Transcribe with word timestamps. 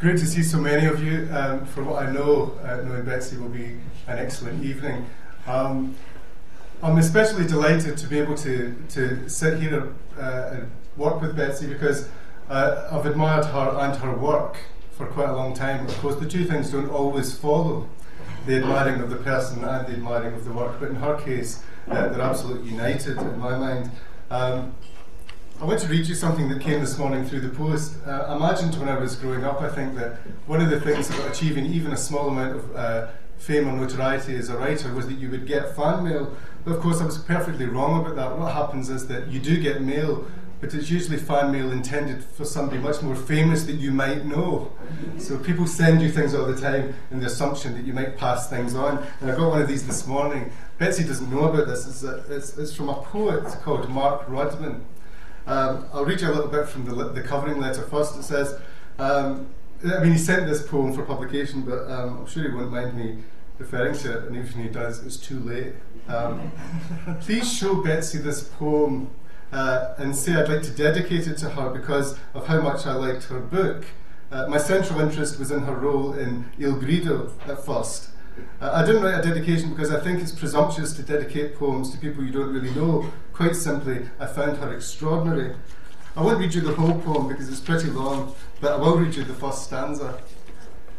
Great 0.00 0.16
to 0.16 0.26
see 0.26 0.42
so 0.42 0.56
many 0.56 0.86
of 0.86 1.04
you. 1.04 1.28
Um, 1.30 1.66
for 1.66 1.84
what 1.84 2.02
I 2.02 2.10
know, 2.10 2.58
uh, 2.64 2.76
knowing 2.76 3.04
Betsy 3.04 3.36
will 3.36 3.50
be 3.50 3.76
an 4.06 4.18
excellent 4.18 4.64
evening. 4.64 5.04
Um, 5.46 5.94
I'm 6.82 6.96
especially 6.96 7.46
delighted 7.46 7.98
to 7.98 8.06
be 8.06 8.18
able 8.18 8.34
to, 8.36 8.74
to 8.88 9.28
sit 9.28 9.60
here 9.60 9.92
uh, 10.18 10.52
and 10.54 10.70
work 10.96 11.20
with 11.20 11.36
Betsy 11.36 11.66
because 11.66 12.08
uh, 12.48 12.88
I've 12.90 13.04
admired 13.04 13.44
her 13.44 13.76
and 13.78 13.94
her 13.96 14.16
work 14.16 14.56
for 14.92 15.04
quite 15.04 15.28
a 15.28 15.36
long 15.36 15.52
time. 15.52 15.86
Of 15.86 15.98
course, 15.98 16.16
the 16.16 16.26
two 16.26 16.46
things 16.46 16.70
don't 16.70 16.88
always 16.88 17.36
follow 17.36 17.86
the 18.46 18.56
admiring 18.56 19.02
of 19.02 19.10
the 19.10 19.16
person 19.16 19.62
and 19.62 19.86
the 19.86 19.92
admiring 19.92 20.32
of 20.32 20.46
the 20.46 20.52
work, 20.54 20.80
but 20.80 20.88
in 20.88 20.94
her 20.94 21.20
case, 21.20 21.62
uh, 21.90 22.08
they're 22.08 22.22
absolutely 22.22 22.70
united 22.70 23.18
in 23.18 23.38
my 23.38 23.54
mind. 23.54 23.90
Um, 24.30 24.74
I 25.60 25.64
want 25.64 25.78
to 25.80 25.88
read 25.88 26.06
you 26.06 26.14
something 26.14 26.48
that 26.48 26.62
came 26.62 26.80
this 26.80 26.96
morning 26.96 27.26
through 27.26 27.42
the 27.42 27.50
post. 27.50 27.94
Uh, 28.06 28.24
I 28.28 28.36
imagined 28.36 28.74
when 28.76 28.88
I 28.88 28.98
was 28.98 29.14
growing 29.14 29.44
up, 29.44 29.60
I 29.60 29.68
think 29.68 29.94
that 29.96 30.16
one 30.46 30.62
of 30.62 30.70
the 30.70 30.80
things 30.80 31.10
about 31.10 31.30
achieving 31.30 31.66
even 31.66 31.92
a 31.92 31.98
small 31.98 32.28
amount 32.28 32.56
of 32.56 32.74
uh, 32.74 33.08
fame 33.36 33.68
or 33.68 33.72
notoriety 33.72 34.36
as 34.36 34.48
a 34.48 34.56
writer 34.56 34.90
was 34.94 35.06
that 35.08 35.18
you 35.18 35.28
would 35.28 35.46
get 35.46 35.76
fan 35.76 36.04
mail. 36.04 36.34
But 36.64 36.76
of 36.76 36.80
course, 36.80 37.02
I 37.02 37.04
was 37.04 37.18
perfectly 37.18 37.66
wrong 37.66 38.00
about 38.00 38.16
that. 38.16 38.38
What 38.38 38.54
happens 38.54 38.88
is 38.88 39.06
that 39.08 39.28
you 39.28 39.38
do 39.38 39.60
get 39.60 39.82
mail, 39.82 40.26
but 40.62 40.72
it's 40.72 40.88
usually 40.88 41.18
fan 41.18 41.52
mail 41.52 41.72
intended 41.72 42.24
for 42.24 42.46
somebody 42.46 42.78
much 42.78 43.02
more 43.02 43.14
famous 43.14 43.64
that 43.64 43.74
you 43.74 43.92
might 43.92 44.24
know. 44.24 44.72
So 45.18 45.38
people 45.38 45.66
send 45.66 46.00
you 46.00 46.10
things 46.10 46.34
all 46.34 46.46
the 46.46 46.58
time 46.58 46.94
in 47.10 47.20
the 47.20 47.26
assumption 47.26 47.74
that 47.74 47.84
you 47.84 47.92
might 47.92 48.16
pass 48.16 48.48
things 48.48 48.74
on. 48.74 49.06
And 49.20 49.30
I 49.30 49.36
got 49.36 49.50
one 49.50 49.60
of 49.60 49.68
these 49.68 49.86
this 49.86 50.06
morning. 50.06 50.52
Betsy 50.78 51.04
doesn't 51.04 51.30
know 51.30 51.52
about 51.52 51.66
this. 51.66 51.86
It's, 51.86 52.02
a, 52.02 52.24
it's, 52.34 52.56
it's 52.56 52.74
from 52.74 52.88
a 52.88 52.94
poet 52.94 53.44
called 53.62 53.90
Mark 53.90 54.26
Rodman. 54.26 54.86
Um, 55.46 55.86
I'll 55.92 56.04
read 56.04 56.20
you 56.20 56.28
a 56.28 56.34
little 56.34 56.50
bit 56.50 56.68
from 56.68 56.84
the, 56.84 57.10
the 57.10 57.22
covering 57.22 57.60
letter 57.60 57.82
first. 57.82 58.16
It 58.16 58.22
says, 58.22 58.58
um, 58.98 59.48
I 59.84 60.02
mean, 60.02 60.12
he 60.12 60.18
sent 60.18 60.46
this 60.46 60.66
poem 60.66 60.92
for 60.92 61.04
publication, 61.04 61.62
but 61.62 61.90
um, 61.90 62.18
I'm 62.18 62.26
sure 62.26 62.42
he 62.42 62.54
won't 62.54 62.70
mind 62.70 62.96
me 62.96 63.22
referring 63.58 63.94
to 63.98 64.18
it, 64.18 64.24
and 64.24 64.36
even 64.36 64.48
if 64.48 64.54
he 64.54 64.68
does, 64.68 65.04
it's 65.04 65.16
too 65.16 65.38
late. 65.40 65.74
Um, 66.08 66.52
please 67.20 67.50
show 67.50 67.82
Betsy 67.82 68.18
this 68.18 68.42
poem 68.42 69.10
uh, 69.52 69.94
and 69.98 70.14
say 70.14 70.34
I'd 70.34 70.48
like 70.48 70.62
to 70.62 70.70
dedicate 70.70 71.26
it 71.26 71.36
to 71.38 71.50
her 71.50 71.70
because 71.70 72.18
of 72.34 72.46
how 72.46 72.60
much 72.60 72.86
I 72.86 72.94
liked 72.94 73.24
her 73.24 73.40
book. 73.40 73.84
Uh, 74.30 74.46
my 74.48 74.58
central 74.58 75.00
interest 75.00 75.38
was 75.38 75.50
in 75.50 75.62
her 75.62 75.74
role 75.74 76.12
in 76.12 76.50
Il 76.58 76.74
Grido 76.74 77.32
at 77.48 77.64
first. 77.64 78.10
Uh, 78.60 78.70
I 78.72 78.86
didn't 78.86 79.02
write 79.02 79.18
a 79.18 79.22
dedication 79.22 79.70
because 79.70 79.92
I 79.92 80.00
think 80.00 80.20
it's 80.20 80.32
presumptuous 80.32 80.92
to 80.94 81.02
dedicate 81.02 81.56
poems 81.56 81.90
to 81.90 81.98
people 81.98 82.24
you 82.24 82.30
don't 82.30 82.52
really 82.52 82.70
know. 82.70 83.10
Quite 83.40 83.56
simply, 83.56 84.06
I 84.18 84.26
found 84.26 84.58
her 84.58 84.74
extraordinary. 84.74 85.56
I 86.14 86.22
won't 86.22 86.38
read 86.38 86.52
you 86.52 86.60
the 86.60 86.74
whole 86.74 87.00
poem 87.00 87.26
because 87.26 87.48
it's 87.48 87.58
pretty 87.58 87.88
long, 87.88 88.34
but 88.60 88.72
I 88.72 88.76
will 88.76 88.98
read 88.98 89.14
you 89.14 89.24
the 89.24 89.32
first 89.32 89.62
stanza. 89.62 90.22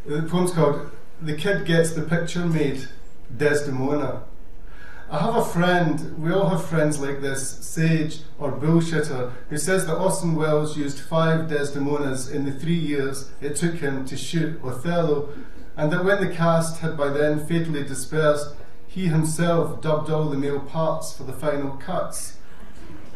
The 0.08 0.24
poem's 0.24 0.52
called 0.52 0.90
The 1.22 1.36
Kid 1.36 1.68
Gets 1.68 1.92
the 1.92 2.02
Picture 2.02 2.44
Made, 2.48 2.88
Desdemona. 3.38 4.24
I 5.12 5.20
have 5.20 5.36
a 5.36 5.46
friend, 5.46 6.18
we 6.18 6.32
all 6.32 6.50
have 6.50 6.66
friends 6.66 7.00
like 7.00 7.22
this, 7.22 7.48
sage 7.60 8.22
or 8.40 8.52
bullshitter, 8.52 9.34
who 9.52 9.58
says 9.60 9.86
that 9.86 9.98
Orson 9.98 10.34
Welles 10.34 10.76
used 10.76 10.98
five 10.98 11.48
Desdemonas 11.48 12.34
in 12.34 12.46
the 12.46 12.52
three 12.52 12.74
years 12.74 13.30
it 13.40 13.56
took 13.56 13.76
him 13.76 14.04
to 14.06 14.18
shoot 14.18 14.60
Othello, 14.64 15.30
and 15.78 15.92
that 15.92 16.04
when 16.04 16.28
the 16.28 16.36
cast 16.36 16.80
had 16.80 16.98
by 16.98 17.10
then 17.10 17.46
fatally 17.46 17.84
dispersed, 17.84 18.56
he 18.94 19.08
himself 19.08 19.80
dubbed 19.80 20.10
all 20.10 20.26
the 20.26 20.38
male 20.38 20.60
parts 20.60 21.14
for 21.16 21.24
the 21.24 21.32
final 21.32 21.78
cuts. 21.78 22.36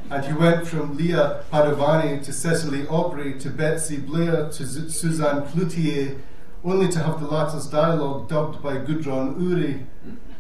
And 0.10 0.24
he 0.24 0.32
went 0.32 0.66
from 0.66 0.96
Lea 0.96 1.42
Padovani 1.52 2.24
to 2.24 2.32
Cecily 2.32 2.88
Aubrey 2.88 3.38
to 3.40 3.50
Betsy 3.50 3.98
Blair 3.98 4.50
to 4.52 4.66
Z- 4.66 4.90
Suzanne 4.90 5.42
Cloutier, 5.48 6.18
only 6.64 6.88
to 6.88 7.00
have 7.00 7.20
the 7.20 7.28
latter's 7.28 7.68
dialogue 7.68 8.30
dubbed 8.30 8.64
by 8.64 8.78
Gudrun 8.78 9.36
Ure. 9.38 9.82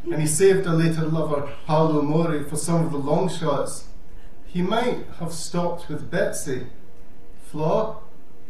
And 0.06 0.22
he 0.22 0.28
saved 0.28 0.66
a 0.68 0.72
later 0.72 1.02
lover, 1.02 1.50
Paola 1.66 2.02
Mori, 2.02 2.42
for 2.46 2.56
some 2.56 2.86
of 2.86 2.94
the 2.94 2.98
long 2.98 3.28
shots. 3.28 3.90
He 4.46 4.62
might 4.62 5.06
have 5.20 5.34
stopped 5.34 5.90
with 5.90 6.10
Betsy. 6.10 6.68
Flaw? 7.44 7.98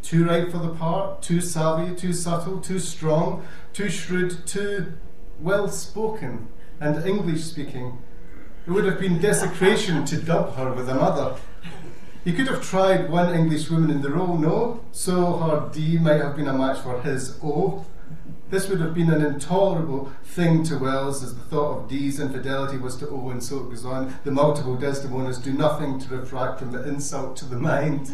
Too 0.04 0.28
right 0.28 0.52
for 0.52 0.60
the 0.60 0.76
part, 0.76 1.24
too 1.24 1.42
savvy, 1.42 1.96
too 1.96 2.14
subtle, 2.14 2.60
too 2.60 2.78
strong, 2.78 3.44
too 3.74 3.90
shrewd, 3.90 4.46
too 4.46 4.94
well 5.40 5.68
spoken 5.68 6.50
and 6.80 7.06
English 7.06 7.44
speaking. 7.44 7.98
It 8.68 8.72
would 8.72 8.86
have 8.86 9.00
been 9.00 9.20
desecration 9.20 10.06
to 10.06 10.18
dub 10.18 10.56
her 10.56 10.74
with 10.74 10.90
another. 10.90 11.36
He 12.24 12.34
could 12.34 12.48
have 12.48 12.64
tried 12.64 13.10
one 13.10 13.36
English 13.36 13.70
woman 13.70 13.92
in 13.92 14.02
the 14.02 14.10
role, 14.10 14.38
no? 14.38 14.84
So 14.92 15.38
her 15.38 15.70
D 15.72 16.00
might 16.00 16.22
have 16.22 16.36
been 16.36 16.48
a 16.48 16.58
match 16.58 16.80
for 16.80 17.02
his 17.02 17.40
O. 17.44 17.86
This 18.52 18.70
would 18.70 18.80
have 18.80 18.94
been 18.94 19.12
an 19.12 19.26
intolerable 19.26 20.12
thing 20.24 20.64
to 20.66 20.78
Welles, 20.78 21.24
as 21.24 21.34
the 21.34 21.42
thought 21.42 21.78
of 21.78 21.90
Dee's 21.90 22.20
infidelity 22.20 22.78
was 22.78 22.96
to 22.98 23.10
Owen, 23.10 23.42
so 23.42 23.58
it 23.58 23.70
goes 23.70 23.86
on. 23.86 24.14
The 24.24 24.30
multiple 24.32 24.78
Desdemonas 24.78 25.44
do 25.44 25.52
nothing 25.52 26.00
to 26.02 26.16
refract 26.16 26.60
from 26.60 26.72
the 26.72 26.88
insult 26.88 27.36
to 27.38 27.46
the 27.46 27.58
mind. 27.58 28.12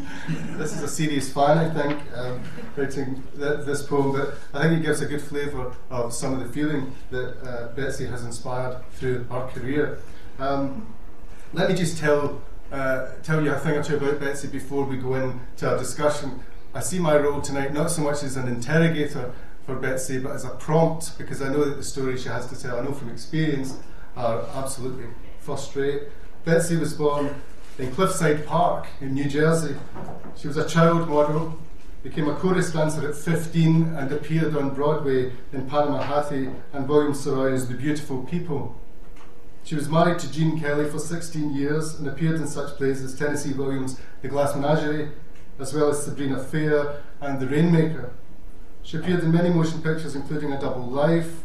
this 0.57 0.73
is 0.73 0.83
a 0.83 0.87
serious 0.87 1.31
fan, 1.33 1.57
I 1.57 1.69
think, 1.73 1.99
um, 2.15 2.41
writing 2.77 3.21
th- 3.37 3.65
this 3.65 3.83
poem, 3.83 4.13
but 4.13 4.35
I 4.53 4.63
think 4.63 4.79
it 4.79 4.85
gives 4.85 5.01
a 5.01 5.05
good 5.05 5.21
flavour 5.21 5.73
of 5.89 6.13
some 6.13 6.33
of 6.33 6.39
the 6.39 6.53
feeling 6.53 6.95
that 7.09 7.35
uh, 7.45 7.75
Betsy 7.75 8.05
has 8.05 8.23
inspired 8.23 8.81
through 8.93 9.25
her 9.25 9.47
career. 9.47 9.99
Um, 10.39 10.93
let 11.51 11.69
me 11.69 11.75
just 11.75 11.97
tell, 11.97 12.41
uh, 12.71 13.07
tell 13.21 13.43
you 13.43 13.51
a 13.51 13.59
thing 13.59 13.75
or 13.75 13.83
two 13.83 13.97
about 13.97 14.21
Betsy 14.21 14.47
before 14.47 14.85
we 14.85 14.95
go 14.95 15.15
into 15.15 15.69
our 15.69 15.77
discussion. 15.77 16.39
I 16.73 16.79
see 16.79 16.99
my 16.99 17.17
role 17.17 17.41
tonight 17.41 17.73
not 17.73 17.91
so 17.91 18.01
much 18.01 18.23
as 18.23 18.37
an 18.37 18.47
interrogator 18.47 19.33
for 19.65 19.75
Betsy, 19.75 20.19
but 20.19 20.31
as 20.31 20.45
a 20.45 20.49
prompt 20.49 21.17
because 21.17 21.41
I 21.41 21.49
know 21.49 21.63
that 21.65 21.77
the 21.77 21.83
stories 21.83 22.23
she 22.23 22.29
has 22.29 22.47
to 22.47 22.59
tell, 22.59 22.79
I 22.79 22.83
know 22.83 22.93
from 22.93 23.09
experience, 23.09 23.77
are 24.15 24.41
absolutely 24.55 25.05
first 25.39 25.75
rate. 25.75 26.03
Betsy 26.45 26.77
was 26.77 26.93
born 26.93 27.35
in 27.77 27.91
Cliffside 27.91 28.45
Park 28.45 28.87
in 28.99 29.13
New 29.13 29.29
Jersey. 29.29 29.75
She 30.35 30.47
was 30.47 30.57
a 30.57 30.67
child 30.67 31.07
model, 31.07 31.57
became 32.03 32.27
a 32.27 32.35
chorus 32.35 32.73
dancer 32.73 33.07
at 33.07 33.15
15, 33.15 33.95
and 33.95 34.11
appeared 34.11 34.55
on 34.55 34.73
Broadway 34.73 35.31
in 35.53 35.69
Panama 35.69 36.01
Hattie 36.01 36.49
and 36.73 36.87
William 36.87 37.13
Saroyan's 37.13 37.67
The 37.67 37.75
Beautiful 37.75 38.23
People. 38.23 38.75
She 39.63 39.75
was 39.75 39.87
married 39.87 40.19
to 40.19 40.31
Gene 40.31 40.59
Kelly 40.59 40.89
for 40.89 40.97
16 40.97 41.53
years 41.53 41.99
and 41.99 42.07
appeared 42.07 42.35
in 42.35 42.47
such 42.47 42.75
plays 42.77 43.03
as 43.03 43.17
Tennessee 43.17 43.53
Williams' 43.53 43.99
The 44.21 44.27
Glass 44.27 44.55
Menagerie, 44.55 45.11
as 45.59 45.73
well 45.73 45.89
as 45.89 46.03
Sabrina 46.03 46.43
Fair 46.43 47.03
and 47.21 47.39
The 47.39 47.47
Rainmaker. 47.47 48.11
She 48.83 48.97
appeared 48.97 49.23
in 49.23 49.31
many 49.31 49.49
motion 49.49 49.81
pictures, 49.81 50.15
including 50.15 50.51
A 50.51 50.59
Double 50.59 50.85
Life, 50.85 51.43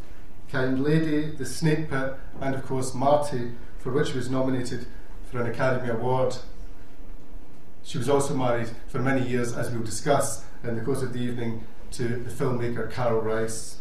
Kind 0.51 0.83
Lady, 0.83 1.31
The 1.31 1.45
Snake 1.47 1.91
Pit, 1.91 2.15
and 2.41 2.55
of 2.55 2.65
course 2.65 2.95
Marty, 2.95 3.53
for 3.79 3.93
which 3.93 4.09
she 4.09 4.17
was 4.17 4.31
nominated 4.31 4.87
for 5.31 5.41
an 5.41 5.47
Academy 5.47 5.91
Award. 5.91 6.37
She 7.83 7.99
was 7.99 8.09
also 8.09 8.35
married 8.35 8.71
for 8.89 8.99
many 8.99 9.27
years, 9.27 9.53
as 9.53 9.71
we'll 9.71 9.85
discuss 9.85 10.45
in 10.65 10.77
the 10.77 10.83
course 10.83 11.03
of 11.03 11.13
the 11.13 11.21
evening, 11.21 11.65
to 11.93 12.05
the 12.09 12.31
filmmaker 12.31 12.91
Karel 12.91 13.21
Reisz. 13.23 13.77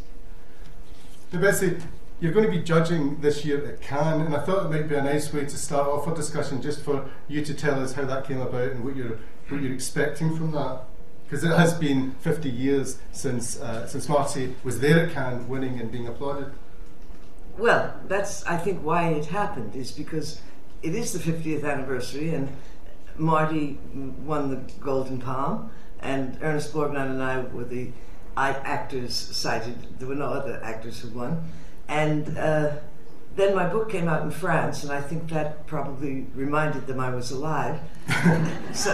Now, 1.33 1.41
Betsy, 1.41 1.77
you're 2.19 2.31
going 2.31 2.45
to 2.45 2.51
be 2.51 2.61
judging 2.61 3.19
this 3.21 3.43
year 3.43 3.65
at 3.65 3.81
Cannes, 3.81 4.25
and 4.25 4.35
I 4.35 4.39
thought 4.39 4.65
it 4.65 4.69
might 4.69 4.87
be 4.87 4.95
a 4.95 5.01
nice 5.01 5.33
way 5.33 5.41
to 5.41 5.57
start 5.57 5.87
off 5.87 6.07
our 6.07 6.15
discussion 6.15 6.61
just 6.61 6.81
for 6.81 7.09
you 7.27 7.43
to 7.43 7.53
tell 7.53 7.81
us 7.81 7.93
how 7.93 8.05
that 8.05 8.25
came 8.25 8.41
about 8.41 8.71
and 8.71 8.85
what 8.85 8.95
you're, 8.95 9.19
what 9.49 9.61
you're 9.61 9.73
expecting 9.73 10.35
from 10.35 10.51
that. 10.51 10.81
Because 11.25 11.43
it 11.43 11.55
has 11.55 11.73
been 11.73 12.11
50 12.21 12.49
years 12.49 12.99
since, 13.11 13.59
uh, 13.59 13.87
since 13.87 14.07
Marty 14.07 14.55
was 14.63 14.79
there 14.79 15.07
at 15.07 15.13
Cannes 15.13 15.47
winning 15.47 15.79
and 15.79 15.91
being 15.91 16.07
applauded. 16.07 16.51
Well, 17.57 17.95
that's, 18.07 18.45
I 18.45 18.57
think, 18.57 18.81
why 18.83 19.09
it 19.09 19.25
happened, 19.27 19.75
is 19.75 19.91
because 19.91 20.41
it 20.83 20.93
is 20.93 21.13
the 21.13 21.19
50th 21.19 21.63
anniversary, 21.63 22.33
and 22.33 22.49
Marty 23.17 23.79
won 24.23 24.49
the 24.49 24.57
Golden 24.79 25.19
Palm, 25.19 25.71
and 26.01 26.37
Ernest 26.41 26.73
Borgnine 26.73 27.09
and 27.09 27.23
I 27.23 27.39
were 27.41 27.63
the 27.63 27.91
actors 28.37 29.15
cited. 29.15 29.99
There 29.99 30.07
were 30.07 30.15
no 30.15 30.27
other 30.27 30.59
actors 30.63 30.99
who 30.99 31.09
won. 31.09 31.49
And 31.87 32.37
uh, 32.37 32.73
then 33.35 33.55
my 33.55 33.67
book 33.67 33.89
came 33.89 34.07
out 34.07 34.23
in 34.23 34.31
France, 34.31 34.83
and 34.83 34.91
I 34.91 35.01
think 35.01 35.29
that 35.29 35.67
probably 35.67 36.27
reminded 36.35 36.87
them 36.87 36.99
I 36.99 37.13
was 37.13 37.31
alive. 37.31 37.79
so, 38.73 38.91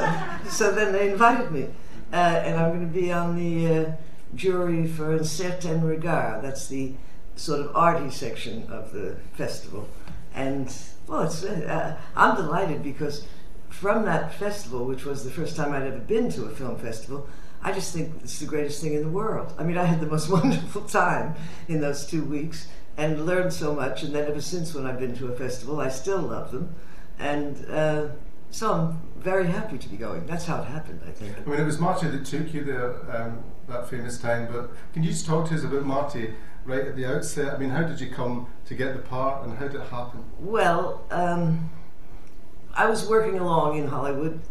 so 0.50 0.72
then 0.72 0.94
they 0.94 1.12
invited 1.12 1.52
me, 1.52 1.68
uh, 2.12 2.16
and 2.16 2.58
I'm 2.58 2.70
going 2.72 2.88
to 2.88 2.94
be 2.94 3.12
on 3.12 3.36
the 3.36 3.74
uh, 3.74 3.92
jury 4.36 4.88
for 4.88 5.14
Un 5.14 5.24
Certain 5.24 5.82
Regard. 5.84 6.44
That's 6.44 6.68
the 6.68 6.94
sort 7.36 7.62
of 7.62 7.76
arty 7.76 8.10
section 8.10 8.68
of 8.70 8.92
the 8.92 9.18
festival. 9.34 9.88
And 10.34 10.74
well, 11.08 11.24
it's, 11.24 11.44
uh, 11.44 11.98
I'm 12.16 12.36
delighted 12.36 12.84
because 12.84 13.26
from 13.70 14.06
that 14.06 14.34
festival, 14.34 14.86
which 14.86 15.06
was 15.06 15.24
the 15.24 15.32
first 15.32 15.56
time 15.56 15.74
I'd 15.74 15.84
ever 15.84 16.00
been 16.00 16.30
to 16.32 16.46
a 16.46 16.50
film 16.50 16.78
festival, 16.78 17.28
I 17.64 17.72
just 17.72 17.94
think 17.94 18.14
it's 18.24 18.40
the 18.40 18.46
greatest 18.46 18.82
thing 18.82 18.94
in 18.94 19.02
the 19.02 19.10
world. 19.10 19.54
I 19.58 19.64
mean, 19.64 19.78
I 19.78 19.86
had 19.86 20.02
the 20.02 20.08
most 20.08 20.30
wonderful 20.38 20.82
time 20.84 21.36
in 21.68 21.82
those 21.82 22.06
two 22.06 22.24
weeks 22.24 22.68
and 22.98 23.26
learned 23.26 23.54
so 23.54 23.74
much. 23.74 24.04
And 24.04 24.14
then 24.14 24.28
ever 24.28 24.42
since 24.42 24.74
when 24.74 24.86
I've 24.86 25.00
been 25.00 25.16
to 25.18 25.28
a 25.28 25.36
festival, 25.36 25.80
I 25.80 25.90
still 25.90 26.22
love 26.22 26.52
them. 26.52 26.76
And 27.20 27.66
uh, 27.70 28.08
so 28.50 28.74
I'm 28.74 29.00
very 29.22 29.48
happy 29.48 29.78
to 29.78 29.90
be 29.90 29.98
going. 29.98 30.26
That's 30.26 30.46
how 30.46 30.62
it 30.62 30.66
happened, 30.66 31.02
I 31.08 31.12
think. 31.12 31.36
I 31.38 31.50
mean, 31.50 31.60
it 31.60 31.66
was 31.66 31.80
Marty 31.80 32.08
that 32.08 32.26
took 32.26 32.54
you 32.54 32.64
there 32.64 32.94
um, 33.16 33.44
that 33.68 33.90
famous 33.90 34.18
time, 34.18 34.52
but 34.52 34.72
can 34.94 35.04
you 35.04 35.12
just 35.12 35.26
talk 35.26 35.48
to 35.50 35.56
us 35.56 35.64
about 35.64 35.84
Marty 35.84 36.34
right 36.66 36.86
at 36.88 36.96
the 36.96 37.06
outset? 37.06 37.54
I 37.54 37.58
mean, 37.58 37.70
how 37.70 37.84
did 37.84 38.00
you 38.00 38.10
come 38.10 38.48
to 38.66 38.76
get 38.76 38.96
the 38.96 39.02
part 39.02 39.46
and 39.46 39.58
how 39.58 39.68
did 39.68 39.82
it 39.82 39.88
happen? 39.88 40.24
Well, 40.40 41.04
um, 41.12 41.70
I 42.74 42.90
was 42.90 43.08
working 43.08 43.40
along 43.40 43.78
in 43.78 43.88
Hollywood. 43.88 44.42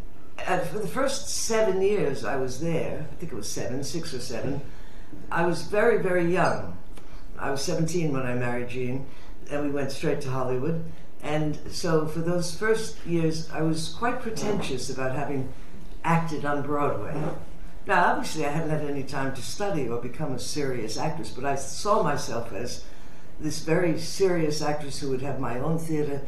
And 0.46 0.62
for 0.62 0.78
the 0.78 0.88
first 0.88 1.28
seven 1.28 1.82
years 1.82 2.25
I 2.25 2.37
was 2.37 2.61
there, 2.61 3.06
I 3.12 3.14
think 3.17 3.32
it 3.32 3.34
was 3.34 3.50
seven, 3.50 3.84
six 3.84 4.14
or 4.14 4.20
seven, 4.20 4.62
I 5.31 5.44
was 5.44 5.62
very, 5.62 6.02
very 6.02 6.32
young. 6.32 6.78
I 7.38 7.50
was 7.50 7.62
17 7.62 8.12
when 8.12 8.22
I 8.22 8.34
married 8.34 8.69
Gene, 8.69 9.06
and 9.50 9.64
we 9.64 9.70
went 9.70 9.93
straight 9.93 10.20
to 10.22 10.31
Hollywood. 10.31 10.84
And 11.22 11.58
so 11.70 12.06
for 12.06 12.20
those 12.20 12.55
first 12.55 12.96
years, 13.06 13.50
I 13.50 13.62
was 13.62 13.90
quite 13.90 14.22
pretentious 14.22 14.90
about 14.90 15.14
having 15.14 15.52
acted 16.05 16.44
on 16.44 16.62
Broadway. 16.62 17.14
Now, 17.87 18.12
obviously, 18.12 18.46
I 18.46 18.50
hadn't 18.50 18.70
had 18.70 18.84
any 18.84 19.02
time 19.02 19.34
to 19.34 19.43
study 19.43 19.88
or 19.88 20.00
become 20.00 20.32
a 20.32 20.38
serious 20.38 20.96
actress, 20.96 21.31
but 21.31 21.44
I 21.44 21.56
saw 21.56 22.02
myself 22.02 22.52
as 22.52 22.84
this 23.40 23.61
very 23.61 23.99
serious 23.99 24.62
actress 24.62 25.00
who 25.00 25.11
would 25.11 25.22
have 25.22 25.40
my 25.40 25.58
own 25.58 25.78
theater. 25.78 26.22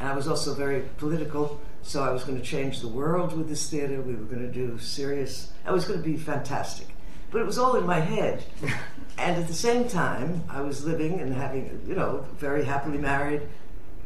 And 0.00 0.08
I 0.08 0.14
was 0.14 0.28
also 0.28 0.54
very 0.54 0.82
political, 0.98 1.60
so 1.82 2.02
I 2.02 2.10
was 2.10 2.24
going 2.24 2.38
to 2.38 2.44
change 2.44 2.80
the 2.80 2.88
world 2.88 3.36
with 3.36 3.48
this 3.48 3.68
theater. 3.70 4.00
We 4.00 4.14
were 4.14 4.24
going 4.24 4.46
to 4.46 4.52
do 4.52 4.78
serious, 4.78 5.52
I 5.64 5.72
was 5.72 5.84
going 5.84 6.02
to 6.02 6.04
be 6.04 6.16
fantastic. 6.16 6.88
But 7.30 7.40
it 7.40 7.46
was 7.46 7.56
all 7.56 7.76
in 7.76 7.86
my 7.86 8.00
head. 8.00 8.44
and 9.18 9.40
at 9.40 9.48
the 9.48 9.54
same 9.54 9.88
time, 9.88 10.44
I 10.50 10.60
was 10.60 10.84
living 10.84 11.20
and 11.20 11.32
having, 11.32 11.80
you 11.86 11.94
know, 11.94 12.26
very 12.38 12.64
happily 12.64 12.98
married. 12.98 13.42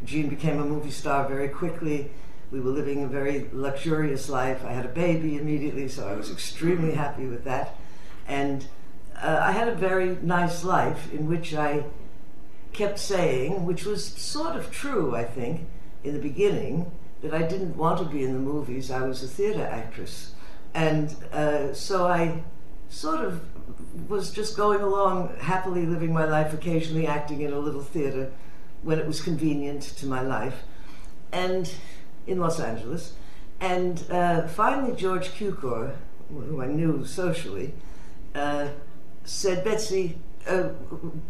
Gene 0.05 0.29
became 0.29 0.61
a 0.61 0.65
movie 0.65 0.91
star 0.91 1.27
very 1.29 1.49
quickly. 1.49 2.11
We 2.51 2.61
were 2.61 2.71
living 2.71 3.03
a 3.03 3.09
very 3.09 3.49
luxurious 3.53 4.29
life. 4.29 4.65
I 4.65 4.73
had 4.73 4.85
a 4.85 4.91
baby 4.91 5.37
immediately, 5.37 5.89
so 5.89 6.07
I 6.07 6.15
was 6.15 6.31
extremely 6.31 6.95
happy 6.95 7.27
with 7.27 7.45
that. 7.45 7.75
And 8.29 8.67
uh, 9.21 9.39
I 9.41 9.53
had 9.53 9.69
a 9.69 9.75
very 9.75 10.17
nice 10.23 10.63
life 10.63 11.13
in 11.13 11.27
which 11.27 11.55
I 11.55 11.85
kept 12.73 12.99
saying, 12.99 13.65
which 13.65 13.85
was 13.85 14.05
sort 14.05 14.55
of 14.55 14.71
true, 14.71 15.17
I 15.17 15.25
think, 15.25 15.67
in 16.05 16.13
the 16.13 16.21
beginning, 16.21 16.91
that 17.23 17.35
I 17.35 17.43
didn't 17.43 17.77
want 17.77 17.99
to 17.99 18.05
be 18.05 18.23
in 18.23 18.33
the 18.33 18.39
movies. 18.39 18.91
I 18.91 19.03
was 19.03 19.23
a 19.23 19.29
theater 19.29 19.65
actress. 19.65 20.33
And 20.75 21.15
uh, 21.33 21.73
so 21.73 22.07
I 22.07 22.43
sort 22.91 23.25
of 23.25 23.41
was 24.09 24.31
just 24.31 24.57
going 24.57 24.83
along, 24.83 25.35
happily 25.41 25.87
living 25.87 26.13
my 26.13 26.27
life, 26.27 26.53
occasionally 26.53 27.07
acting 27.07 27.41
in 27.41 27.53
a 27.53 27.59
little 27.59 27.83
theater 27.83 28.31
when 28.87 29.00
it 29.00 29.06
was 29.06 29.21
convenient 29.21 29.83
to 29.83 30.06
my 30.06 30.21
life, 30.21 30.62
and 31.33 31.75
in 32.27 32.38
Los 32.38 32.61
Angeles. 32.61 33.15
And 33.61 34.05
uh, 34.11 34.47
finally, 34.47 34.94
George 34.94 35.29
Cukor, 35.31 35.97
who 36.31 36.62
I 36.62 36.67
knew 36.67 37.05
socially, 37.05 37.75
uh, 38.35 38.69
said, 39.25 39.65
Betsy, 39.65 40.19
uh, 40.47 40.69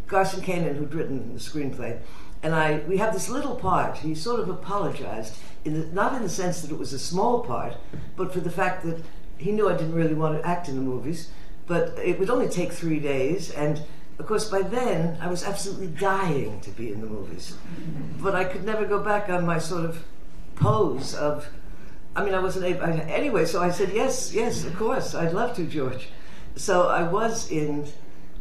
Garson 0.05 0.41
Kanin, 0.41 0.75
who'd 0.75 0.93
written 0.93 1.33
the 1.33 1.39
screenplay, 1.39 1.99
and 2.43 2.53
I, 2.53 2.79
we 2.87 2.97
have 2.97 3.13
this 3.13 3.27
little 3.27 3.55
part. 3.55 3.97
He 3.97 4.13
sort 4.13 4.39
of 4.39 4.49
apologized, 4.49 5.35
in 5.65 5.73
the, 5.73 5.87
not 5.87 6.13
in 6.13 6.21
the 6.21 6.29
sense 6.29 6.61
that 6.61 6.71
it 6.71 6.77
was 6.77 6.93
a 6.93 6.99
small 6.99 7.39
part, 7.41 7.75
but 8.15 8.31
for 8.31 8.39
the 8.39 8.51
fact 8.51 8.83
that 8.85 9.03
he 9.39 9.51
knew 9.51 9.67
I 9.67 9.73
didn't 9.73 9.95
really 9.95 10.13
want 10.13 10.39
to 10.39 10.47
act 10.47 10.69
in 10.69 10.75
the 10.75 10.81
movies, 10.81 11.31
but 11.65 11.97
it 11.97 12.19
would 12.19 12.29
only 12.29 12.49
take 12.49 12.71
three 12.71 12.99
days, 12.99 13.49
and 13.49 13.81
of 14.19 14.25
course, 14.25 14.49
by 14.49 14.61
then 14.63 15.17
I 15.21 15.27
was 15.27 15.43
absolutely 15.43 15.87
dying 15.87 16.59
to 16.61 16.71
be 16.71 16.91
in 16.91 17.01
the 17.01 17.07
movies. 17.07 17.55
But 18.19 18.35
I 18.35 18.45
could 18.45 18.63
never 18.63 18.85
go 18.85 18.99
back 18.99 19.29
on 19.29 19.45
my 19.45 19.59
sort 19.59 19.85
of 19.85 20.03
pose 20.55 21.13
of, 21.13 21.47
I 22.15 22.23
mean, 22.23 22.33
I 22.33 22.39
wasn't 22.39 22.65
able, 22.65 22.83
I, 22.83 22.91
anyway, 22.91 23.45
so 23.45 23.61
I 23.61 23.69
said, 23.69 23.91
yes, 23.93 24.33
yes, 24.33 24.65
of 24.65 24.75
course, 24.75 25.13
I'd 25.13 25.33
love 25.33 25.55
to, 25.57 25.65
George. 25.65 26.07
So 26.55 26.87
I 26.87 27.03
was 27.03 27.51
in 27.51 27.87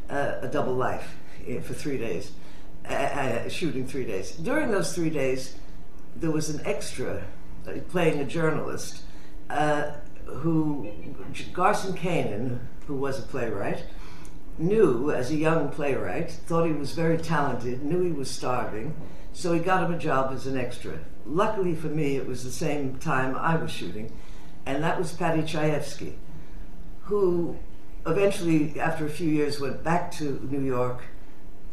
uh, 0.08 0.36
a 0.40 0.48
double 0.48 0.74
life 0.74 1.16
eh, 1.46 1.60
for 1.60 1.74
three 1.74 1.98
days, 1.98 2.32
uh, 2.88 3.48
shooting 3.48 3.86
three 3.86 4.06
days. 4.06 4.32
During 4.32 4.70
those 4.70 4.94
three 4.94 5.10
days, 5.10 5.56
there 6.14 6.30
was 6.30 6.48
an 6.48 6.64
extra 6.64 7.22
uh, 7.68 7.72
playing 7.90 8.20
a 8.20 8.24
journalist 8.24 9.02
uh, 9.50 9.92
who, 10.24 10.90
Garson 11.52 11.94
Kanin, 11.94 12.60
who 12.86 12.94
was 12.94 13.18
a 13.18 13.22
playwright, 13.22 13.84
knew 14.58 15.10
as 15.10 15.30
a 15.30 15.36
young 15.36 15.68
playwright, 15.68 16.30
thought 16.30 16.66
he 16.66 16.72
was 16.72 16.92
very 16.92 17.18
talented, 17.18 17.82
knew 17.82 18.02
he 18.02 18.12
was 18.12 18.30
starving, 18.30 18.94
so 19.32 19.52
he 19.52 19.60
got 19.60 19.84
him 19.84 19.94
a 19.94 19.98
job 19.98 20.32
as 20.32 20.46
an 20.46 20.56
extra. 20.56 20.98
Luckily 21.26 21.74
for 21.74 21.88
me, 21.88 22.16
it 22.16 22.26
was 22.26 22.44
the 22.44 22.50
same 22.50 22.98
time 22.98 23.36
I 23.36 23.56
was 23.56 23.70
shooting, 23.70 24.12
and 24.64 24.82
that 24.82 24.98
was 24.98 25.12
Paddy 25.12 25.42
Chayefsky, 25.42 26.14
who 27.04 27.56
eventually, 28.06 28.78
after 28.80 29.04
a 29.04 29.10
few 29.10 29.28
years, 29.28 29.60
went 29.60 29.82
back 29.82 30.10
to 30.12 30.40
New 30.50 30.62
York, 30.62 31.02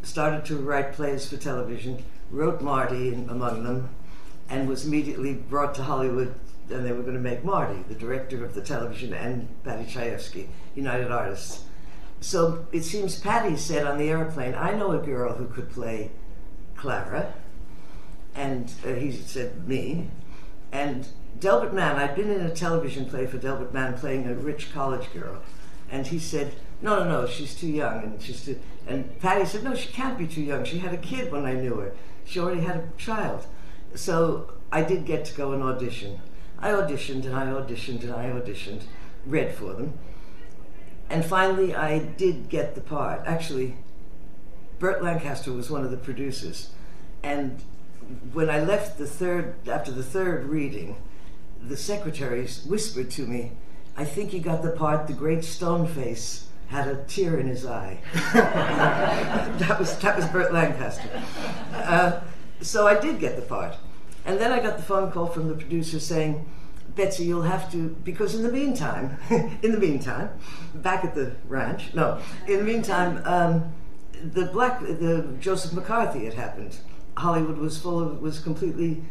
started 0.02 0.46
to 0.46 0.58
write 0.58 0.94
plays 0.94 1.30
for 1.30 1.38
television, 1.38 2.04
wrote 2.32 2.62
Marty 2.62 3.14
among 3.14 3.64
them, 3.64 3.90
and 4.50 4.68
was 4.68 4.86
immediately 4.86 5.34
brought 5.34 5.74
to 5.76 5.84
Hollywood 5.84 6.34
and 6.70 6.86
they 6.86 6.92
were 6.92 7.02
going 7.02 7.16
to 7.16 7.20
make 7.20 7.44
Marty, 7.44 7.84
the 7.88 7.96
director 7.96 8.44
of 8.44 8.54
the 8.54 8.62
television, 8.62 9.14
and 9.14 9.48
Paddy 9.64 9.86
Chayefsky, 9.86 10.48
United 10.76 11.12
Artists. 11.12 11.66
So 12.24 12.66
it 12.72 12.84
seems 12.86 13.20
Paddy 13.20 13.58
said 13.58 13.86
on 13.86 13.98
the 13.98 14.10
airplane, 14.10 14.56
I 14.56 14.72
know 14.72 14.92
a 14.92 14.98
girl 14.98 15.34
who 15.34 15.46
could 15.46 15.70
play 15.70 16.10
Clara. 16.78 17.34
And 18.34 18.72
uh, 18.86 18.94
he 18.94 19.12
said, 19.12 19.68
me. 19.68 20.10
And 20.72 21.06
Delbert 21.38 21.74
Mann, 21.74 21.98
I'd 21.98 22.16
been 22.16 22.32
in 22.32 22.40
a 22.40 22.56
television 22.56 23.06
play 23.08 23.28
for 23.28 23.38
Delbert 23.38 23.74
Mann 23.74 23.98
playing 23.98 24.26
a 24.26 24.36
rich 24.36 24.74
college 24.74 25.12
girl. 25.12 25.42
And 25.92 26.08
he 26.08 26.18
said, 26.18 26.54
no, 26.82 27.04
no, 27.04 27.10
no, 27.10 27.28
she's 27.28 27.54
too 27.54 27.68
young. 27.68 28.04
And, 28.04 28.22
she's 28.22 28.46
too, 28.46 28.58
and 28.88 29.20
Paddy 29.20 29.46
said, 29.46 29.66
no, 29.66 29.76
she 29.76 29.92
can't 29.92 30.18
be 30.18 30.26
too 30.26 30.42
young. 30.42 30.64
She 30.64 30.80
had 30.80 30.94
a 30.94 30.98
kid 30.98 31.30
when 31.30 31.46
I 31.46 31.56
knew 31.56 31.76
her. 31.76 31.94
She 32.24 32.40
already 32.40 32.62
had 32.62 32.78
a 32.78 32.88
child. 32.98 33.46
So 33.96 34.54
I 34.72 34.82
did 34.82 35.06
get 35.06 35.26
to 35.26 35.36
go 35.36 35.52
and 35.52 35.62
audition. 35.62 36.22
I 36.58 36.70
auditioned 36.70 37.26
and 37.26 37.36
I 37.36 37.48
auditioned 37.48 38.04
and 38.04 38.14
I 38.14 38.30
auditioned, 38.30 38.84
read 39.26 39.54
for 39.54 39.74
them. 39.74 40.00
And 41.14 41.24
finally, 41.24 41.76
I 41.76 42.00
did 42.00 42.50
get 42.50 42.74
the 42.74 42.82
part. 42.82 43.22
Actually, 43.28 43.76
Burt 44.80 45.04
Lancaster 45.04 45.54
was 45.54 45.70
one 45.70 45.86
of 45.86 45.92
the 45.92 45.98
producers. 45.98 46.72
And 47.22 47.62
when 48.34 48.50
I 48.50 48.64
left 48.64 48.98
the 48.98 49.06
third, 49.06 49.54
after 49.70 49.92
the 49.92 50.02
third 50.02 50.46
reading, 50.46 50.96
the 51.62 51.78
secretaries 51.78 52.66
whispered 52.66 53.12
to 53.12 53.28
me, 53.28 53.52
I 53.96 54.06
think 54.06 54.32
he 54.32 54.40
got 54.40 54.64
the 54.64 54.72
part, 54.72 55.06
the 55.06 55.14
great 55.14 55.46
stone 55.46 55.88
face 55.88 56.48
had 56.70 56.88
a 56.88 57.04
tear 57.04 57.40
in 57.40 57.46
his 57.46 57.64
eye. 57.64 58.00
that 58.34 59.78
was 59.78 59.96
that 60.00 60.16
was 60.16 60.26
Burt 60.26 60.52
Lancaster. 60.52 61.24
Uh, 61.74 62.22
so 62.60 62.88
I 62.88 63.00
did 63.00 63.20
get 63.20 63.36
the 63.36 63.44
part, 63.44 63.76
And 64.26 64.40
then 64.40 64.52
I 64.52 64.60
got 64.60 64.78
the 64.78 64.84
phone 64.84 65.12
call 65.12 65.28
from 65.28 65.48
the 65.48 65.54
producer 65.54 66.00
saying, 66.00 66.50
Betsy, 66.96 67.26
you'll 67.26 67.42
have 67.44 67.72
to, 67.72 67.90
because 68.04 68.36
in 68.36 68.44
the 68.44 68.52
meantime, 68.52 69.18
in 69.30 69.72
the 69.72 69.80
meantime, 69.80 70.30
back 70.76 71.04
at 71.04 71.16
the 71.16 71.32
ranch, 71.48 71.94
no, 71.94 72.20
in 72.48 72.58
the 72.60 72.64
meantime, 72.64 73.22
um, 73.26 73.74
the 74.24 74.46
black, 74.46 74.80
the 74.82 75.36
Joseph 75.40 75.74
McCarthy 75.74 76.26
had 76.26 76.36
happened. 76.36 76.78
Hollywood 77.18 77.58
was 77.58 77.80
full 77.80 78.00
of, 78.00 78.22
was 78.22 78.40
completely, 78.40 79.04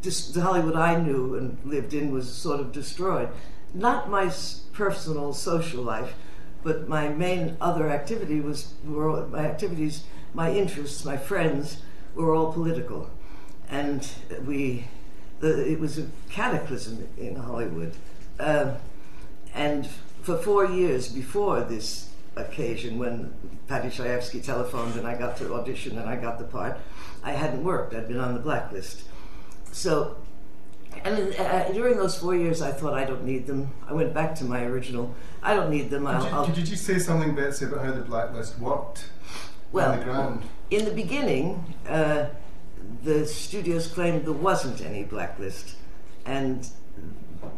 dis, 0.00 0.28
the 0.28 0.40
Hollywood 0.40 0.76
I 0.76 1.00
knew 1.00 1.34
and 1.34 1.58
lived 1.64 1.92
in 1.92 2.12
was 2.12 2.32
sort 2.32 2.60
of 2.60 2.72
destroyed. 2.72 3.28
Not 3.74 4.08
my 4.08 4.32
personal 4.72 5.34
social 5.34 5.82
life, 5.82 6.14
but 6.62 6.88
my 6.88 7.08
main 7.08 7.56
other 7.60 7.90
activity 7.90 8.40
was, 8.40 8.74
were, 8.84 9.26
my 9.26 9.44
activities, 9.44 10.04
my 10.34 10.52
interests, 10.52 11.04
my 11.04 11.16
friends 11.16 11.82
were 12.14 12.34
all 12.34 12.52
political. 12.52 13.10
And 13.70 14.08
we, 14.46 14.86
the, 15.40 15.70
it 15.70 15.78
was 15.78 15.98
a 15.98 16.06
cataclysm 16.30 17.06
in 17.16 17.36
Hollywood. 17.36 17.94
Uh, 18.38 18.74
and 19.54 19.86
for 20.22 20.36
four 20.36 20.66
years 20.66 21.08
before 21.08 21.60
this 21.62 22.10
occasion, 22.36 22.98
when 22.98 23.32
Paddy 23.66 23.88
Chayefsky 23.88 24.42
telephoned 24.42 24.96
and 24.96 25.06
I 25.06 25.16
got 25.16 25.36
to 25.38 25.54
audition 25.54 25.98
and 25.98 26.08
I 26.08 26.16
got 26.16 26.38
the 26.38 26.44
part, 26.44 26.78
I 27.22 27.32
hadn't 27.32 27.64
worked. 27.64 27.94
I'd 27.94 28.08
been 28.08 28.18
on 28.18 28.34
the 28.34 28.40
blacklist. 28.40 29.02
So, 29.72 30.16
and 31.04 31.34
uh, 31.36 31.70
during 31.72 31.96
those 31.96 32.18
four 32.18 32.34
years, 32.34 32.62
I 32.62 32.72
thought 32.72 32.94
I 32.94 33.04
don't 33.04 33.24
need 33.24 33.46
them. 33.46 33.70
I 33.86 33.92
went 33.92 34.14
back 34.14 34.34
to 34.36 34.44
my 34.44 34.64
original. 34.64 35.14
I 35.42 35.54
don't 35.54 35.70
need 35.70 35.90
them. 35.90 36.04
Did, 36.04 36.48
you, 36.48 36.54
did 36.54 36.68
you, 36.68 36.76
say 36.76 36.98
something, 36.98 37.34
Betsy, 37.34 37.66
about 37.66 37.84
how 37.84 37.92
the 37.92 38.00
blacklist 38.00 38.58
worked 38.58 39.04
well, 39.72 39.92
on 39.92 39.98
the 39.98 40.04
ground? 40.04 40.42
In 40.70 40.84
the 40.84 40.90
beginning. 40.90 41.74
Uh, 41.88 42.26
the 43.02 43.26
studios 43.26 43.86
claimed 43.86 44.24
there 44.24 44.32
wasn't 44.32 44.80
any 44.80 45.04
blacklist, 45.04 45.76
and 46.24 46.68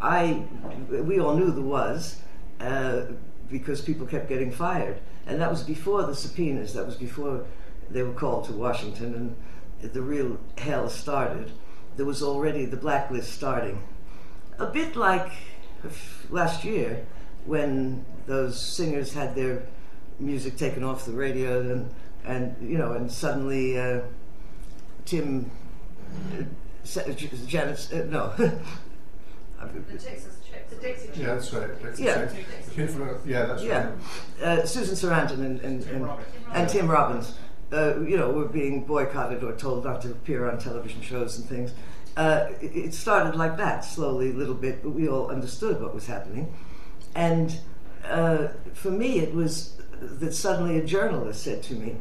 I, 0.00 0.42
we 0.88 1.20
all 1.20 1.36
knew 1.36 1.50
there 1.50 1.62
was, 1.62 2.20
uh, 2.60 3.02
because 3.50 3.80
people 3.80 4.06
kept 4.06 4.28
getting 4.28 4.50
fired, 4.50 5.00
and 5.26 5.40
that 5.40 5.50
was 5.50 5.62
before 5.62 6.02
the 6.02 6.14
subpoenas. 6.14 6.74
That 6.74 6.86
was 6.86 6.96
before 6.96 7.44
they 7.90 8.02
were 8.02 8.12
called 8.12 8.44
to 8.46 8.52
Washington, 8.52 9.36
and 9.82 9.92
the 9.92 10.02
real 10.02 10.38
hell 10.58 10.88
started. 10.88 11.50
There 11.96 12.06
was 12.06 12.22
already 12.22 12.64
the 12.64 12.76
blacklist 12.76 13.32
starting, 13.32 13.82
a 14.58 14.66
bit 14.66 14.96
like 14.96 15.32
last 16.28 16.64
year 16.64 17.06
when 17.46 18.04
those 18.26 18.60
singers 18.60 19.12
had 19.14 19.34
their 19.34 19.62
music 20.18 20.56
taken 20.56 20.84
off 20.84 21.06
the 21.06 21.12
radio 21.12 21.60
and 21.60 21.94
and 22.24 22.54
you 22.60 22.76
know 22.78 22.92
and 22.92 23.10
suddenly. 23.10 23.78
Uh, 23.78 24.00
Tim, 25.10 25.50
uh, 26.38 27.12
Janet, 27.46 27.88
uh, 27.92 27.96
no. 28.04 28.32
The 29.60 29.98
Texas 29.98 30.38
Chicks. 30.50 30.70
The 30.70 30.76
Dixie 30.76 31.06
Chicks. 31.08 31.18
Yeah, 31.18 31.26
that's 31.34 31.52
right. 31.52 31.82
Dixie 31.82 32.04
Yeah. 32.04 32.26
Chicks. 32.74 32.94
Yeah, 33.26 33.44
that's 33.46 33.62
yeah, 33.62 33.90
right. 34.40 34.42
uh, 34.42 34.64
Susan 34.66 34.94
Sarandon 34.94 35.44
and, 35.44 35.60
and, 35.60 35.82
and, 35.88 36.08
and 36.54 36.68
Tim 36.68 36.88
Robbins, 36.90 37.34
uh, 37.72 38.00
you 38.00 38.16
know, 38.16 38.30
were 38.30 38.46
being 38.48 38.84
boycotted 38.84 39.44
or 39.44 39.52
told 39.52 39.84
not 39.84 40.00
to 40.02 40.12
appear 40.12 40.48
on 40.50 40.58
television 40.58 41.02
shows 41.02 41.38
and 41.38 41.46
things. 41.46 41.74
Uh, 42.16 42.46
it, 42.62 42.74
it 42.74 42.94
started 42.94 43.36
like 43.36 43.58
that, 43.58 43.84
slowly, 43.84 44.30
a 44.30 44.34
little 44.34 44.54
bit, 44.54 44.82
but 44.82 44.90
we 44.90 45.08
all 45.08 45.28
understood 45.30 45.82
what 45.82 45.94
was 45.94 46.06
happening. 46.06 46.54
And 47.14 47.60
uh, 48.04 48.48
for 48.72 48.90
me, 48.90 49.18
it 49.18 49.34
was 49.34 49.76
that 50.00 50.34
suddenly 50.34 50.78
a 50.78 50.84
journalist 50.84 51.42
said 51.42 51.62
to 51.64 51.74
me, 51.74 51.96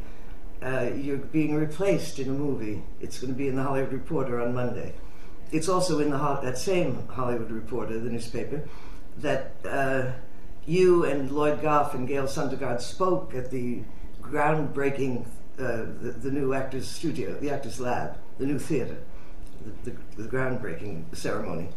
uh, 0.63 0.89
you're 0.95 1.17
being 1.17 1.55
replaced 1.55 2.19
in 2.19 2.29
a 2.29 2.33
movie. 2.33 2.83
It's 2.99 3.19
going 3.19 3.33
to 3.33 3.37
be 3.37 3.47
in 3.47 3.55
the 3.55 3.63
Hollywood 3.63 3.93
Reporter 3.93 4.41
on 4.41 4.53
Monday. 4.53 4.93
It's 5.51 5.69
also 5.69 5.99
in 5.99 6.11
the 6.11 6.39
that 6.43 6.57
same 6.57 7.07
Hollywood 7.07 7.51
Reporter, 7.51 7.99
the 7.99 8.09
newspaper, 8.09 8.63
that 9.17 9.53
uh, 9.65 10.11
you 10.65 11.05
and 11.05 11.31
Lloyd 11.31 11.61
Gough 11.61 11.95
and 11.95 12.07
Gale 12.07 12.25
Sondergaard 12.25 12.81
spoke 12.81 13.33
at 13.33 13.49
the 13.49 13.81
groundbreaking, 14.21 15.25
uh, 15.57 15.85
the, 16.01 16.15
the, 16.21 16.31
new 16.31 16.53
Actors 16.53 16.87
Studio, 16.87 17.33
the 17.39 17.49
Actors 17.49 17.79
Lab, 17.79 18.17
the 18.37 18.45
new 18.45 18.59
theater, 18.59 18.97
the, 19.65 19.91
the, 19.91 20.23
the 20.23 20.29
groundbreaking 20.29 21.15
ceremony. 21.15 21.69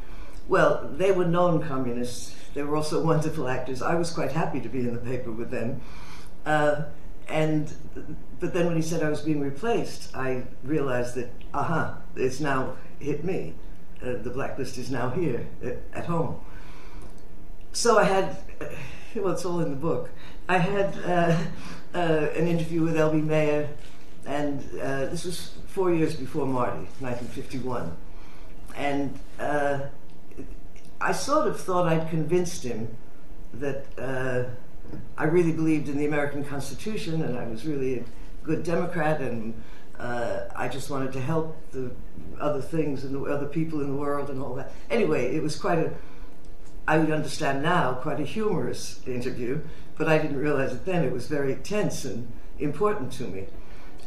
Well, 0.49 0.91
they 0.93 1.13
were 1.13 1.25
known 1.25 1.63
communists. 1.67 2.35
They 2.53 2.63
were 2.63 2.77
also 2.77 3.03
wonderful 3.05 3.49
actors. 3.49 3.81
I 3.81 3.95
was 3.95 4.11
quite 4.11 4.33
happy 4.33 4.61
to 4.61 4.69
be 4.69 4.81
in 4.81 4.93
the 4.93 5.01
paper 5.01 5.33
with 5.33 5.51
them. 5.51 5.81
Uh, 6.45 6.83
and 7.33 7.73
but 8.41 8.53
then 8.53 8.67
when 8.67 8.77
he 8.77 8.83
said 8.83 9.03
I 9.03 9.09
was 9.09 9.23
being 9.23 9.41
replaced, 9.41 10.15
I 10.15 10.43
realized 10.63 11.15
that 11.15 11.31
aha, 11.55 11.97
it's 12.15 12.41
now 12.41 12.77
hit 12.99 13.25
me. 13.25 13.55
Uh, 14.03 14.15
the 14.23 14.31
blacklist 14.31 14.77
is 14.79 14.91
now 14.91 15.11
here 15.11 15.47
at, 15.65 15.79
at, 15.95 16.07
home. 16.07 16.41
So 17.73 17.99
I 17.99 18.05
had, 18.05 18.37
uh, 18.61 18.67
well, 19.15 19.33
it's 19.33 19.45
all 19.45 19.61
in 19.61 19.71
the 19.71 19.77
book. 19.77 20.11
I 20.49 20.59
had 20.59 20.99
uh, 21.07 21.39
uh 21.95 22.29
an 22.37 22.49
interview 22.49 22.83
with 22.83 22.97
L.B. 22.97 23.19
Mayer, 23.19 23.69
and 24.27 24.61
uh, 24.81 25.07
this 25.07 25.25
was 25.25 25.55
four 25.69 25.95
years 25.95 26.15
before 26.15 26.47
Marty, 26.47 26.87
1951, 26.99 27.97
and 28.77 29.19
uh, 29.39 29.79
I 31.01 31.13
sort 31.13 31.47
of 31.47 31.61
thought 31.61 31.87
I'd 31.87 32.11
convinced 32.11 32.65
him 32.65 32.89
that 33.55 33.87
I 35.17 35.25
really 35.25 35.53
believed 35.53 35.89
in 35.89 35.99
the 35.99 36.07
American 36.07 36.45
Constitution, 36.45 37.23
and 37.23 37.39
I 37.39 37.47
was 37.47 37.65
really 37.65 38.01
a 38.01 38.05
good 38.43 38.63
Democrat, 38.63 39.21
and 39.21 39.55
uh, 39.99 40.45
I 40.55 40.69
just 40.69 40.91
wanted 40.91 41.13
to 41.13 41.21
help 41.21 41.57
the 41.71 41.91
other 42.41 42.61
things 42.61 43.05
and 43.05 43.15
the 43.15 43.23
other 43.25 43.47
people 43.47 43.81
in 43.81 43.89
the 43.89 43.97
world 43.97 44.31
and 44.31 44.43
all 44.43 44.55
that. 44.55 44.73
Anyway, 44.91 45.35
it 45.35 45.43
was 45.43 45.57
quite 45.57 45.79
a, 45.79 45.93
I 46.89 46.99
would 46.99 47.11
understand 47.11 47.63
now, 47.63 47.95
quite 47.95 48.21
a 48.21 48.25
humorous 48.25 49.01
interview, 49.07 49.61
but 49.97 50.09
I 50.09 50.19
didn't 50.19 50.39
realize 50.39 50.73
it 50.73 50.85
then. 50.85 51.05
It 51.05 51.13
was 51.13 51.29
very 51.29 51.55
tense 51.57 52.05
and 52.05 52.31
important 52.59 53.13
to 53.13 53.25
me. 53.25 53.47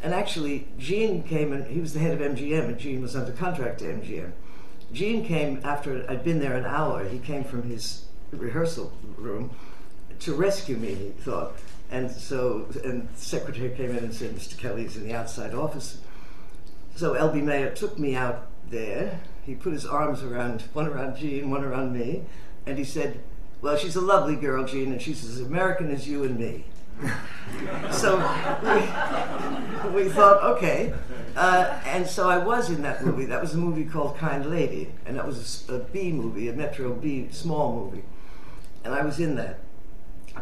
And 0.02 0.12
actually, 0.12 0.68
Gene 0.78 1.22
came 1.22 1.52
and 1.52 1.66
he 1.66 1.80
was 1.80 1.94
the 1.94 2.00
head 2.00 2.20
of 2.20 2.36
MGM, 2.36 2.66
and 2.66 2.78
Gene 2.78 3.00
was 3.00 3.16
under 3.16 3.32
contract 3.32 3.78
to 3.78 3.86
MGM. 3.86 4.32
Gene 4.92 5.24
came 5.24 5.60
after 5.64 6.04
I'd 6.08 6.22
been 6.22 6.40
there 6.40 6.54
an 6.54 6.66
hour. 6.66 7.08
He 7.08 7.18
came 7.18 7.44
from 7.44 7.62
his 7.62 8.04
rehearsal 8.30 8.92
room 9.16 9.50
to 10.20 10.34
rescue 10.34 10.76
me, 10.76 10.94
he 10.94 11.10
thought. 11.10 11.56
And 11.90 12.10
so, 12.10 12.66
and 12.84 13.08
the 13.08 13.20
secretary 13.20 13.70
came 13.76 13.90
in 13.90 13.98
and 13.98 14.14
said, 14.14 14.34
Mr. 14.34 14.58
Kelly's 14.58 14.96
in 14.96 15.06
the 15.06 15.14
outside 15.14 15.54
office. 15.54 15.98
So 16.96 17.14
L.B. 17.14 17.40
Mayer 17.42 17.70
took 17.70 17.98
me 17.98 18.16
out 18.16 18.48
there. 18.70 19.20
He 19.44 19.54
put 19.54 19.72
his 19.72 19.86
arms 19.86 20.22
around, 20.22 20.62
one 20.72 20.88
around 20.88 21.16
Gene, 21.16 21.50
one 21.50 21.62
around 21.62 21.92
me, 21.92 22.24
and 22.66 22.76
he 22.78 22.84
said, 22.84 23.20
well, 23.62 23.76
she's 23.76 23.96
a 23.96 24.00
lovely 24.00 24.36
girl, 24.36 24.64
Gene, 24.64 24.92
and 24.92 25.00
she's 25.00 25.24
as 25.24 25.40
American 25.40 25.90
as 25.90 26.08
you 26.08 26.24
and 26.24 26.38
me. 26.38 26.64
so 27.90 28.16
we, 28.62 30.04
we, 30.04 30.08
thought, 30.08 30.42
okay. 30.56 30.94
Uh, 31.36 31.78
and 31.84 32.06
so 32.06 32.28
I 32.28 32.38
was 32.38 32.70
in 32.70 32.82
that 32.82 33.04
movie. 33.04 33.26
That 33.26 33.40
was 33.40 33.54
a 33.54 33.58
movie 33.58 33.84
called 33.84 34.16
Kind 34.16 34.50
Lady, 34.50 34.90
and 35.04 35.16
that 35.16 35.26
was 35.26 35.68
a, 35.68 35.74
a 35.74 35.78
B 35.78 36.10
movie, 36.10 36.48
a 36.48 36.52
Metro 36.52 36.94
B 36.94 37.28
small 37.30 37.74
movie. 37.74 38.02
And 38.84 38.94
I 38.94 39.04
was 39.04 39.20
in 39.20 39.36
that. 39.36 39.58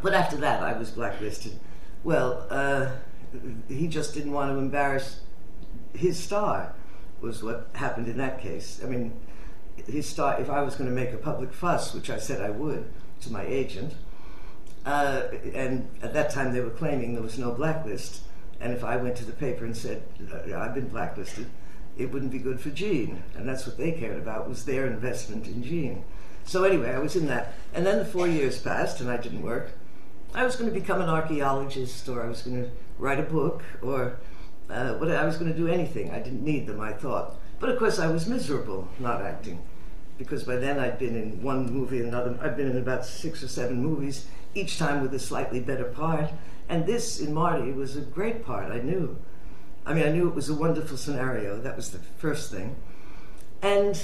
But 0.02 0.14
after 0.14 0.36
that, 0.38 0.62
I 0.62 0.76
was 0.78 0.90
blacklisted. 0.90 1.58
Well, 2.02 2.46
uh, 2.50 2.90
he 3.68 3.88
just 3.88 4.14
didn't 4.14 4.32
want 4.32 4.52
to 4.52 4.58
embarrass 4.58 5.20
his 5.94 6.18
star, 6.22 6.74
was 7.20 7.42
what 7.42 7.70
happened 7.74 8.08
in 8.08 8.18
that 8.18 8.40
case. 8.40 8.80
I 8.84 8.86
mean, 8.86 9.18
his 9.86 10.08
star, 10.08 10.40
if 10.40 10.50
I 10.50 10.62
was 10.62 10.74
going 10.76 10.88
to 10.88 10.94
make 10.94 11.12
a 11.12 11.16
public 11.16 11.52
fuss, 11.52 11.94
which 11.94 12.10
I 12.10 12.18
said 12.18 12.40
I 12.40 12.50
would 12.50 12.90
to 13.22 13.32
my 13.32 13.44
agent, 13.46 13.94
uh, 14.84 15.22
and 15.54 15.88
at 16.02 16.12
that 16.12 16.30
time 16.30 16.52
they 16.52 16.60
were 16.60 16.70
claiming 16.70 17.14
there 17.14 17.22
was 17.22 17.38
no 17.38 17.52
blacklist, 17.52 18.22
and 18.60 18.72
if 18.72 18.84
I 18.84 18.96
went 18.96 19.16
to 19.16 19.24
the 19.24 19.32
paper 19.32 19.64
and 19.64 19.76
said, 19.76 20.02
uh, 20.32 20.58
I've 20.58 20.74
been 20.74 20.88
blacklisted, 20.88 21.46
it 21.96 22.12
wouldn't 22.12 22.32
be 22.32 22.38
good 22.38 22.60
for 22.60 22.70
Gene. 22.70 23.22
And 23.36 23.48
that's 23.48 23.66
what 23.66 23.78
they 23.78 23.92
cared 23.92 24.18
about, 24.18 24.48
was 24.48 24.64
their 24.64 24.86
investment 24.86 25.46
in 25.46 25.62
Gene. 25.62 26.04
So 26.44 26.64
anyway, 26.64 26.90
I 26.90 26.98
was 26.98 27.16
in 27.16 27.26
that. 27.28 27.54
And 27.72 27.86
then 27.86 27.98
the 27.98 28.04
four 28.04 28.28
years 28.28 28.60
passed, 28.60 29.00
and 29.00 29.10
I 29.10 29.16
didn't 29.16 29.42
work. 29.42 29.72
I 30.34 30.44
was 30.44 30.56
going 30.56 30.72
to 30.72 30.78
become 30.78 31.00
an 31.00 31.08
archaeologist, 31.08 32.08
or 32.08 32.22
I 32.22 32.28
was 32.28 32.42
going 32.42 32.64
to 32.64 32.70
write 32.98 33.20
a 33.20 33.22
book, 33.22 33.62
or 33.82 34.18
uh, 34.68 34.94
what, 34.94 35.10
I 35.10 35.24
was 35.24 35.36
going 35.36 35.52
to 35.52 35.56
do 35.56 35.68
anything. 35.68 36.10
I 36.10 36.18
didn't 36.18 36.44
need 36.44 36.66
them, 36.66 36.80
I 36.80 36.92
thought. 36.92 37.36
But 37.60 37.70
of 37.70 37.78
course, 37.78 38.00
I 38.00 38.08
was 38.08 38.26
miserable 38.26 38.88
not 38.98 39.22
acting, 39.22 39.62
because 40.18 40.42
by 40.42 40.56
then 40.56 40.80
I'd 40.80 40.98
been 40.98 41.14
in 41.14 41.40
one 41.42 41.72
movie, 41.72 42.00
and 42.00 42.08
another. 42.08 42.36
I'd 42.42 42.56
been 42.56 42.70
in 42.70 42.76
about 42.76 43.06
six 43.06 43.42
or 43.44 43.48
seven 43.48 43.80
movies, 43.80 44.26
each 44.54 44.76
time 44.76 45.02
with 45.02 45.14
a 45.14 45.20
slightly 45.20 45.60
better 45.60 45.84
part. 45.84 46.30
And 46.68 46.84
this 46.86 47.20
in 47.20 47.32
Marty 47.32 47.70
was 47.72 47.96
a 47.96 48.00
great 48.00 48.44
part. 48.44 48.72
I 48.72 48.80
knew. 48.80 49.16
I 49.86 49.94
mean, 49.94 50.04
I 50.04 50.10
knew 50.10 50.26
it 50.28 50.34
was 50.34 50.48
a 50.48 50.54
wonderful 50.54 50.96
scenario. 50.96 51.60
That 51.60 51.76
was 51.76 51.90
the 51.90 51.98
first 51.98 52.50
thing. 52.50 52.74
And 53.62 54.02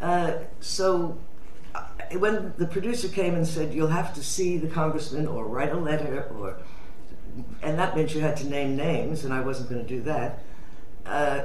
uh, 0.00 0.38
so 0.60 1.18
when 2.18 2.54
the 2.58 2.66
producer 2.66 3.08
came 3.08 3.34
and 3.34 3.46
said, 3.46 3.72
You'll 3.72 3.88
have 3.88 4.14
to 4.14 4.22
see 4.22 4.58
the 4.58 4.68
congressman 4.68 5.26
or 5.26 5.46
write 5.46 5.72
a 5.72 5.76
letter, 5.76 6.26
or 6.36 6.56
and 7.62 7.78
that 7.78 7.96
meant 7.96 8.14
you 8.14 8.20
had 8.20 8.36
to 8.38 8.48
name 8.48 8.76
names, 8.76 9.24
and 9.24 9.32
I 9.32 9.40
wasn't 9.40 9.70
going 9.70 9.82
to 9.82 9.88
do 9.88 10.02
that. 10.02 10.42
Uh, 11.06 11.42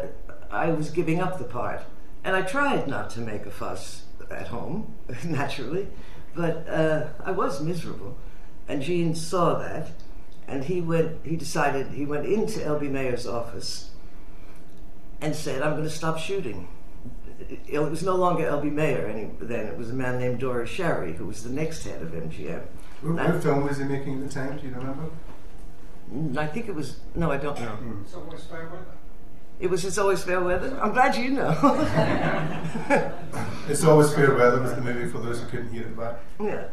I 0.49 0.69
was 0.69 0.89
giving 0.89 1.21
up 1.21 1.37
the 1.37 1.43
part. 1.43 1.81
And 2.23 2.35
I 2.35 2.41
tried 2.41 2.87
not 2.87 3.11
to 3.11 3.19
make 3.19 3.45
a 3.45 3.51
fuss 3.51 4.05
at 4.31 4.47
home, 4.47 4.95
naturally, 5.23 5.87
but 6.33 6.67
uh, 6.67 7.07
I 7.23 7.31
was 7.31 7.61
miserable. 7.61 8.17
And 8.67 8.81
Gene 8.81 9.13
saw 9.13 9.59
that, 9.59 9.91
and 10.47 10.63
he 10.63 10.81
went. 10.81 11.23
He 11.23 11.35
decided 11.35 11.89
he 11.89 12.05
went 12.05 12.25
into 12.25 12.63
L.B. 12.63 12.87
Mayer's 12.87 13.27
office 13.27 13.91
and 15.21 15.35
said, 15.35 15.61
"I'm 15.61 15.73
going 15.73 15.83
to 15.83 15.89
stop 15.89 16.17
shooting." 16.17 16.67
It 17.67 17.79
was 17.79 18.03
no 18.03 18.15
longer 18.15 18.45
L.B. 18.45 18.69
Mayer 18.69 19.07
any, 19.07 19.29
then. 19.39 19.67
It 19.67 19.77
was 19.77 19.89
a 19.89 19.93
man 19.93 20.19
named 20.19 20.39
Dore 20.39 20.63
Schary, 20.63 21.15
who 21.15 21.25
was 21.25 21.43
the 21.43 21.49
next 21.49 21.83
head 21.83 22.01
of 22.01 22.09
MGM. 22.11 22.61
What, 23.01 23.15
what 23.15 23.43
film 23.43 23.63
was 23.65 23.77
he 23.77 23.83
making 23.83 24.21
at 24.21 24.29
the 24.29 24.33
time? 24.33 24.57
Do 24.57 24.67
you 24.67 24.73
remember? 24.73 25.09
Mm, 26.13 26.37
I 26.37 26.47
think 26.47 26.69
it 26.69 26.75
was. 26.75 26.99
No, 27.13 27.31
I 27.31 27.37
don't 27.37 27.59
know. 27.59 27.65
Hmm. 27.67 28.01
It's 28.01 28.13
always 28.13 28.43
fair 28.43 28.63
weather. 28.65 28.85
It 29.57 29.69
was 29.69 29.85
It's 29.85 29.97
Always 29.97 30.21
Fair 30.21 30.41
Weather. 30.41 30.77
I'm 30.81 30.91
glad 30.91 31.15
you 31.15 31.31
know. 31.31 31.51
It's 33.69 33.83
Always 33.85 34.13
Fair 34.13 34.35
Weather 34.35 34.61
was 34.61 34.75
the 34.75 34.81
movie 34.81 35.09
for 35.09 35.19
those 35.19 35.39
who 35.39 35.47
couldn't 35.47 35.71
hear 35.71 35.83
it 35.83 35.97
back. 35.97 36.19
yeah. 36.39 36.67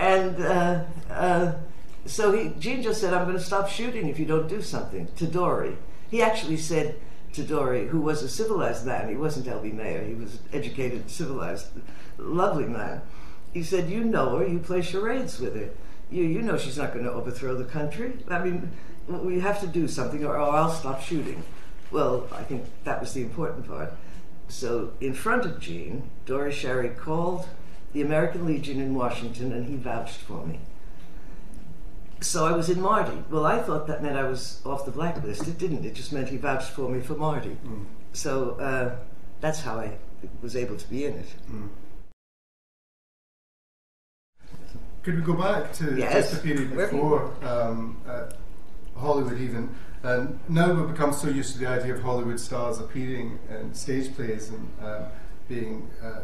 And 0.00 0.42
uh, 0.42 0.84
uh, 1.10 1.52
so 2.06 2.32
he, 2.32 2.48
Gene 2.58 2.82
just 2.82 3.00
said, 3.00 3.12
I'm 3.14 3.24
going 3.26 3.36
to 3.36 3.42
stop 3.42 3.68
shooting 3.68 4.08
if 4.08 4.18
you 4.18 4.24
don't 4.24 4.48
do 4.48 4.62
something 4.62 5.08
to 5.16 5.26
Dore. 5.26 5.74
He 6.10 6.22
actually 6.22 6.56
said 6.56 6.96
to 7.32 7.42
Dore, 7.42 7.76
who 7.76 8.00
was 8.00 8.22
a 8.22 8.28
civilized 8.28 8.84
man, 8.84 9.08
he 9.08 9.16
wasn't 9.16 9.48
L.B. 9.48 9.70
Mayer, 9.70 10.04
he 10.04 10.14
was 10.14 10.38
educated, 10.52 11.10
civilized, 11.10 11.68
lovely 12.18 12.66
man. 12.66 13.02
He 13.52 13.62
said, 13.62 13.90
You 13.90 14.04
know 14.04 14.38
her, 14.38 14.46
you 14.46 14.58
play 14.58 14.82
charades 14.82 15.38
with 15.38 15.54
her. 15.56 15.70
You, 16.10 16.24
you 16.24 16.42
know 16.42 16.58
she's 16.58 16.78
not 16.78 16.92
going 16.92 17.04
to 17.04 17.12
overthrow 17.12 17.56
the 17.56 17.64
country. 17.64 18.12
I 18.28 18.44
mean, 18.44 18.70
we 19.08 19.40
have 19.40 19.60
to 19.60 19.66
do 19.66 19.88
something 19.88 20.24
or, 20.24 20.36
or 20.36 20.50
I'll 20.50 20.70
stop 20.70 21.02
shooting. 21.02 21.42
Well, 21.90 22.26
I 22.32 22.42
think 22.42 22.64
that 22.84 23.00
was 23.00 23.12
the 23.12 23.22
important 23.22 23.66
part. 23.66 23.92
So, 24.48 24.92
in 25.00 25.14
front 25.14 25.44
of 25.46 25.60
Gene, 25.60 26.10
Dore 26.26 26.48
Schary 26.48 26.96
called 26.96 27.46
the 27.92 28.02
American 28.02 28.46
Legion 28.46 28.80
in 28.80 28.94
Washington 28.94 29.52
and 29.52 29.66
he 29.66 29.76
vouched 29.76 30.18
for 30.18 30.46
me. 30.46 30.58
So 32.22 32.46
I 32.46 32.52
was 32.52 32.70
in 32.70 32.80
Marty. 32.80 33.22
Well, 33.30 33.44
I 33.46 33.58
thought 33.60 33.86
that 33.88 34.02
meant 34.02 34.16
I 34.16 34.24
was 34.24 34.62
off 34.64 34.84
the 34.84 34.90
blacklist. 34.92 35.46
It 35.48 35.58
didn't. 35.58 35.84
It 35.84 35.94
just 35.94 36.12
meant 36.12 36.28
he 36.28 36.36
vouched 36.36 36.70
for 36.70 36.88
me 36.88 37.00
for 37.00 37.14
Marty. 37.14 37.56
So 38.12 38.52
uh, 38.52 38.96
that's 39.40 39.60
how 39.60 39.78
I 39.80 39.98
was 40.40 40.54
able 40.56 40.76
to 40.76 40.88
be 40.88 41.04
in 41.06 41.14
it. 41.14 41.26
Could 45.02 45.16
we 45.16 45.22
go 45.22 45.34
back 45.34 45.72
to 45.74 45.96
Yes. 45.98 46.12
just 46.30 46.42
the 46.42 46.48
period 46.54 46.76
before 46.76 47.32
um, 47.44 48.00
uh, 48.08 48.30
Hollywood, 48.96 49.40
even? 49.40 49.74
And 50.04 50.38
now 50.48 50.72
we've 50.72 50.90
become 50.90 51.12
so 51.12 51.28
used 51.28 51.52
to 51.54 51.58
the 51.58 51.66
idea 51.68 51.94
of 51.94 52.02
Hollywood 52.02 52.38
stars 52.38 52.78
appearing 52.78 53.38
in 53.50 53.74
stage 53.74 54.14
plays 54.14 54.50
and 54.50 54.68
uh, 54.80 55.06
being 55.48 55.90
uh, 56.02 56.20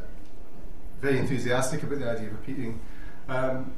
very 1.00 1.18
enthusiastic 1.18 1.82
about 1.82 1.98
the 1.98 2.08
idea 2.10 2.28
of 2.28 2.34
appearing. 2.34 2.80
Um, 3.28 3.72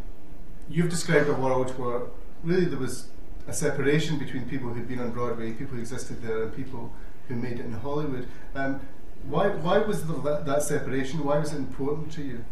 you've 0.70 0.88
described 0.88 1.28
a 1.28 1.34
world 1.34 1.70
where 1.78 2.02
really 2.44 2.64
there 2.64 2.78
was 2.78 3.08
a 3.48 3.52
separation 3.52 4.18
between 4.18 4.48
people 4.48 4.70
who'd 4.72 4.88
been 4.88 5.00
on 5.00 5.10
Broadway, 5.10 5.52
people 5.52 5.74
who 5.74 5.80
existed 5.80 6.22
there, 6.22 6.44
and 6.44 6.54
people 6.54 6.92
who 7.28 7.34
made 7.34 7.58
it 7.58 7.66
in 7.66 7.72
Hollywood. 7.72 8.28
Um, 8.54 8.80
why, 9.24 9.48
why 9.48 9.78
was 9.78 10.06
that, 10.06 10.46
that 10.46 10.62
separation? 10.62 11.24
Why 11.24 11.38
was 11.38 11.52
it 11.52 11.58
important 11.58 12.12
to 12.12 12.22
you? 12.22 12.44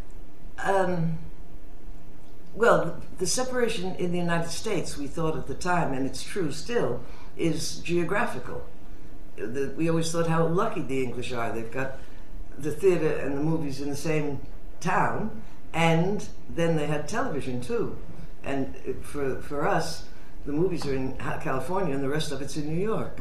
Um, 0.63 1.19
well, 2.55 3.01
the 3.19 3.27
separation 3.27 3.95
in 3.97 4.11
the 4.11 4.19
United 4.19 4.51
States, 4.51 4.99
we 4.99 5.07
thought 5.07 5.37
at 5.37 5.47
the 5.47 5.55
time, 5.55 5.93
and 5.93 6.05
it's 6.05 6.23
true 6.23 6.51
still, 6.51 7.01
is 7.37 7.79
geographical. 7.79 8.67
The, 9.37 9.73
we 9.77 9.89
always 9.89 10.11
thought 10.11 10.27
how 10.27 10.47
lucky 10.47 10.83
the 10.83 11.03
English 11.05 11.33
are. 11.33 11.53
They've 11.53 11.71
got 11.71 11.99
the 12.59 12.73
theater 12.73 13.17
and 13.19 13.39
the 13.39 13.41
movies 13.41 13.81
in 13.81 13.89
the 13.89 13.97
same 13.97 14.41
town, 14.81 15.43
and 15.73 16.27
then 16.51 16.77
they 16.77 16.87
had 16.87 17.09
television 17.09 17.61
too. 17.61 17.97
And 18.45 18.75
for, 19.03 19.41
for 19.43 19.67
us, 19.67 20.05
the 20.47 20.53
movies 20.53 20.87
are 20.87 20.95
in 20.95 21.15
California 21.17 21.95
and 21.95 22.03
the 22.03 22.09
rest 22.09 22.33
of 22.33 22.41
it's 22.41 22.57
in 22.57 22.69
New 22.69 22.81
York. 22.83 23.19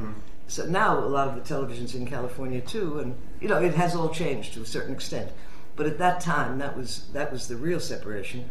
So 0.47 0.65
now 0.65 0.97
a 0.97 1.01
lot 1.01 1.27
of 1.27 1.35
the 1.35 1.41
television's 1.41 1.93
in 1.93 2.05
California 2.05 2.61
too, 2.61 2.99
and 2.99 3.15
you 3.41 3.49
know 3.49 3.61
it 3.61 3.73
has 3.73 3.95
all 3.95 4.09
changed 4.09 4.53
to 4.53 4.61
a 4.61 4.65
certain 4.65 4.93
extent. 4.93 5.31
But 5.75 5.87
at 5.87 5.97
that 5.97 6.21
time, 6.21 6.57
that 6.59 6.77
was 6.77 7.07
that 7.13 7.31
was 7.31 7.47
the 7.47 7.57
real 7.57 7.81
separation, 7.81 8.49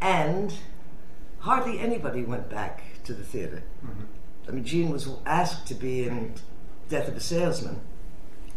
and 0.00 0.52
hardly 1.38 1.78
anybody 1.78 2.24
went 2.24 2.50
back 2.50 2.82
to 3.04 3.14
the 3.14 3.22
theater. 3.22 3.62
I 4.48 4.50
mean, 4.50 4.64
Gene 4.64 4.90
was 4.90 5.08
asked 5.26 5.68
to 5.68 5.74
be 5.74 6.08
in 6.08 6.34
Death 6.88 7.06
of 7.06 7.16
a 7.16 7.20
Salesman, 7.20 7.80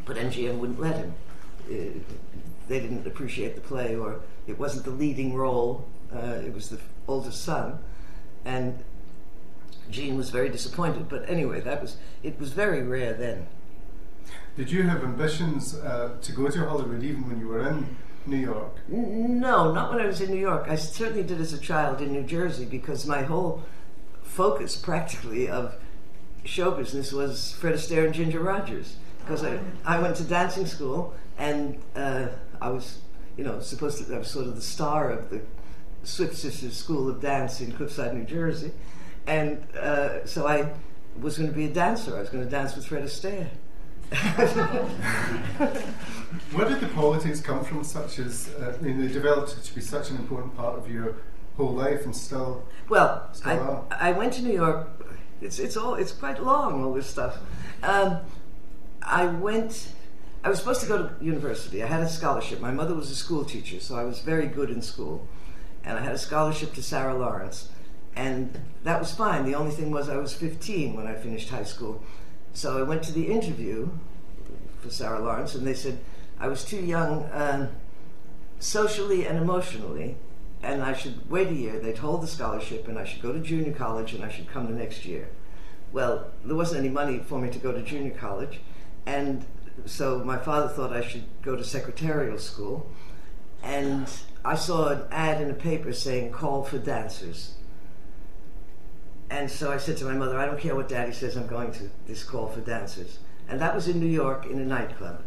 but 0.06 0.18
MGM 0.18 0.58
wouldn't 0.58 0.80
let 0.80 0.96
him. 0.96 1.14
Uh, 1.70 2.00
they 2.68 2.80
didn't 2.80 3.06
appreciate 3.06 3.56
the 3.56 3.62
play, 3.62 3.96
or 3.96 4.22
it 4.48 4.58
wasn't 4.58 4.86
the 4.86 4.92
leading 4.92 5.36
role. 5.36 5.88
Uh, 6.14 6.42
it 6.44 6.54
was 6.54 6.70
the 6.70 6.80
oldest 7.08 7.44
son, 7.44 7.80
and 8.46 8.84
Gene 9.90 10.16
was 10.16 10.30
very 10.30 10.50
disappointed. 10.50 11.10
But 11.10 11.30
anyway, 11.30 11.62
that 11.62 11.82
was 11.82 11.98
it. 12.24 12.40
Was 12.40 12.54
very 12.54 12.84
rare 12.84 13.14
then. 13.14 13.48
Did 14.56 14.72
you 14.72 14.84
have 14.84 15.04
ambitions 15.04 15.76
uh, 15.76 16.18
to 16.22 16.32
go 16.32 16.50
to 16.50 16.60
Hollywood 16.68 17.04
even 17.04 17.28
when 17.28 17.40
you 17.40 17.48
were 17.48 17.68
in 17.68 17.96
New 18.26 18.38
York? 18.38 18.76
No, 18.88 19.72
not 19.72 19.92
when 19.92 20.02
I 20.02 20.06
was 20.06 20.22
in 20.22 20.30
New 20.30 20.40
York. 20.40 20.66
I 20.68 20.76
certainly 20.76 21.24
did 21.24 21.40
as 21.40 21.54
a 21.54 21.58
child 21.58 22.02
in 22.02 22.12
New 22.12 22.24
Jersey 22.24 22.66
because 22.66 23.06
my 23.06 23.24
whole 23.24 23.64
focus, 24.24 24.76
practically, 24.90 25.50
of 25.50 25.76
show 26.44 26.72
business 26.72 27.12
was 27.12 27.54
Fred 27.54 27.76
Astaire 27.76 28.06
and 28.06 28.14
Ginger 28.14 28.40
Rogers. 28.40 28.96
Because 29.20 29.44
I, 29.44 29.60
I 29.86 30.00
went 30.00 30.16
to 30.18 30.24
dancing 30.24 30.66
school 30.66 31.14
and 31.38 31.80
uh, 31.96 32.28
I 32.62 32.70
was, 32.70 33.02
you 33.38 33.44
know, 33.44 33.60
supposed 33.60 34.06
to, 34.06 34.16
I 34.16 34.18
was 34.18 34.28
sort 34.28 34.48
of 34.48 34.56
the 34.56 34.62
star 34.62 35.12
of 35.12 35.30
the 35.30 35.42
Swift 36.04 36.36
Sisters 36.36 36.76
School 36.76 37.10
of 37.10 37.22
Dance 37.22 37.62
in 37.62 37.72
Cliffside, 37.72 38.14
New 38.16 38.24
Jersey. 38.24 38.72
And 39.28 39.64
uh, 39.76 40.26
so 40.26 40.48
I 40.48 40.72
was 41.20 41.38
going 41.38 41.50
to 41.50 41.56
be 41.56 41.66
a 41.66 41.70
dancer. 41.74 42.16
I 42.16 42.20
was 42.20 42.30
going 42.30 42.44
to 42.44 42.50
dance 42.50 42.76
with 42.76 42.86
Fred 42.86 43.04
Astaire. 43.04 43.50
Where 46.52 46.68
did 46.68 46.82
the 46.82 46.90
politics 46.94 47.40
come 47.40 47.64
from, 47.64 47.84
such 47.84 48.20
as, 48.20 48.50
uh, 48.60 48.76
I 48.78 48.82
mean, 48.82 49.00
they 49.00 49.08
developed 49.08 49.64
to 49.64 49.76
be 49.76 49.82
such 49.82 50.10
an 50.10 50.18
important 50.18 50.56
part 50.58 50.78
of 50.78 50.92
your 50.92 51.16
whole 51.58 51.74
life 51.74 52.06
and 52.06 52.16
still. 52.16 52.66
Well, 52.90 53.30
Still 53.34 53.52
I, 53.52 53.58
are. 53.58 53.84
I 53.92 54.12
went 54.12 54.34
to 54.34 54.42
New 54.42 54.54
York. 54.54 54.88
It's 55.42 55.60
it's 55.60 55.76
all 55.76 55.96
it's 55.96 56.12
quite 56.12 56.42
long 56.44 56.84
all 56.84 56.94
this 56.94 57.08
stuff. 57.08 57.38
Um, 57.84 58.20
I 59.02 59.26
went. 59.26 59.94
I 60.44 60.50
was 60.50 60.60
supposed 60.60 60.82
to 60.82 60.88
go 60.88 61.08
to 61.08 61.24
university. 61.24 61.84
I 61.84 61.88
had 61.88 62.02
a 62.02 62.10
scholarship. 62.10 62.60
My 62.60 62.72
mother 62.72 62.96
was 62.96 63.10
a 63.12 63.16
school 63.16 63.46
teacher, 63.46 63.80
so 63.80 63.96
I 63.96 64.04
was 64.04 64.20
very 64.20 64.48
good 64.48 64.70
in 64.70 64.82
school, 64.82 65.28
and 65.84 65.98
I 65.98 66.02
had 66.02 66.14
a 66.14 66.18
scholarship 66.18 66.74
to 66.74 66.84
Sarah 66.84 67.16
Lawrence, 67.16 67.70
and 68.16 68.60
that 68.84 69.00
was 69.00 69.14
fine. 69.14 69.46
The 69.46 69.56
only 69.56 69.72
thing 69.72 69.92
was 69.92 70.10
I 70.10 70.18
was 70.18 70.34
15 70.34 70.96
when 70.96 71.08
I 71.08 71.16
finished 71.16 71.50
high 71.50 71.64
school, 71.64 72.04
so 72.54 72.78
I 72.78 72.84
went 72.84 73.04
to 73.04 73.12
the 73.12 73.28
interview 73.28 73.90
for 74.82 74.90
Sarah 74.90 75.20
Lawrence, 75.20 75.56
and 75.56 75.66
they 75.66 75.74
said 75.74 76.00
I 76.40 76.48
was 76.48 76.64
too 76.66 76.84
young. 76.84 77.30
Um, 77.32 77.70
socially 78.62 79.26
and 79.26 79.38
emotionally, 79.38 80.16
and 80.64 80.82
I 80.82 80.94
should 80.94 81.30
wait 81.30 81.50
a 81.50 81.54
year. 81.54 81.80
They'd 81.80 81.98
hold 81.98 82.22
the 82.22 82.28
scholarship, 82.28 82.88
and 82.88 82.98
I 82.98 83.04
should 83.04 83.22
go 83.22 83.34
to 83.34 83.40
junior 83.40 83.74
college, 83.74 84.14
and 84.14 84.24
I 84.24 84.30
should 84.30 84.48
come 84.48 84.68
the 84.68 84.78
next 84.78 85.04
year. 85.04 85.30
Well, 85.92 86.32
there 86.46 86.56
wasn't 86.56 86.80
any 86.80 86.90
money 86.90 87.20
for 87.20 87.42
me 87.42 87.50
to 87.50 87.60
go 87.60 87.72
to 87.72 87.82
junior 87.82 88.12
college, 88.12 88.62
and 89.06 89.46
so 89.86 90.20
my 90.24 90.38
father 90.38 90.68
thought 90.68 90.94
I 90.94 91.02
should 91.02 91.24
go 91.42 91.56
to 91.56 91.64
secretarial 91.64 92.38
school, 92.38 92.90
and 93.64 94.08
I 94.44 94.56
saw 94.56 94.90
an 94.90 95.04
ad 95.12 95.42
in 95.42 95.50
a 95.50 95.54
paper 95.54 95.94
saying 95.94 96.32
call 96.32 96.64
for 96.64 96.78
dancers. 96.78 97.54
And 99.30 99.50
so 99.50 99.72
I 99.72 99.78
said 99.78 99.98
to 99.98 100.06
my 100.06 100.14
mother, 100.14 100.38
I 100.38 100.46
don't 100.46 100.60
care 100.60 100.76
what 100.76 100.90
daddy 100.90 101.14
says, 101.14 101.38
I'm 101.38 101.48
going 101.48 101.72
to 101.74 101.90
this 102.08 102.24
call 102.24 102.48
for 102.48 102.60
dancers. 102.60 103.20
And 103.48 103.62
that 103.62 103.74
was 103.74 103.88
in 103.88 104.00
New 104.00 104.08
York 104.08 104.46
in 104.46 104.60
a 104.60 104.66
nightclub. 104.66 105.22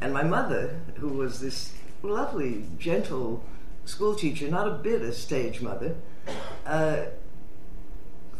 And 0.00 0.12
my 0.12 0.22
mother, 0.22 0.80
who 0.96 1.08
was 1.08 1.40
this 1.40 1.72
lovely, 2.02 2.66
gentle 2.78 3.42
school 3.84 4.14
teacher, 4.14 4.48
not 4.48 4.68
a 4.68 4.72
bit 4.72 5.02
a 5.02 5.12
stage 5.12 5.60
mother, 5.60 5.96
uh, 6.66 7.04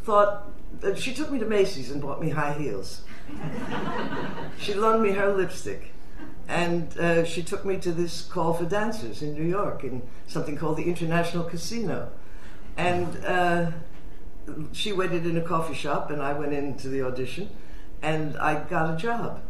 thought 0.04 0.50
that 0.80 0.98
she 0.98 1.12
took 1.14 1.30
me 1.30 1.38
to 1.38 1.46
Macy's 1.46 1.90
and 1.90 2.00
bought 2.00 2.20
me 2.20 2.30
high 2.30 2.52
heels. 2.52 3.02
she 4.58 4.74
loaned 4.74 5.02
me 5.02 5.12
her 5.12 5.32
lipstick. 5.32 5.92
And 6.48 6.98
uh, 6.98 7.24
she 7.24 7.42
took 7.42 7.64
me 7.66 7.76
to 7.76 7.92
this 7.92 8.22
call 8.22 8.54
for 8.54 8.64
dancers 8.64 9.20
in 9.20 9.34
New 9.34 9.44
York 9.44 9.84
in 9.84 10.02
something 10.26 10.56
called 10.56 10.78
the 10.78 10.84
International 10.84 11.44
Casino. 11.44 12.10
And 12.76 13.22
uh, 13.24 13.70
she 14.72 14.92
waited 14.92 15.26
in 15.26 15.36
a 15.36 15.42
coffee 15.42 15.74
shop, 15.74 16.10
and 16.10 16.22
I 16.22 16.32
went 16.32 16.54
into 16.54 16.88
the 16.88 17.02
audition, 17.02 17.50
and 18.00 18.36
I 18.38 18.64
got 18.64 18.94
a 18.94 18.96
job. 18.96 19.42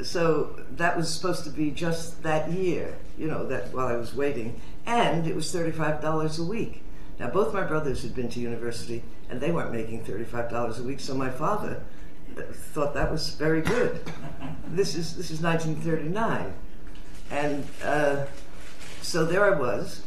So 0.00 0.64
that 0.70 0.96
was 0.96 1.12
supposed 1.12 1.44
to 1.44 1.50
be 1.50 1.70
just 1.70 2.22
that 2.22 2.50
year, 2.50 2.96
you 3.18 3.26
know, 3.26 3.46
that 3.48 3.74
while 3.74 3.88
I 3.88 3.96
was 3.96 4.14
waiting, 4.14 4.60
and 4.86 5.26
it 5.26 5.34
was 5.34 5.52
thirty-five 5.52 6.00
dollars 6.00 6.38
a 6.38 6.44
week. 6.44 6.82
Now 7.18 7.28
both 7.28 7.52
my 7.52 7.64
brothers 7.64 8.04
had 8.04 8.14
been 8.14 8.28
to 8.30 8.40
university, 8.40 9.02
and 9.28 9.40
they 9.40 9.50
weren't 9.50 9.72
making 9.72 10.04
thirty-five 10.04 10.50
dollars 10.50 10.78
a 10.78 10.84
week. 10.84 11.00
So 11.00 11.14
my 11.14 11.30
father 11.30 11.82
thought 12.52 12.94
that 12.94 13.10
was 13.10 13.30
very 13.30 13.62
good. 13.62 14.00
This 14.68 14.94
is 14.94 15.16
this 15.16 15.30
is 15.30 15.40
1939, 15.40 16.52
And 17.30 17.66
uh, 17.82 18.26
so 19.02 19.24
there 19.24 19.44
I 19.44 19.58
was, 19.58 20.02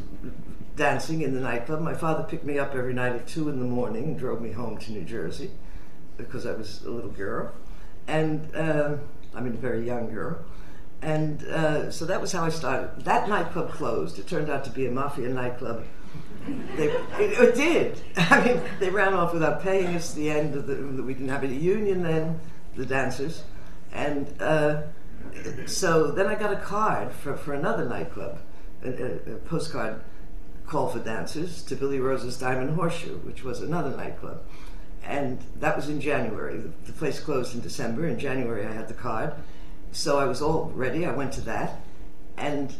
dancing 0.76 1.22
in 1.22 1.34
the 1.34 1.42
nightclub. 1.42 1.82
My 1.82 1.94
father 1.94 2.24
picked 2.24 2.46
me 2.46 2.58
up 2.58 2.76
every 2.76 2.94
night 2.94 3.14
at 3.14 3.28
two 3.28 3.50
in 3.50 3.60
the 3.60 3.66
morning 3.66 4.04
and 4.06 4.20
drove 4.20 4.42
me 4.42 4.52
home 4.52 4.78
to 4.78 4.92
New 4.92 5.04
Jersey 5.04 5.52
because 6.18 6.46
I 6.46 6.54
was 6.54 6.84
a 6.84 6.90
little 6.90 7.12
girl. 7.12 7.54
And 8.08 8.56
uh, 8.56 8.98
I 9.36 9.42
mean, 9.42 9.54
a 9.54 9.58
very 9.58 9.86
young 9.86 10.12
girl. 10.12 10.40
And 11.02 11.44
uh, 11.46 11.92
so 11.92 12.06
that 12.06 12.22
was 12.22 12.32
how 12.32 12.46
I 12.46 12.50
started. 12.50 13.04
That 13.06 13.28
nightclub 13.28 13.72
closed. 13.72 14.20
It 14.20 14.28
turned 14.28 14.50
out 14.50 14.64
to 14.66 14.70
be 14.70 14.86
a 14.86 14.92
mafia 14.92 15.30
nightclub. 15.30 15.84
They, 16.76 16.88
it, 16.88 17.40
it 17.40 17.56
did. 17.56 18.02
I 18.18 18.46
mean, 18.46 18.62
they 18.80 18.90
ran 18.90 19.14
off 19.14 19.34
without 19.34 19.62
paying 19.62 19.96
us. 19.96 20.14
The 20.14 20.30
end 20.30 20.56
of 20.56 20.68
the 20.68 21.04
we 21.04 21.14
didn't 21.14 21.30
have 21.30 21.44
any 21.44 21.58
union 21.58 22.04
then, 22.04 22.40
the 22.76 22.86
dancers, 22.86 23.44
and 23.94 24.34
uh, 24.42 24.84
so 25.66 26.12
then 26.12 26.28
I 26.28 26.36
got 26.36 26.54
a 26.54 26.58
card 26.58 27.14
for, 27.14 27.36
for 27.36 27.54
another 27.54 27.88
nightclub, 27.88 28.40
a, 28.84 28.90
a, 28.90 29.34
a 29.34 29.38
postcard 29.38 30.02
call 30.66 30.90
for 30.90 31.00
dancers 31.00 31.62
to 31.64 31.76
Billy 31.76 32.00
Rose's 32.00 32.38
Diamond 32.38 32.76
Horseshoe, 32.76 33.18
which 33.20 33.44
was 33.44 33.62
another 33.62 33.96
nightclub. 33.96 34.42
And 35.04 35.40
that 35.60 35.76
was 35.76 35.90
in 35.90 36.00
January. 36.00 36.58
The, 36.58 36.72
the 36.86 36.94
place 36.94 37.20
closed 37.20 37.56
in 37.56 37.62
December. 37.62 38.08
In 38.08 38.20
January, 38.20 38.66
I 38.66 38.72
had 38.72 38.88
the 38.88 38.94
card. 38.94 39.34
So 39.92 40.20
I 40.20 40.26
was 40.26 40.42
all 40.42 40.72
ready. 40.76 41.06
I 41.06 41.12
went 41.12 41.34
to 41.34 41.42
that. 41.42 41.82
And 42.38 42.74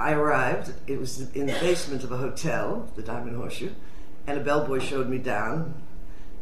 I 0.00 0.12
arrived. 0.12 0.72
It 0.86 0.98
was 0.98 1.30
in 1.34 1.46
the 1.46 1.52
basement 1.52 2.04
of 2.04 2.10
a 2.10 2.16
hotel, 2.16 2.88
the 2.96 3.02
Diamond 3.02 3.36
Horseshoe. 3.36 3.70
And 4.26 4.38
a 4.38 4.42
bellboy 4.42 4.78
showed 4.78 5.08
me 5.10 5.18
down. 5.18 5.74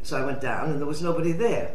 So 0.04 0.16
I 0.16 0.24
went 0.24 0.40
down, 0.40 0.70
and 0.70 0.78
there 0.78 0.86
was 0.86 1.02
nobody 1.02 1.32
there. 1.32 1.74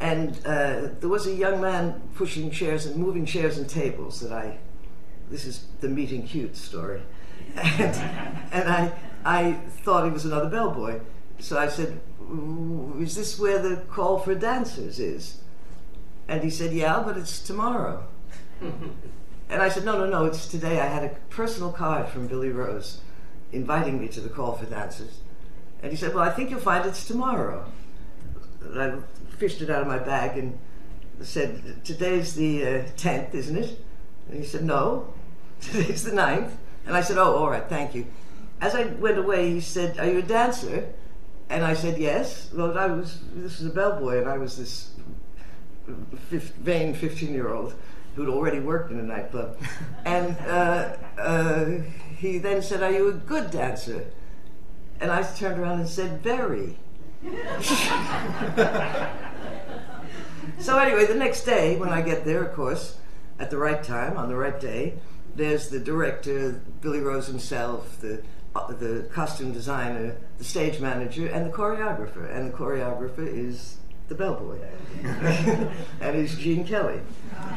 And 0.00 0.36
uh, 0.44 0.88
there 0.98 1.08
was 1.08 1.28
a 1.28 1.32
young 1.32 1.60
man 1.60 2.02
pushing 2.16 2.50
chairs 2.50 2.86
and 2.86 2.96
moving 2.96 3.24
chairs 3.24 3.56
and 3.56 3.68
tables 3.68 4.18
that 4.20 4.32
I. 4.32 4.58
This 5.30 5.44
is 5.44 5.66
the 5.80 5.88
meeting 5.88 6.26
cute 6.26 6.56
story. 6.56 7.00
And, 7.56 7.94
and 8.52 8.68
I, 8.68 8.92
I 9.24 9.52
thought 9.84 10.04
he 10.04 10.10
was 10.10 10.24
another 10.24 10.50
bellboy. 10.50 11.00
So 11.38 11.56
I 11.56 11.68
said, 11.68 12.00
Is 12.98 13.14
this 13.14 13.38
where 13.38 13.60
the 13.60 13.76
call 13.88 14.18
for 14.18 14.34
dancers 14.34 14.98
is? 14.98 15.40
And 16.26 16.42
he 16.42 16.50
said, 16.50 16.72
Yeah, 16.72 17.00
but 17.04 17.16
it's 17.16 17.40
tomorrow. 17.40 18.04
and 19.48 19.62
I 19.62 19.68
said, 19.68 19.84
No, 19.84 19.98
no, 19.98 20.06
no, 20.06 20.24
it's 20.24 20.46
today. 20.48 20.80
I 20.80 20.86
had 20.86 21.04
a 21.04 21.10
personal 21.30 21.72
card 21.72 22.08
from 22.08 22.26
Billy 22.26 22.50
Rose 22.50 23.00
inviting 23.52 24.00
me 24.00 24.08
to 24.08 24.20
the 24.20 24.28
call 24.28 24.52
for 24.52 24.66
dancers. 24.66 25.18
And 25.82 25.90
he 25.90 25.96
said, 25.96 26.14
Well, 26.14 26.24
I 26.24 26.30
think 26.30 26.50
you'll 26.50 26.60
find 26.60 26.86
it's 26.86 27.06
tomorrow. 27.06 27.64
And 28.62 28.80
I 28.80 28.98
fished 29.36 29.60
it 29.60 29.70
out 29.70 29.82
of 29.82 29.88
my 29.88 29.98
bag 29.98 30.38
and 30.38 30.58
said, 31.20 31.84
Today's 31.84 32.34
the 32.34 32.62
uh, 32.62 32.68
10th, 32.96 33.34
isn't 33.34 33.56
it? 33.56 33.84
And 34.28 34.38
he 34.38 34.44
said, 34.44 34.64
No, 34.64 35.12
today's 35.60 36.04
the 36.04 36.12
9th. 36.12 36.52
And 36.86 36.96
I 36.96 37.00
said, 37.00 37.18
Oh, 37.18 37.36
all 37.36 37.50
right, 37.50 37.68
thank 37.68 37.94
you. 37.94 38.06
As 38.60 38.74
I 38.74 38.84
went 38.84 39.18
away, 39.18 39.50
he 39.50 39.60
said, 39.60 39.98
Are 39.98 40.06
you 40.06 40.18
a 40.18 40.22
dancer? 40.22 40.92
And 41.50 41.62
I 41.62 41.74
said, 41.74 41.98
Yes. 41.98 42.50
Well, 42.52 42.76
I 42.78 42.86
was, 42.86 43.20
this 43.34 43.60
was 43.60 43.70
a 43.70 43.74
bellboy, 43.74 44.20
and 44.20 44.28
I 44.28 44.38
was 44.38 44.56
this 44.56 44.90
vain 45.86 46.94
15 46.94 47.32
year 47.34 47.52
old 47.52 47.74
who'd 48.14 48.28
already 48.28 48.60
worked 48.60 48.90
in 48.90 48.98
a 48.98 49.02
nightclub. 49.02 49.58
and 50.04 50.36
uh, 50.40 50.96
uh, 51.18 51.64
he 52.16 52.38
then 52.38 52.62
said, 52.62 52.82
Are 52.82 52.90
you 52.90 53.08
a 53.08 53.12
good 53.12 53.50
dancer? 53.50 54.06
And 55.00 55.10
I 55.10 55.22
turned 55.22 55.60
around 55.60 55.80
and 55.80 55.88
said, 55.88 56.22
Very. 56.22 56.78
so, 60.58 60.78
anyway, 60.78 61.06
the 61.06 61.14
next 61.16 61.44
day, 61.44 61.76
when 61.76 61.88
I 61.88 62.02
get 62.02 62.24
there, 62.24 62.44
of 62.44 62.54
course, 62.54 62.98
at 63.38 63.50
the 63.50 63.56
right 63.56 63.82
time, 63.82 64.16
on 64.16 64.28
the 64.28 64.36
right 64.36 64.60
day, 64.60 64.94
there's 65.34 65.68
the 65.68 65.80
director, 65.80 66.60
Billy 66.80 67.00
Rose 67.00 67.26
himself, 67.26 68.00
the 68.00 68.22
uh, 68.54 68.72
the 68.72 69.08
costume 69.12 69.52
designer, 69.52 70.16
the 70.38 70.44
stage 70.44 70.80
manager, 70.80 71.26
and 71.26 71.44
the 71.44 71.50
choreographer. 71.50 72.32
And 72.32 72.52
the 72.52 72.56
choreographer 72.56 73.26
is 73.26 73.78
the 74.08 74.14
bellboy, 74.14 74.58
and 76.00 76.16
he's 76.16 76.36
Gene 76.36 76.66
Kelly. 76.66 77.00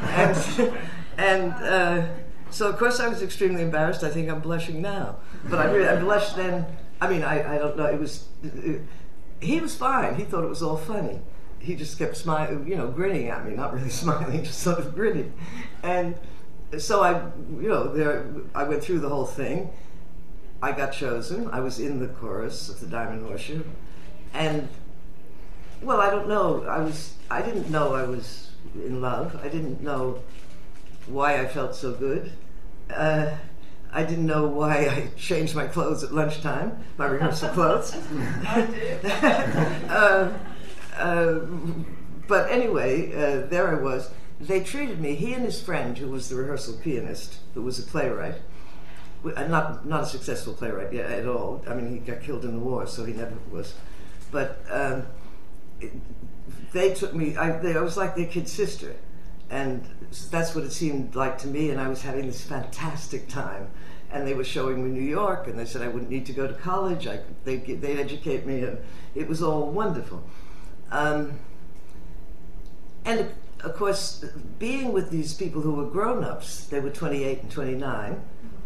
And, 0.02 0.78
and 1.18 1.54
uh, 1.54 2.08
so, 2.50 2.70
of 2.70 2.78
course, 2.78 3.00
I 3.00 3.08
was 3.08 3.22
extremely 3.22 3.62
embarrassed. 3.62 4.04
I 4.04 4.10
think 4.10 4.30
I'm 4.30 4.40
blushing 4.40 4.82
now, 4.82 5.18
but 5.50 5.60
I, 5.60 5.66
really, 5.72 5.88
I 5.88 6.00
blushed 6.00 6.36
then. 6.36 6.66
I 7.02 7.10
mean, 7.10 7.24
I, 7.24 7.56
I 7.56 7.58
don't 7.58 7.78
know. 7.78 7.86
It 7.86 8.00
was 8.00 8.28
it, 8.44 8.82
he 9.40 9.60
was 9.60 9.76
fine. 9.76 10.16
He 10.16 10.24
thought 10.24 10.44
it 10.44 10.50
was 10.50 10.64
all 10.64 10.78
funny. 10.78 11.20
He 11.60 11.76
just 11.76 11.98
kept 11.98 12.16
smiling, 12.16 12.68
you 12.68 12.76
know, 12.76 12.88
grinning 12.88 13.28
at 13.28 13.46
me, 13.46 13.56
not 13.56 13.74
really 13.74 13.90
smiling, 14.04 14.44
just 14.44 14.60
sort 14.60 14.80
of 14.80 14.96
grinning. 14.96 15.34
And 15.84 16.16
so 16.78 17.02
I, 17.02 17.22
you 17.62 17.68
know, 17.68 17.94
there 17.94 18.26
I 18.56 18.64
went 18.64 18.84
through 18.84 19.00
the 19.00 19.10
whole 19.10 19.26
thing. 19.26 19.70
I 20.62 20.72
got 20.72 20.92
chosen. 20.92 21.50
I 21.52 21.60
was 21.60 21.80
in 21.80 22.00
the 22.00 22.08
chorus 22.08 22.70
of 22.70 22.80
the 22.80 22.88
Diamond 22.88 23.28
Horseshoe, 23.28 23.64
and 24.34 24.68
well, 25.82 26.02
I 26.02 26.10
don't 26.10 26.28
know. 26.28 26.64
I 26.66 26.80
was. 26.80 27.14
I 27.30 27.42
didn't 27.42 27.70
know 27.70 27.94
I 27.94 28.04
was 28.04 28.52
in 28.76 29.02
love. 29.02 29.40
I 29.44 29.50
didn't 29.50 29.82
know 29.82 30.20
why 31.08 31.42
I 31.42 31.48
felt 31.48 31.76
so 31.76 31.94
good. 31.94 32.32
Uh, 32.90 33.36
I 33.92 34.04
didn't 34.04 34.26
know 34.26 34.46
why 34.48 34.88
I 34.88 35.10
changed 35.18 35.56
my 35.56 35.68
clothes 35.68 36.04
at 36.04 36.14
lunchtime, 36.14 36.84
my 36.98 37.06
rehearsal 37.06 37.50
clothes. 37.50 37.96
uh, 38.48 40.38
uh, 40.98 41.40
but 42.28 42.52
anyway, 42.52 43.12
uh, 43.14 43.48
there 43.48 43.70
I 43.70 43.82
was. 43.82 44.12
They 44.40 44.62
treated 44.62 45.00
me, 45.00 45.16
he 45.16 45.34
and 45.34 45.44
his 45.44 45.62
friend, 45.62 45.98
who 45.98 46.10
was 46.10 46.30
the 46.30 46.36
rehearsal 46.36 46.76
pianist, 46.76 47.40
who 47.56 47.64
was 47.64 47.80
a 47.80 47.84
playwright, 47.84 48.36
uh, 49.36 49.48
not, 49.48 49.88
not 49.88 50.04
a 50.04 50.06
successful 50.06 50.54
playwright 50.54 50.94
yet 50.94 51.10
at 51.10 51.28
all. 51.28 51.64
I 51.68 51.74
mean, 51.74 51.92
he 51.92 51.98
got 52.00 52.22
killed 52.22 52.46
in 52.46 52.52
the 52.52 52.60
war, 52.60 52.86
so 52.86 53.04
he 53.04 53.14
never 53.14 53.34
was. 53.50 53.74
But 54.32 54.64
um, 54.70 55.08
they 56.74 56.94
took 56.94 57.14
me, 57.14 57.36
I, 57.36 57.52
they, 57.52 57.76
I 57.76 57.82
was 57.82 57.98
like 57.98 58.16
their 58.16 58.26
kid 58.26 58.48
sister. 58.48 58.96
And 59.50 59.86
that's 60.30 60.54
what 60.54 60.66
it 60.66 60.72
seemed 60.72 61.16
like 61.16 61.38
to 61.40 61.48
me, 61.48 61.70
and 61.70 61.80
I 61.80 61.88
was 61.88 62.02
having 62.02 62.28
this 62.28 62.42
fantastic 62.42 63.30
time. 63.30 63.70
And 64.12 64.28
they 64.28 64.34
were 64.34 64.44
showing 64.44 64.84
me 64.84 64.90
New 64.90 65.06
York, 65.08 65.48
and 65.48 65.58
they 65.58 65.66
said 65.66 65.82
I 65.82 65.88
wouldn't 65.88 66.10
need 66.10 66.26
to 66.28 66.34
go 66.34 66.48
to 66.48 66.54
college. 66.54 67.08
I, 67.08 67.22
they'd, 67.44 67.66
they'd 67.66 68.00
educate 68.00 68.46
me, 68.46 68.64
and 68.64 68.78
it 69.16 69.28
was 69.28 69.42
all 69.42 69.72
wonderful. 69.72 70.24
Um, 70.92 71.40
and 73.06 73.32
of 73.64 73.76
course, 73.76 74.24
being 74.60 74.94
with 74.94 75.10
these 75.10 75.34
people 75.34 75.62
who 75.62 75.74
were 75.74 75.90
grown 75.90 76.24
ups, 76.24 76.66
they 76.66 76.80
were 76.80 76.90
28 76.90 77.44
and 77.44 77.52
29, 77.52 78.22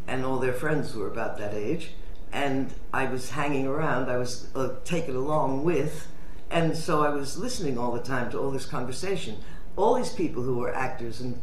and 0.07 0.25
all 0.25 0.39
their 0.39 0.53
friends 0.53 0.95
were 0.95 1.07
about 1.07 1.37
that 1.37 1.53
age, 1.53 1.91
and 2.31 2.73
I 2.93 3.05
was 3.05 3.31
hanging 3.31 3.67
around, 3.67 4.09
I 4.09 4.17
was 4.17 4.49
uh, 4.55 4.75
taken 4.83 5.15
along 5.15 5.63
with, 5.63 6.07
and 6.51 6.75
so 6.75 7.03
I 7.03 7.09
was 7.09 7.37
listening 7.37 7.77
all 7.77 7.91
the 7.91 8.01
time 8.01 8.29
to 8.31 8.39
all 8.39 8.51
this 8.51 8.65
conversation. 8.65 9.37
All 9.77 9.95
these 9.95 10.11
people 10.11 10.43
who 10.43 10.57
were 10.57 10.73
actors 10.73 11.21
and 11.21 11.41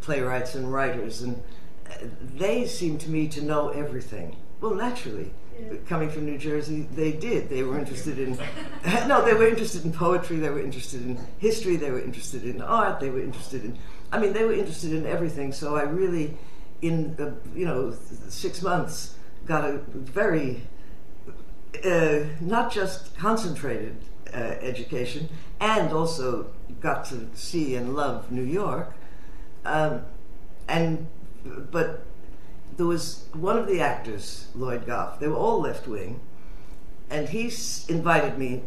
playwrights 0.00 0.54
and 0.54 0.72
writers, 0.72 1.22
and 1.22 1.40
uh, 1.86 1.94
they 2.34 2.66
seemed 2.66 3.00
to 3.02 3.10
me 3.10 3.28
to 3.28 3.42
know 3.42 3.68
everything. 3.68 4.36
Well, 4.60 4.74
naturally 4.74 5.30
coming 5.86 6.10
from 6.10 6.26
New 6.26 6.38
Jersey, 6.38 6.86
they 6.94 7.12
did. 7.12 7.48
They 7.48 7.62
were 7.62 7.78
interested 7.78 8.18
in, 8.18 8.38
no, 9.08 9.24
they 9.24 9.34
were 9.34 9.46
interested 9.46 9.84
in 9.84 9.92
poetry, 9.92 10.36
they 10.36 10.50
were 10.50 10.60
interested 10.60 11.02
in 11.02 11.18
history, 11.38 11.76
they 11.76 11.90
were 11.90 12.00
interested 12.00 12.44
in 12.44 12.62
art, 12.62 13.00
they 13.00 13.10
were 13.10 13.20
interested 13.20 13.64
in, 13.64 13.78
I 14.12 14.18
mean, 14.18 14.32
they 14.32 14.44
were 14.44 14.52
interested 14.52 14.92
in 14.92 15.06
everything. 15.06 15.52
So 15.52 15.76
I 15.76 15.82
really, 15.82 16.36
in, 16.82 17.16
uh, 17.18 17.32
you 17.56 17.66
know, 17.66 17.94
six 18.28 18.62
months, 18.62 19.14
got 19.46 19.64
a 19.64 19.78
very, 19.94 20.62
uh, 21.84 22.20
not 22.40 22.72
just 22.72 23.16
concentrated 23.16 23.96
uh, 24.32 24.36
education, 24.36 25.28
and 25.60 25.92
also 25.92 26.46
got 26.80 27.04
to 27.06 27.28
see 27.34 27.74
and 27.74 27.94
love 27.94 28.30
New 28.30 28.42
York. 28.42 28.92
Um, 29.64 30.02
and, 30.68 31.06
but 31.44 32.04
there 32.76 32.86
was 32.86 33.26
one 33.32 33.58
of 33.58 33.66
the 33.66 33.80
actors, 33.80 34.48
Lloyd 34.54 34.86
Gough, 34.86 35.18
they 35.18 35.28
were 35.28 35.36
all 35.36 35.60
left 35.60 35.88
wing, 35.88 36.20
and 37.10 37.28
he 37.28 37.52
invited 37.88 38.38
me 38.38 38.62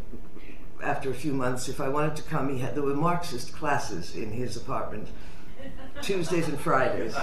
after 0.83 1.09
a 1.11 1.13
few 1.13 1.33
months 1.33 1.69
if 1.69 1.79
I 1.79 1.87
wanted 1.87 2.15
to 2.17 2.23
come. 2.23 2.49
He 2.49 2.59
had 2.59 2.75
there 2.75 2.83
were 2.83 2.95
Marxist 2.95 3.53
classes 3.53 4.15
in 4.15 4.31
his 4.31 4.57
apartment, 4.57 5.07
Tuesdays 6.01 6.47
and 6.47 6.59
Fridays. 6.59 7.15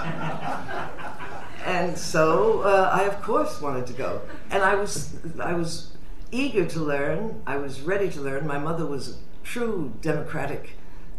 And 1.65 1.99
so 1.99 2.63
uh, 2.63 2.91
I, 2.93 3.05
of 3.05 3.21
course, 3.21 3.61
wanted 3.61 3.87
to 3.89 3.93
go. 3.93 4.23
And 4.51 4.63
I 4.63 4.75
was, 4.77 5.15
I 5.41 5.53
was 5.53 5.93
eager 6.31 6.67
to 6.67 6.81
learn. 6.81 7.43
I 7.47 7.57
was 7.57 7.81
ready 7.81 8.11
to 8.11 8.21
learn. 8.21 8.47
My 8.47 8.59
mother 8.59 8.87
was 8.87 9.09
a 9.11 9.15
true 9.45 9.93
democratic, 10.01 10.71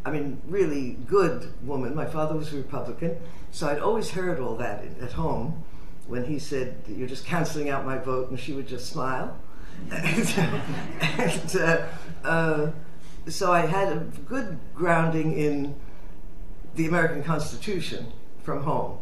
I 0.06 0.12
mean, 0.12 0.42
really 0.48 0.98
good 1.08 1.54
woman. 1.66 1.96
My 1.96 2.06
father 2.06 2.36
was 2.36 2.54
a 2.54 2.58
Republican. 2.58 3.18
So 3.52 3.68
I'd 3.68 3.80
always 3.80 4.12
heard 4.12 4.40
all 4.40 4.56
that 4.58 4.84
at 5.02 5.12
home 5.14 5.64
when 6.08 6.26
he 6.26 6.40
said, 6.40 6.84
You're 6.88 7.08
just 7.08 7.26
canceling 7.26 7.70
out 7.70 7.86
my 7.86 7.98
vote, 7.98 8.30
and 8.30 8.40
she 8.40 8.54
would 8.54 8.68
just 8.68 8.92
smile. 8.92 9.38
and, 9.92 11.56
uh, 11.56 11.86
uh, 12.24 12.72
so 13.28 13.52
I 13.52 13.66
had 13.66 13.94
a 13.94 14.00
good 14.28 14.60
grounding 14.76 15.38
in 15.38 15.76
the 16.76 16.88
American 16.88 17.24
Constitution 17.24 18.12
from 18.44 18.64
home. 18.64 18.98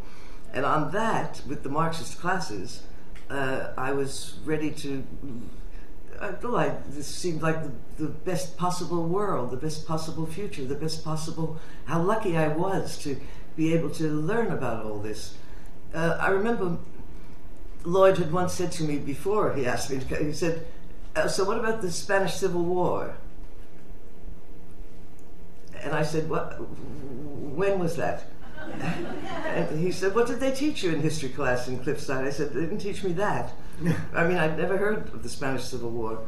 And 0.53 0.65
on 0.65 0.91
that, 0.91 1.41
with 1.47 1.63
the 1.63 1.69
Marxist 1.69 2.19
classes, 2.19 2.83
uh, 3.29 3.71
I 3.77 3.91
was 3.91 4.39
ready 4.45 4.71
to. 4.71 5.03
I 6.19 6.31
thought 6.31 6.91
this 6.91 7.07
seemed 7.07 7.41
like 7.41 7.63
the, 7.63 7.71
the 8.03 8.09
best 8.09 8.57
possible 8.57 9.07
world, 9.07 9.51
the 9.51 9.57
best 9.57 9.87
possible 9.87 10.25
future, 10.25 10.65
the 10.65 10.75
best 10.75 11.03
possible. 11.03 11.59
How 11.85 12.01
lucky 12.01 12.37
I 12.37 12.47
was 12.47 12.97
to 12.99 13.19
be 13.55 13.73
able 13.73 13.89
to 13.91 14.07
learn 14.09 14.51
about 14.51 14.85
all 14.85 14.99
this. 14.99 15.35
Uh, 15.93 16.17
I 16.19 16.29
remember 16.29 16.77
Lloyd 17.83 18.17
had 18.17 18.31
once 18.31 18.53
said 18.53 18.71
to 18.73 18.83
me 18.83 18.97
before 18.97 19.53
he 19.53 19.65
asked 19.65 19.89
me, 19.89 19.99
he 20.23 20.33
said, 20.33 20.65
uh, 21.15 21.27
So, 21.27 21.43
what 21.43 21.57
about 21.57 21.81
the 21.81 21.91
Spanish 21.91 22.35
Civil 22.35 22.63
War? 22.63 23.15
And 25.81 25.93
I 25.93 26.03
said, 26.03 26.29
What? 26.29 26.59
When 26.59 27.79
was 27.79 27.95
that? 27.95 28.25
and 28.71 29.79
he 29.79 29.91
said, 29.91 30.13
What 30.13 30.27
did 30.27 30.39
they 30.39 30.51
teach 30.51 30.83
you 30.83 30.93
in 30.93 31.01
history 31.01 31.29
class 31.29 31.67
in 31.67 31.79
Cliffside? 31.79 32.25
I 32.25 32.29
said, 32.29 32.53
They 32.53 32.61
didn't 32.61 32.79
teach 32.79 33.03
me 33.03 33.13
that. 33.13 33.51
I 34.13 34.27
mean, 34.27 34.37
I'd 34.37 34.57
never 34.57 34.77
heard 34.77 35.13
of 35.13 35.23
the 35.23 35.29
Spanish 35.29 35.63
Civil 35.63 35.89
War. 35.89 36.19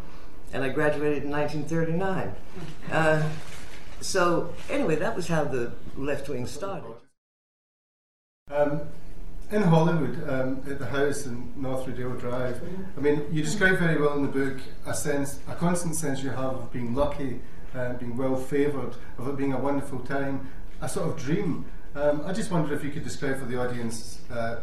And 0.53 0.63
I 0.63 0.69
graduated 0.69 1.23
in 1.23 1.31
1939. 1.31 2.35
Uh, 2.91 3.29
so, 4.01 4.53
anyway, 4.69 4.95
that 4.95 5.15
was 5.15 5.27
how 5.27 5.43
the 5.43 5.73
left 5.95 6.29
wing 6.29 6.47
started. 6.47 6.93
Um, 8.51 8.81
in 9.51 9.63
Hollywood, 9.63 10.29
um, 10.29 10.63
at 10.69 10.79
the 10.79 10.85
house 10.85 11.25
in 11.25 11.53
North 11.55 11.87
Rodeo 11.87 12.13
Drive, 12.13 12.61
I 12.95 12.99
mean, 12.99 13.25
you 13.31 13.43
describe 13.43 13.77
very 13.79 13.99
well 13.99 14.13
in 14.13 14.21
the 14.21 14.27
book 14.27 14.57
a 14.85 14.93
sense, 14.93 15.39
a 15.47 15.55
constant 15.55 15.95
sense 15.95 16.21
you 16.21 16.29
have 16.29 16.53
of 16.53 16.71
being 16.71 16.93
lucky, 16.95 17.41
uh, 17.75 17.93
being 17.93 18.15
well 18.15 18.35
favoured, 18.35 18.95
of 19.17 19.27
it 19.27 19.37
being 19.37 19.53
a 19.53 19.59
wonderful 19.59 19.99
time, 19.99 20.47
a 20.81 20.89
sort 20.89 21.09
of 21.09 21.17
dream. 21.17 21.65
Um, 21.95 22.21
I 22.25 22.33
just 22.33 22.51
wondered 22.51 22.75
if 22.75 22.83
you 22.83 22.91
could 22.91 23.03
describe 23.03 23.39
for 23.39 23.45
the 23.45 23.59
audience, 23.59 24.21
uh, 24.31 24.61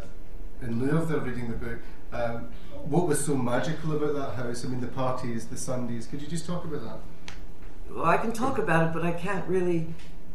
in 0.61 0.79
lieu 0.79 0.97
of 0.97 1.09
their 1.09 1.19
reading 1.19 1.49
the 1.49 1.57
book, 1.57 1.79
um, 2.13 2.49
what 2.89 3.07
was 3.07 3.25
so 3.25 3.35
magical 3.35 3.95
about 3.95 4.15
that 4.15 4.43
house? 4.43 4.63
I 4.63 4.69
mean, 4.69 4.81
the 4.81 4.87
parties, 4.87 5.47
the 5.47 5.57
Sundays. 5.57 6.07
Could 6.07 6.21
you 6.21 6.27
just 6.27 6.45
talk 6.45 6.63
about 6.63 6.83
that? 6.83 6.99
Well, 7.89 8.05
I 8.05 8.17
can 8.17 8.31
talk 8.31 8.57
about 8.57 8.87
it, 8.87 8.93
but 8.93 9.03
I 9.03 9.11
can't 9.11 9.47
really 9.47 9.87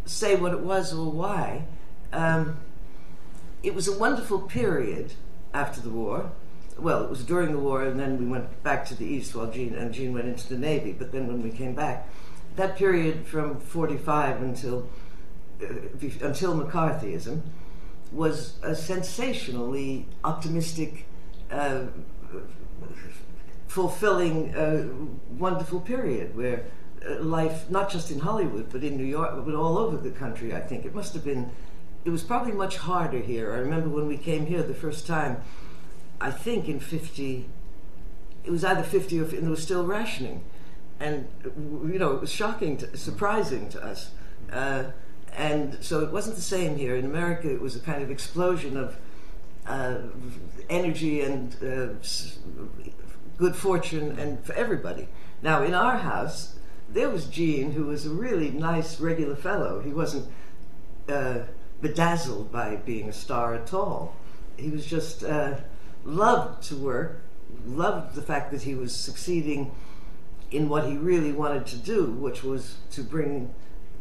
say 0.05 0.37
what 0.37 0.53
it 0.53 0.61
was 0.61 0.93
or 0.93 1.11
why. 1.11 1.67
Um, 2.13 2.57
it 3.63 3.75
was 3.75 3.89
a 3.89 3.99
wonderful 3.99 4.41
period 4.41 5.15
after 5.55 5.81
the 5.81 5.91
war. 5.91 6.33
Well, 6.79 7.05
it 7.05 7.11
was 7.11 7.25
during 7.25 7.53
the 7.53 7.59
war, 7.59 7.85
and 7.85 7.99
then 7.99 8.19
we 8.19 8.27
went 8.27 8.63
back 8.63 8.85
to 8.87 8.95
the 8.95 9.05
east 9.05 9.35
while 9.35 9.51
Gene 9.51 9.75
and 9.75 9.93
Gene 9.93 10.13
went 10.13 10.27
into 10.27 10.49
the 10.49 10.59
navy. 10.59 10.93
But 10.93 11.13
then 11.13 11.29
when 11.29 11.43
we 11.43 11.51
came 11.51 11.75
back, 11.75 12.09
that 12.57 12.77
period 12.77 13.27
from 13.27 13.61
'45 13.61 14.43
until 14.43 14.89
uh, 15.63 15.67
until 16.23 16.59
McCarthyism 16.59 17.43
was 18.11 18.59
a 18.63 18.75
sensationally 18.75 20.07
optimistic, 20.25 21.07
uh, 21.51 21.85
fulfilling, 23.69 24.55
uh, 24.55 24.87
wonderful 25.39 25.81
period 25.81 26.37
where 26.37 26.65
uh, 27.09 27.21
life, 27.21 27.71
not 27.71 27.91
just 27.91 28.11
in 28.11 28.21
Hollywood, 28.21 28.71
but 28.71 28.85
in 28.85 28.97
New 28.97 29.05
York, 29.05 29.45
but 29.45 29.55
all 29.55 29.79
over 29.79 29.97
the 29.97 30.11
country, 30.11 30.55
I 30.55 30.61
think. 30.61 30.85
It 30.85 30.95
must 30.95 31.15
have 31.15 31.25
been 31.25 31.51
it 32.05 32.11
was 32.11 32.23
probably 32.23 32.53
much 32.53 32.79
harder 32.79 33.21
here. 33.21 33.53
I 33.53 33.59
remember 33.59 33.89
when 33.89 34.09
we 34.09 34.17
came 34.17 34.47
here 34.47 34.63
the 34.63 34.75
first 34.75 35.07
time, 35.07 35.43
I 36.21 36.31
think 36.31 36.69
in 36.69 36.81
50, 36.81 37.49
it 38.45 38.51
was 38.51 38.65
either 38.65 38.83
50 38.83 39.21
or 39.21 39.25
and 39.25 39.43
there 39.43 39.51
was 39.51 39.63
still 39.63 39.87
rationing. 39.87 40.43
And, 40.99 41.29
you 41.45 41.99
know, 41.99 42.13
it 42.13 42.21
was 42.21 42.33
shocking, 42.33 42.77
to, 42.79 42.97
surprising 42.97 43.69
to 43.71 43.85
us. 43.85 44.11
Uh, 44.53 44.85
and 45.37 45.79
so 45.81 46.01
it 46.01 46.13
wasn't 46.13 46.37
the 46.37 46.43
same 46.43 46.77
here. 46.77 46.95
In 46.97 47.05
America, 47.05 47.51
it 47.51 47.61
was 47.61 47.75
a 47.75 47.81
kind 47.81 48.03
of 48.03 48.11
explosion 48.11 48.77
of 48.77 48.97
uh, 49.67 49.99
energy 50.69 51.21
and 51.21 51.55
uh, 51.63 51.95
good 53.39 53.57
fortune 53.57 54.19
and 54.19 54.45
for 54.45 54.55
everybody. 54.55 55.09
Now, 55.43 55.63
in 55.63 55.75
our 55.75 55.99
house, 55.99 56.57
there 56.89 57.09
was 57.09 57.27
Gene, 57.27 57.73
who 57.73 57.85
was 57.85 58.07
a 58.07 58.11
really 58.11 58.51
nice, 58.51 59.01
regular 59.01 59.37
fellow. 59.37 59.81
He 59.81 59.91
wasn't 59.91 60.29
uh, 61.09 61.41
bedazzled 61.81 62.53
by 62.53 62.77
being 62.77 63.09
a 63.09 63.13
star 63.13 63.55
at 63.55 63.73
all. 63.73 64.15
He 64.57 64.71
was 64.71 64.87
just 64.87 65.25
uh, 65.25 65.55
loved 66.05 66.63
to 66.69 66.77
work, 66.77 67.23
loved 67.67 68.15
the 68.15 68.23
fact 68.23 68.51
that 68.53 68.63
he 68.63 68.75
was 68.75 68.95
succeeding 68.95 69.73
in 70.51 70.69
what 70.69 70.87
he 70.87 70.97
really 70.97 71.33
wanted 71.33 71.67
to 71.67 71.77
do, 71.77 72.07
which 72.13 72.43
was 72.45 72.77
to 72.91 73.03
bring 73.03 73.55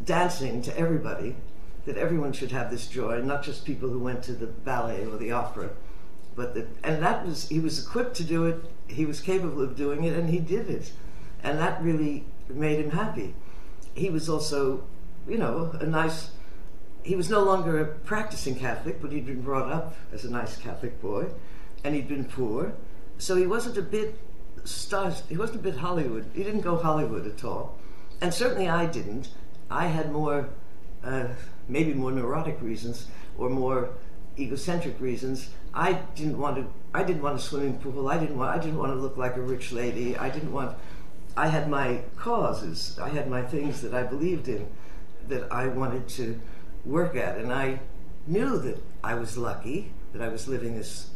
dancing 0.04 0.62
to 0.64 0.78
everybody, 0.78 1.36
that 1.86 1.98
everyone 1.98 2.34
should 2.34 2.52
have 2.52 2.70
this 2.70 2.88
joy, 2.88 3.22
not 3.22 3.44
just 3.44 3.66
people 3.66 3.90
who 3.90 4.00
went 4.00 4.24
to 4.24 4.34
the 4.34 4.48
ballet 4.48 5.06
or 5.06 5.18
the 5.18 5.32
opera. 5.32 5.70
But 6.36 6.54
that, 6.56 6.68
and 6.84 7.02
that 7.04 7.26
was, 7.26 7.50
he 7.50 7.60
was 7.60 7.86
equipped 7.86 8.16
to 8.18 8.24
do 8.24 8.46
it, 8.46 8.64
he 8.88 9.06
was 9.06 9.20
capable 9.20 9.62
of 9.62 9.76
doing 9.76 10.04
it, 10.04 10.16
and 10.18 10.30
he 10.30 10.40
did 10.40 10.70
it. 10.70 10.92
And 11.44 11.58
that 11.60 11.82
really 11.82 12.26
made 12.50 12.80
him 12.80 12.92
happy. 12.92 13.34
He 13.94 14.10
was 14.10 14.30
also, 14.30 14.84
you 15.28 15.38
know, 15.38 15.76
a 15.80 15.86
nice 15.86 16.32
he 17.04 17.16
was 17.16 17.30
no 17.30 17.44
longer 17.44 17.80
a 17.80 17.86
practicing 17.86 18.56
Catholic, 18.56 19.02
but 19.02 19.12
he'd 19.12 19.26
been 19.26 19.42
brought 19.42 19.72
up 19.72 19.96
as 20.12 20.24
a 20.24 20.32
nice 20.32 20.58
Catholic 20.58 21.02
boy, 21.02 21.28
and 21.84 21.96
he'd 21.96 22.08
been 22.08 22.26
poor, 22.26 22.74
so 23.18 23.36
he 23.36 23.48
wasn't 23.48 23.78
a 23.78 23.82
bit 23.82 24.18
star. 24.64 25.12
He 25.30 25.38
wasn't 25.38 25.60
a 25.60 25.64
bit 25.64 25.78
Hollywood. 25.78 26.30
He 26.34 26.44
didn't 26.44 26.62
go 26.62 26.78
Hollywood 26.78 27.26
at 27.26 27.44
all, 27.44 27.78
and 28.20 28.34
certainly 28.34 28.70
I 28.70 28.86
didn't. 28.86 29.30
I 29.70 29.88
had 29.88 30.12
more, 30.12 30.50
uh, 31.04 31.28
maybe 31.68 31.94
more 31.94 32.12
neurotic 32.12 32.62
reasons 32.62 33.08
or 33.38 33.50
more 33.50 33.90
egocentric 34.38 35.00
reasons. 35.00 35.50
I 35.74 35.94
didn't 36.16 36.38
want 36.38 36.58
to. 36.58 36.66
I 36.94 37.04
didn't 37.04 37.22
want 37.22 37.38
a 37.38 37.42
swimming 37.42 37.78
pool. 37.80 38.08
I 38.08 38.18
didn't 38.18 38.38
want. 38.38 38.56
I 38.56 38.62
didn't 38.62 38.78
want 38.78 38.92
to 38.92 39.00
look 39.00 39.18
like 39.18 39.36
a 39.38 39.42
rich 39.42 39.72
lady. 39.72 40.18
I 40.18 40.30
didn't 40.30 40.52
want. 40.52 40.78
I 41.38 41.48
had 41.48 41.70
my 41.70 42.02
causes. 42.18 43.00
I 43.02 43.10
had 43.10 43.30
my 43.30 43.42
things 43.42 43.82
that 43.82 43.94
I 43.94 44.04
believed 44.04 44.48
in, 44.50 44.68
that 45.30 45.52
I 45.52 45.68
wanted 45.68 46.10
to 46.10 46.40
work 46.86 47.16
at. 47.16 47.38
And 47.38 47.54
I 47.54 47.80
knew 48.28 48.58
that 48.60 48.84
I 49.04 49.16
was 49.16 49.38
lucky 49.38 49.94
that 50.14 50.22
I 50.22 50.28
was 50.28 50.48
living 50.48 50.76
this 50.76 51.10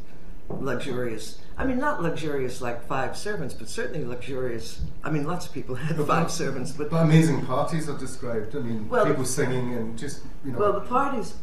luxurious. 0.50 1.40
I 1.58 1.66
mean, 1.66 1.78
not 1.78 2.02
luxurious 2.02 2.62
like 2.62 2.86
five 2.86 3.16
servants, 3.16 3.54
but 3.54 3.70
certainly 3.70 4.06
luxurious. 4.06 4.82
I 5.04 5.10
mean, 5.10 5.26
lots 5.26 5.46
of 5.48 5.54
people 5.54 5.76
had 5.76 5.96
but 5.98 6.08
five 6.08 6.32
servants, 6.32 6.72
but, 6.72 6.90
but 6.90 7.04
amazing 7.04 7.46
parties 7.46 7.88
are 7.88 7.98
described. 7.98 8.56
I 8.56 8.60
mean, 8.60 8.90
well, 8.90 9.06
people 9.06 9.26
singing 9.26 9.74
and 9.74 9.98
just 9.98 10.22
you 10.44 10.52
know. 10.52 10.60
Well, 10.60 10.74
the 10.74 10.82
parties. 10.82 11.36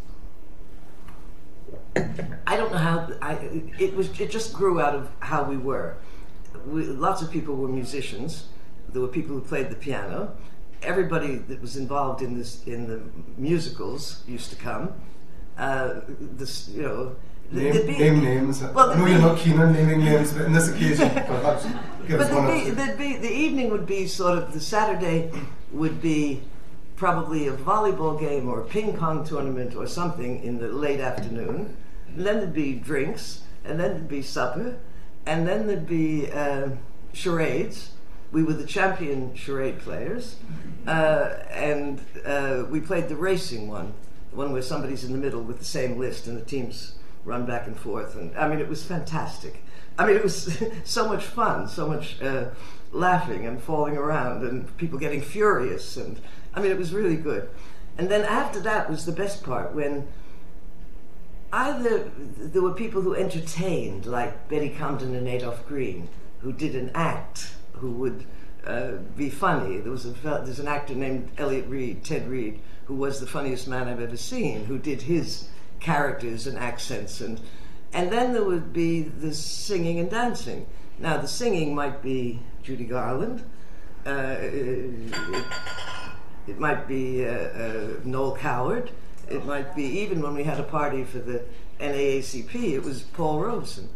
I 2.46 2.56
don't 2.56 2.72
know 2.72 2.78
how 2.78 3.08
I. 3.22 3.34
It 3.78 3.94
was. 3.94 4.08
It 4.20 4.30
just 4.30 4.52
grew 4.52 4.80
out 4.80 4.94
of 4.94 5.10
how 5.20 5.44
we 5.44 5.56
were. 5.56 5.96
We, 6.66 6.84
lots 6.84 7.22
of 7.22 7.30
people 7.30 7.56
were 7.56 7.68
musicians. 7.68 8.46
There 8.90 9.00
were 9.00 9.08
people 9.08 9.34
who 9.34 9.40
played 9.40 9.70
the 9.70 9.76
piano 9.76 10.36
everybody 10.82 11.36
that 11.36 11.60
was 11.60 11.76
involved 11.76 12.22
in 12.22 12.36
this 12.36 12.64
in 12.66 12.86
the 12.86 13.00
musicals 13.36 14.22
used 14.26 14.50
to 14.50 14.56
come. 14.56 14.92
Uh, 15.58 16.00
this, 16.08 16.68
you 16.68 16.82
know, 16.82 17.16
name, 17.52 17.86
be, 17.86 17.98
name 17.98 18.20
names. 18.22 18.62
Well, 18.62 18.90
I 18.90 18.98
know 18.98 19.06
you're 19.06 19.18
not 19.18 19.38
keen 19.38 19.58
on 19.58 19.72
naming 19.72 20.04
names, 20.04 20.32
but 20.32 20.46
in 20.46 20.52
this 20.52 20.68
occasion, 20.68 21.10
perhaps 21.26 21.66
but 22.08 22.20
us 22.20 22.32
one. 22.32 22.46
Be, 22.46 22.70
there'd 22.70 22.98
be 22.98 23.16
the 23.16 23.32
evening 23.32 23.70
would 23.70 23.86
be 23.86 24.06
sort 24.06 24.38
of 24.38 24.52
the 24.52 24.60
Saturday 24.60 25.30
would 25.72 26.00
be 26.02 26.42
probably 26.96 27.48
a 27.48 27.52
volleyball 27.52 28.18
game 28.18 28.48
or 28.48 28.60
a 28.60 28.64
ping 28.64 28.96
pong 28.96 29.24
tournament 29.24 29.74
or 29.74 29.86
something 29.86 30.42
in 30.42 30.58
the 30.58 30.68
late 30.68 31.00
afternoon. 31.00 31.76
And 32.08 32.26
then 32.26 32.36
there'd 32.36 32.52
be 32.52 32.74
drinks, 32.74 33.42
and 33.64 33.80
then 33.80 33.92
there'd 33.92 34.08
be 34.08 34.22
supper, 34.22 34.78
and 35.24 35.48
then 35.48 35.66
there'd 35.66 35.86
be 35.86 36.30
uh, 36.30 36.68
charades 37.12 37.92
we 38.32 38.42
were 38.42 38.54
the 38.54 38.66
champion 38.66 39.34
charade 39.34 39.78
players, 39.78 40.36
uh, 40.86 41.34
and 41.50 42.00
uh, 42.24 42.64
we 42.70 42.80
played 42.80 43.08
the 43.08 43.16
racing 43.16 43.68
one, 43.68 43.92
the 44.30 44.36
one 44.36 44.52
where 44.52 44.62
somebody's 44.62 45.04
in 45.04 45.12
the 45.12 45.18
middle 45.18 45.42
with 45.42 45.58
the 45.58 45.64
same 45.64 45.98
list 45.98 46.26
and 46.26 46.36
the 46.36 46.44
teams 46.44 46.94
run 47.24 47.46
back 47.46 47.66
and 47.66 47.76
forth. 47.76 48.16
And 48.16 48.36
I 48.36 48.48
mean, 48.48 48.58
it 48.58 48.68
was 48.68 48.84
fantastic. 48.84 49.62
I 49.98 50.06
mean, 50.06 50.16
it 50.16 50.22
was 50.22 50.62
so 50.84 51.06
much 51.06 51.24
fun, 51.24 51.68
so 51.68 51.86
much 51.86 52.20
uh, 52.22 52.46
laughing 52.92 53.46
and 53.46 53.62
falling 53.62 53.96
around, 53.96 54.42
and 54.42 54.76
people 54.76 54.98
getting 54.98 55.20
furious. 55.20 55.96
And 55.96 56.20
I 56.54 56.60
mean, 56.60 56.70
it 56.70 56.78
was 56.78 56.92
really 56.92 57.16
good. 57.16 57.48
And 57.98 58.08
then 58.08 58.24
after 58.24 58.60
that 58.60 58.88
was 58.88 59.04
the 59.04 59.12
best 59.12 59.42
part 59.42 59.74
when 59.74 60.08
either 61.52 62.10
there 62.38 62.62
were 62.62 62.72
people 62.72 63.02
who 63.02 63.14
entertained, 63.14 64.06
like 64.06 64.48
Betty 64.48 64.70
Comden 64.70 65.16
and 65.16 65.28
Adolph 65.28 65.66
Green, 65.66 66.08
who 66.40 66.52
did 66.52 66.74
an 66.74 66.90
act 66.94 67.52
who 67.74 67.92
would 67.92 68.24
uh, 68.66 68.92
be 69.16 69.28
funny. 69.28 69.78
There 69.78 69.92
was 69.92 70.06
a, 70.06 70.10
there's 70.10 70.60
an 70.60 70.68
actor 70.68 70.94
named 70.94 71.30
Elliot 71.36 71.66
Reid, 71.68 72.04
Ted 72.04 72.28
Reid, 72.28 72.60
who 72.86 72.94
was 72.94 73.20
the 73.20 73.26
funniest 73.26 73.68
man 73.68 73.88
I've 73.88 74.00
ever 74.00 74.16
seen, 74.16 74.64
who 74.64 74.78
did 74.78 75.02
his 75.02 75.48
characters 75.82 76.46
and 76.46 76.56
accents, 76.56 77.20
and 77.20 77.40
and 77.92 78.10
then 78.10 78.32
there 78.32 78.44
would 78.44 78.72
be 78.72 79.02
the 79.02 79.34
singing 79.34 79.98
and 79.98 80.10
dancing. 80.10 80.66
Now 80.98 81.18
the 81.18 81.28
singing 81.28 81.74
might 81.74 82.02
be 82.02 82.40
Judy 82.62 82.84
Garland. 82.84 83.44
Uh, 84.06 84.36
it, 84.40 85.14
it, 86.48 86.58
might 86.58 86.88
be 86.88 87.24
uh, 87.24 87.30
uh 87.30 87.88
Noel 88.04 88.36
Coward. 88.36 88.90
It 89.28 89.44
might 89.44 89.76
be 89.76 89.84
even 90.00 90.22
when 90.22 90.34
we 90.34 90.44
had 90.44 90.58
a 90.58 90.64
party 90.64 91.04
for 91.04 91.18
the 91.18 91.42
NAACP, 91.78 92.54
it 92.54 92.82
was 92.82 93.02
Paul 93.02 93.40
Robeson. 93.40 93.88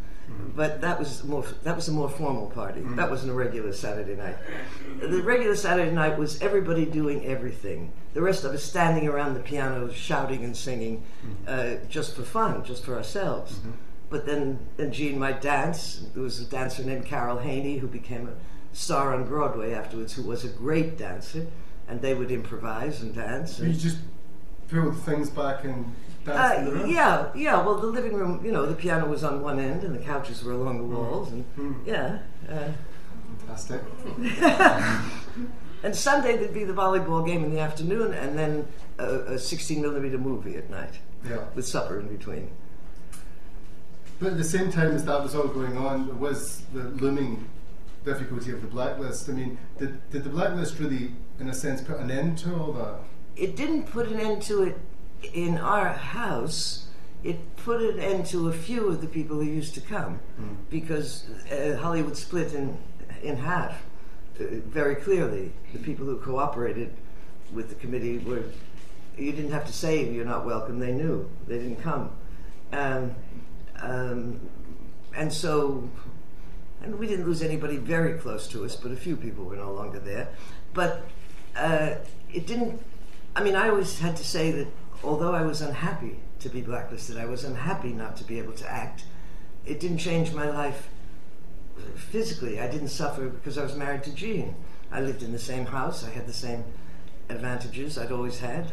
But 0.55 0.81
that 0.81 0.97
was 0.97 1.23
more 1.23 1.45
that 1.63 1.75
was 1.75 1.87
a 1.87 1.91
more 1.91 2.09
formal 2.09 2.47
party. 2.49 2.81
Mm-hmm. 2.81 2.95
That 2.95 3.09
wasn't 3.09 3.31
a 3.31 3.35
regular 3.35 3.73
Saturday 3.73 4.15
night. 4.15 4.37
The 4.99 5.21
regular 5.21 5.55
Saturday 5.55 5.91
night 5.91 6.17
was 6.17 6.41
everybody 6.41 6.85
doing 6.85 7.25
everything. 7.25 7.91
The 8.13 8.21
rest 8.21 8.43
of 8.43 8.53
us 8.53 8.63
standing 8.63 9.07
around 9.07 9.35
the 9.35 9.39
piano, 9.39 9.91
shouting 9.91 10.43
and 10.43 10.57
singing, 10.57 11.03
mm-hmm. 11.23 11.43
uh, 11.47 11.87
just 11.87 12.15
for 12.15 12.23
fun, 12.23 12.63
just 12.63 12.83
for 12.83 12.95
ourselves. 12.95 13.53
Mm-hmm. 13.53 13.71
But 14.09 14.25
then, 14.25 14.59
then 14.77 14.91
Gene 14.91 15.19
might 15.19 15.41
dance. 15.41 16.05
There 16.13 16.23
was 16.23 16.39
a 16.39 16.45
dancer 16.45 16.83
named 16.83 17.05
Carol 17.05 17.37
Haney 17.39 17.77
who 17.77 17.87
became 17.87 18.27
a 18.27 18.33
star 18.75 19.13
on 19.13 19.25
Broadway 19.25 19.73
afterwards, 19.73 20.13
who 20.13 20.23
was 20.23 20.45
a 20.45 20.49
great 20.49 20.97
dancer, 20.97 21.47
and 21.87 22.01
they 22.01 22.13
would 22.13 22.31
improvise 22.31 23.01
and 23.01 23.13
dance. 23.13 23.57
So 23.57 23.63
you 23.63 23.73
just 23.73 23.97
pulled 24.69 24.97
things 24.99 25.29
back 25.29 25.65
and 25.65 25.85
danced 25.85 25.85
in 25.85 25.85
the 25.85 26.06
Uh, 26.27 26.83
yeah, 26.85 27.29
yeah. 27.35 27.63
Well, 27.63 27.75
the 27.79 27.87
living 27.87 28.13
room, 28.13 28.43
you 28.45 28.51
know, 28.51 28.65
the 28.65 28.75
piano 28.75 29.07
was 29.07 29.23
on 29.23 29.41
one 29.41 29.59
end 29.59 29.83
and 29.83 29.95
the 29.95 29.99
couches 30.03 30.43
were 30.43 30.51
along 30.53 30.77
the 30.77 30.95
walls, 30.95 31.31
and 31.31 31.45
yeah. 31.85 32.19
Uh, 32.49 32.69
Fantastic. 33.39 33.81
and 35.83 35.95
Sunday 35.95 36.37
there'd 36.37 36.53
be 36.53 36.63
the 36.63 36.73
volleyball 36.73 37.25
game 37.25 37.43
in 37.43 37.51
the 37.51 37.59
afternoon, 37.59 38.13
and 38.13 38.37
then 38.37 38.67
a, 38.99 39.05
a 39.33 39.39
16 39.39 39.81
millimeter 39.81 40.17
movie 40.17 40.55
at 40.57 40.69
night 40.69 40.99
Yeah. 41.27 41.45
with 41.55 41.65
supper 41.67 41.99
in 41.99 42.07
between. 42.07 42.49
But 44.19 44.31
at 44.33 44.37
the 44.37 44.43
same 44.43 44.71
time 44.71 44.91
as 44.95 45.05
that 45.05 45.21
was 45.21 45.35
all 45.35 45.47
going 45.47 45.77
on, 45.77 46.07
there 46.07 46.15
was 46.15 46.63
the 46.73 46.83
looming 46.83 47.47
difficulty 48.03 48.51
of 48.51 48.61
the 48.61 48.67
blacklist. 48.67 49.29
I 49.29 49.33
mean, 49.33 49.57
did, 49.77 50.09
did 50.09 50.23
the 50.23 50.29
blacklist 50.29 50.79
really, 50.79 51.11
in 51.39 51.49
a 51.49 51.53
sense, 51.53 51.81
put 51.81 51.99
an 51.99 52.09
end 52.09 52.37
to 52.39 52.55
all 52.55 52.71
that? 52.73 52.95
It 53.35 53.55
didn't 53.55 53.83
put 53.83 54.07
an 54.07 54.19
end 54.19 54.41
to 54.43 54.63
it 54.63 54.77
in 55.33 55.57
our 55.57 55.89
house. 55.89 56.85
It 57.23 57.37
put 57.57 57.81
an 57.81 57.99
end 57.99 58.27
to 58.27 58.47
a 58.49 58.53
few 58.53 58.87
of 58.87 59.01
the 59.01 59.07
people 59.07 59.37
who 59.37 59.45
used 59.45 59.73
to 59.73 59.81
come, 59.81 60.19
because 60.69 61.25
uh, 61.51 61.75
Hollywood 61.77 62.15
split 62.15 62.53
in 62.53 62.77
in 63.23 63.37
half 63.37 63.83
uh, 64.39 64.43
very 64.67 64.95
clearly. 64.95 65.51
The 65.73 65.79
people 65.79 66.05
who 66.05 66.17
cooperated 66.17 66.93
with 67.51 67.69
the 67.69 67.75
committee 67.75 68.19
were. 68.19 68.43
You 69.17 69.31
didn't 69.31 69.51
have 69.51 69.65
to 69.65 69.73
say 69.73 70.07
you're 70.07 70.25
not 70.25 70.45
welcome. 70.45 70.79
They 70.79 70.91
knew. 70.91 71.27
They 71.47 71.57
didn't 71.57 71.81
come. 71.81 72.11
Um, 72.71 73.15
um, 73.79 74.39
and 75.15 75.33
so, 75.33 75.89
and 76.83 76.99
we 76.99 77.07
didn't 77.07 77.25
lose 77.25 77.41
anybody 77.41 77.77
very 77.77 78.19
close 78.19 78.47
to 78.49 78.63
us, 78.63 78.75
but 78.75 78.91
a 78.91 78.95
few 78.95 79.15
people 79.15 79.45
were 79.45 79.55
no 79.55 79.73
longer 79.73 79.99
there. 79.99 80.29
But 80.75 81.03
uh, 81.55 81.95
it 82.31 82.45
didn't. 82.45 82.79
I 83.35 83.43
mean, 83.43 83.55
I 83.55 83.69
always 83.69 83.99
had 83.99 84.15
to 84.17 84.23
say 84.23 84.51
that 84.51 84.67
although 85.03 85.33
I 85.33 85.43
was 85.43 85.61
unhappy 85.61 86.19
to 86.39 86.49
be 86.49 86.61
blacklisted, 86.61 87.17
I 87.17 87.25
was 87.25 87.43
unhappy 87.43 87.93
not 87.93 88.17
to 88.17 88.23
be 88.23 88.39
able 88.39 88.53
to 88.53 88.69
act. 88.69 89.05
It 89.65 89.79
didn't 89.79 89.97
change 89.99 90.33
my 90.33 90.49
life 90.49 90.89
physically. 91.95 92.59
I 92.59 92.67
didn't 92.67 92.89
suffer 92.89 93.27
because 93.27 93.57
I 93.57 93.63
was 93.63 93.75
married 93.75 94.03
to 94.03 94.11
Gene. 94.11 94.55
I 94.91 95.01
lived 95.01 95.23
in 95.23 95.31
the 95.31 95.39
same 95.39 95.65
house. 95.65 96.03
I 96.03 96.09
had 96.09 96.27
the 96.27 96.33
same 96.33 96.63
advantages 97.29 97.97
I'd 97.97 98.11
always 98.11 98.39
had. 98.39 98.71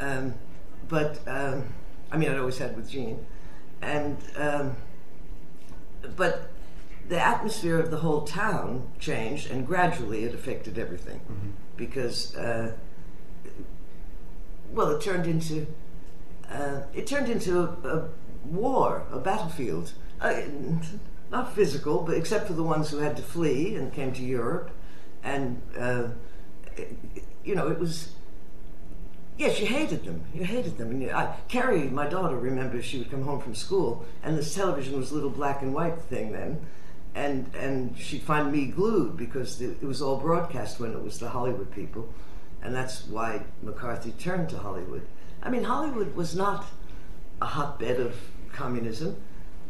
I, 0.00 0.04
um, 0.04 0.34
but 0.88 1.18
um, 1.26 1.64
I 2.12 2.16
mean, 2.16 2.30
I'd 2.30 2.38
always 2.38 2.58
had 2.58 2.76
with 2.76 2.90
Gene, 2.90 3.24
and 3.80 4.18
um, 4.36 4.76
but 6.16 6.50
the 7.08 7.18
atmosphere 7.18 7.78
of 7.78 7.90
the 7.90 7.98
whole 7.98 8.22
town 8.22 8.90
changed, 8.98 9.50
and 9.50 9.66
gradually 9.66 10.24
it 10.24 10.34
affected 10.34 10.78
everything 10.78 11.20
because. 11.76 12.34
Uh, 12.36 12.72
well, 14.72 14.90
it 14.90 15.00
turned 15.02 15.26
into 15.26 15.66
uh, 16.50 16.82
it 16.94 17.06
turned 17.06 17.28
into 17.28 17.60
a, 17.60 17.88
a 17.88 18.08
war, 18.44 19.04
a 19.10 19.18
battlefield. 19.18 19.92
Uh, 20.20 20.42
not 21.30 21.54
physical, 21.54 22.02
but 22.02 22.16
except 22.16 22.46
for 22.46 22.52
the 22.52 22.62
ones 22.62 22.90
who 22.90 22.98
had 22.98 23.16
to 23.16 23.22
flee 23.22 23.74
and 23.74 23.92
came 23.92 24.12
to 24.12 24.22
Europe, 24.22 24.70
and 25.24 25.60
uh, 25.78 26.08
you 27.44 27.54
know, 27.54 27.68
it 27.68 27.78
was. 27.78 28.10
Yes, 29.38 29.60
you 29.60 29.66
hated 29.66 30.04
them. 30.04 30.24
You 30.32 30.44
hated 30.44 30.78
them. 30.78 30.90
And 30.90 31.02
you, 31.02 31.10
I, 31.10 31.36
Kerry, 31.48 31.90
my 31.90 32.06
daughter, 32.06 32.36
remembers 32.36 32.86
she 32.86 32.98
would 32.98 33.10
come 33.10 33.22
home 33.22 33.40
from 33.40 33.54
school, 33.54 34.04
and 34.22 34.36
this 34.38 34.54
television 34.54 34.96
was 34.96 35.10
a 35.10 35.14
little 35.14 35.30
black 35.30 35.62
and 35.62 35.74
white 35.74 36.00
thing 36.00 36.32
then, 36.32 36.64
and 37.14 37.50
and 37.54 37.98
she'd 37.98 38.22
find 38.22 38.50
me 38.50 38.66
glued 38.66 39.16
because 39.16 39.60
it 39.60 39.82
was 39.82 40.00
all 40.00 40.16
broadcast 40.16 40.80
when 40.80 40.92
it 40.92 41.02
was 41.02 41.18
the 41.18 41.28
Hollywood 41.28 41.70
people, 41.72 42.08
and 42.66 42.74
that's 42.74 43.06
why 43.06 43.42
McCarthy 43.62 44.10
turned 44.10 44.48
to 44.50 44.58
Hollywood. 44.58 45.06
I 45.40 45.50
mean, 45.50 45.62
Hollywood 45.62 46.16
was 46.16 46.34
not 46.34 46.66
a 47.40 47.46
hotbed 47.46 48.00
of 48.00 48.16
communism. 48.52 49.16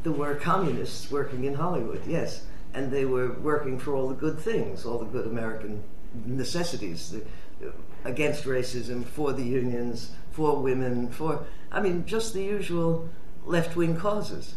There 0.03 0.13
were 0.13 0.35
communists 0.35 1.11
working 1.11 1.45
in 1.45 1.53
Hollywood, 1.55 2.01
yes, 2.07 2.47
and 2.73 2.91
they 2.91 3.05
were 3.05 3.33
working 3.33 3.79
for 3.79 3.95
all 3.95 4.09
the 4.09 4.15
good 4.15 4.39
things, 4.39 4.87
all 4.87 4.99
the 4.99 5.05
good 5.05 5.27
American 5.27 5.83
necessities, 6.25 7.11
the, 7.11 7.73
against 8.05 8.45
racism, 8.45 9.05
for 9.05 9.35
the 9.35 9.45
unions, 9.45 10.13
for 10.31 10.57
women, 10.57 11.11
for 11.11 11.45
I 11.71 11.81
mean, 11.81 12.07
just 12.07 12.33
the 12.33 12.43
usual 12.43 13.11
left-wing 13.45 13.97
causes. 13.97 14.55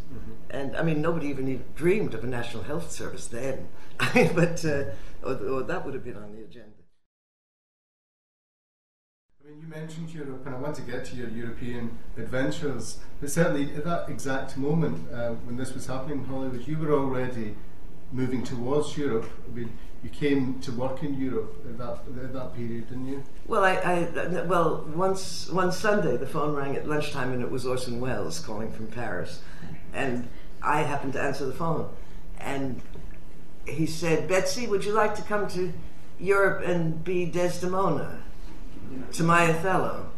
And 0.49 0.77
I 0.77 0.83
mean, 0.83 1.01
nobody 1.01 1.27
even 1.27 1.61
dreamed 1.75 2.13
of 2.13 2.23
a 2.23 2.27
national 2.27 2.63
health 2.63 2.89
service 2.91 3.27
then, 3.27 3.67
but 3.99 4.63
uh, 4.63 4.85
or, 5.23 5.33
or 5.33 5.63
that 5.63 5.83
would 5.83 5.93
have 5.93 6.05
been 6.05 6.15
on 6.15 6.33
the 6.35 6.43
agenda. 6.43 6.78
You 9.49 9.67
mentioned 9.67 10.13
Europe, 10.13 10.45
and 10.45 10.53
I 10.53 10.59
want 10.59 10.75
to 10.75 10.83
get 10.83 11.05
to 11.05 11.15
your 11.15 11.27
European 11.29 11.97
adventures. 12.17 12.99
But 13.19 13.31
certainly, 13.31 13.73
at 13.73 13.83
that 13.83 14.07
exact 14.07 14.57
moment 14.57 15.11
uh, 15.11 15.31
when 15.45 15.57
this 15.57 15.73
was 15.73 15.87
happening 15.87 16.19
in 16.19 16.25
Hollywood, 16.25 16.67
you 16.67 16.77
were 16.77 16.93
already 16.93 17.55
moving 18.11 18.43
towards 18.43 18.95
Europe. 18.95 19.27
I 19.47 19.55
mean, 19.55 19.75
you 20.03 20.11
came 20.11 20.59
to 20.59 20.71
work 20.71 21.01
in 21.01 21.19
Europe 21.19 21.65
at 21.67 21.79
that, 21.79 22.23
at 22.23 22.33
that 22.33 22.55
period, 22.55 22.89
didn't 22.89 23.07
you? 23.07 23.23
Well, 23.47 23.63
I, 23.63 23.73
I 23.77 24.43
well 24.43 24.85
once 24.93 25.49
one 25.49 25.71
Sunday 25.71 26.15
the 26.15 26.27
phone 26.27 26.55
rang 26.55 26.75
at 26.75 26.87
lunchtime 26.87 27.33
and 27.33 27.41
it 27.41 27.49
was 27.49 27.65
Orson 27.65 27.99
Welles 27.99 28.39
calling 28.39 28.71
from 28.71 28.85
Paris, 28.85 29.41
and 29.93 30.29
I 30.61 30.83
happened 30.83 31.13
to 31.13 31.21
answer 31.21 31.47
the 31.47 31.53
phone, 31.53 31.89
and 32.37 32.83
he 33.65 33.87
said, 33.87 34.27
"Betsy, 34.27 34.67
would 34.67 34.85
you 34.85 34.91
like 34.91 35.15
to 35.15 35.23
come 35.23 35.47
to 35.49 35.73
Europe 36.19 36.61
and 36.63 37.03
be 37.03 37.25
Desdemona 37.25 38.25
to 39.13 39.23
my 39.23 39.49
Othello 39.49 40.09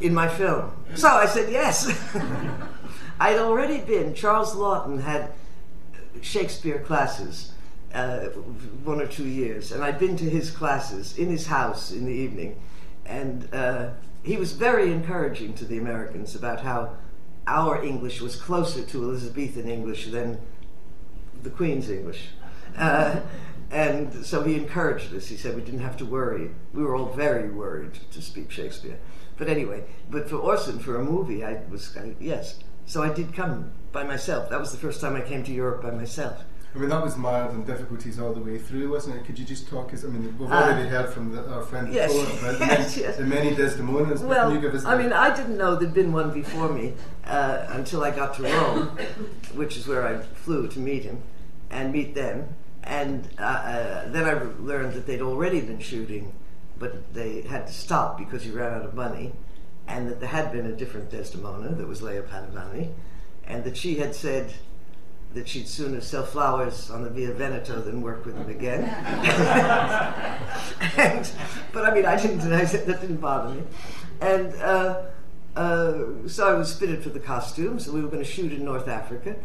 in 0.00 0.14
my 0.14 0.28
film?" 0.28 0.72
So 0.94 1.08
I 1.08 1.26
said 1.26 1.50
yes. 1.50 1.90
I'd 3.20 3.38
already 3.38 3.80
been. 3.80 4.14
Charles 4.14 4.54
Laughton 4.54 5.00
had 5.00 5.32
Shakespeare 6.20 6.80
classes 6.80 7.52
uh, 7.94 8.26
one 8.84 9.00
or 9.00 9.06
two 9.06 9.26
years, 9.26 9.72
and 9.72 9.82
I'd 9.82 9.98
been 9.98 10.16
to 10.16 10.28
his 10.28 10.50
classes 10.50 11.16
in 11.18 11.28
his 11.28 11.46
house 11.46 11.90
in 11.90 12.04
the 12.04 12.12
evening, 12.12 12.60
and 13.06 13.48
uh, 13.54 13.90
he 14.22 14.36
was 14.36 14.52
very 14.52 14.92
encouraging 14.92 15.54
to 15.54 15.64
the 15.64 15.78
Americans 15.78 16.34
about 16.34 16.60
how 16.60 16.96
our 17.46 17.82
English 17.82 18.20
was 18.20 18.36
closer 18.36 18.82
to 18.82 19.02
Elizabethan 19.02 19.68
English 19.68 20.06
than 20.06 20.38
the 21.42 21.50
Queen's 21.50 21.88
English. 21.88 22.28
Uh, 22.76 23.20
and 23.70 24.24
so 24.24 24.42
he 24.42 24.54
encouraged 24.54 25.14
us. 25.14 25.26
He 25.26 25.36
said 25.36 25.54
we 25.56 25.62
didn't 25.62 25.80
have 25.80 25.96
to 25.98 26.04
worry. 26.06 26.50
We 26.72 26.82
were 26.82 26.94
all 26.96 27.12
very 27.12 27.48
worried 27.50 27.94
to 28.12 28.22
speak 28.22 28.50
Shakespeare. 28.50 28.98
But 29.38 29.48
anyway, 29.48 29.84
but 30.10 30.28
for 30.30 30.36
Orson, 30.36 30.78
for 30.78 30.96
a 31.00 31.04
movie, 31.04 31.44
I 31.44 31.60
was, 31.70 31.94
I, 31.96 32.14
yes. 32.20 32.58
So 32.86 33.02
I 33.02 33.12
did 33.12 33.34
come 33.34 33.72
by 33.92 34.04
myself. 34.04 34.48
That 34.50 34.60
was 34.60 34.70
the 34.72 34.78
first 34.78 35.00
time 35.00 35.16
I 35.16 35.20
came 35.20 35.42
to 35.44 35.52
Europe 35.52 35.82
by 35.82 35.90
myself. 35.90 36.42
I 36.74 36.78
mean, 36.78 36.90
that 36.90 37.02
was 37.02 37.16
mired 37.16 37.52
and 37.52 37.66
difficulties 37.66 38.18
all 38.20 38.34
the 38.34 38.40
way 38.40 38.58
through, 38.58 38.90
wasn't 38.92 39.16
it? 39.16 39.24
Could 39.24 39.38
you 39.38 39.46
just 39.46 39.66
talk? 39.66 39.92
I 39.94 40.06
mean, 40.08 40.36
we've 40.38 40.50
already 40.52 40.86
heard 40.88 41.08
from 41.10 41.32
the, 41.34 41.46
our 41.50 41.62
friend 41.62 41.90
Yes. 41.92 42.12
before 42.12 42.38
about 42.50 42.58
the, 42.58 42.66
Yes, 42.66 42.96
many, 42.96 43.02
yes. 43.06 43.16
the 43.16 43.24
many 43.24 43.50
Desdemonas. 43.56 44.20
but 44.20 44.28
Well, 44.28 44.46
can 44.50 44.56
you 44.56 44.60
give 44.60 44.74
us 44.74 44.84
I 44.84 44.94
the- 44.96 45.02
mean, 45.02 45.12
I 45.12 45.34
didn't 45.34 45.56
know 45.56 45.74
there'd 45.74 45.94
been 45.94 46.12
one 46.12 46.32
before 46.32 46.68
me 46.68 46.92
uh, 47.24 47.64
until 47.70 48.04
I 48.04 48.10
got 48.10 48.34
to 48.36 48.42
Rome, 48.42 48.88
which 49.54 49.76
is 49.78 49.86
where 49.88 50.06
I 50.06 50.18
flew 50.18 50.68
to 50.68 50.78
meet 50.78 51.02
him 51.04 51.22
and 51.70 51.92
meet 51.92 52.14
them. 52.14 52.46
And 52.86 53.28
uh, 53.38 53.42
uh, 53.42 54.08
then 54.10 54.24
I 54.24 54.34
learned 54.62 54.94
that 54.94 55.06
they'd 55.06 55.20
already 55.20 55.60
been 55.60 55.80
shooting, 55.80 56.32
but 56.78 57.12
they 57.12 57.42
had 57.42 57.66
to 57.66 57.72
stop 57.72 58.16
because 58.16 58.44
he 58.44 58.50
ran 58.50 58.72
out 58.72 58.84
of 58.84 58.94
money, 58.94 59.32
and 59.88 60.08
that 60.08 60.20
there 60.20 60.28
had 60.28 60.52
been 60.52 60.66
a 60.66 60.72
different 60.72 61.10
Desdemona 61.10 61.74
that 61.74 61.88
was 61.88 62.00
Lea 62.00 62.20
Padovani, 62.20 62.92
and 63.44 63.64
that 63.64 63.76
she 63.76 63.96
had 63.96 64.14
said 64.14 64.52
that 65.34 65.48
she'd 65.48 65.68
sooner 65.68 66.00
sell 66.00 66.24
flowers 66.24 66.90
on 66.90 67.02
the 67.02 67.10
Via 67.10 67.32
Veneto 67.32 67.80
than 67.80 68.02
work 68.02 68.24
with 68.24 68.36
him 68.36 68.48
again. 68.48 68.84
and, 70.96 71.30
but 71.72 71.84
I 71.84 71.92
mean, 71.92 72.06
I 72.06 72.20
didn't. 72.20 72.40
I, 72.52 72.64
that 72.64 73.00
didn't 73.00 73.18
bother 73.18 73.54
me. 73.54 73.62
And 74.20 74.54
uh, 74.54 75.02
uh, 75.56 76.04
so 76.26 76.48
I 76.48 76.54
was 76.54 76.74
fitted 76.74 77.02
for 77.02 77.10
the 77.10 77.20
costumes. 77.20 77.86
So 77.86 77.92
we 77.92 78.00
were 78.00 78.08
going 78.08 78.24
to 78.24 78.30
shoot 78.30 78.52
in 78.52 78.64
North 78.64 78.88
Africa, 78.88 79.36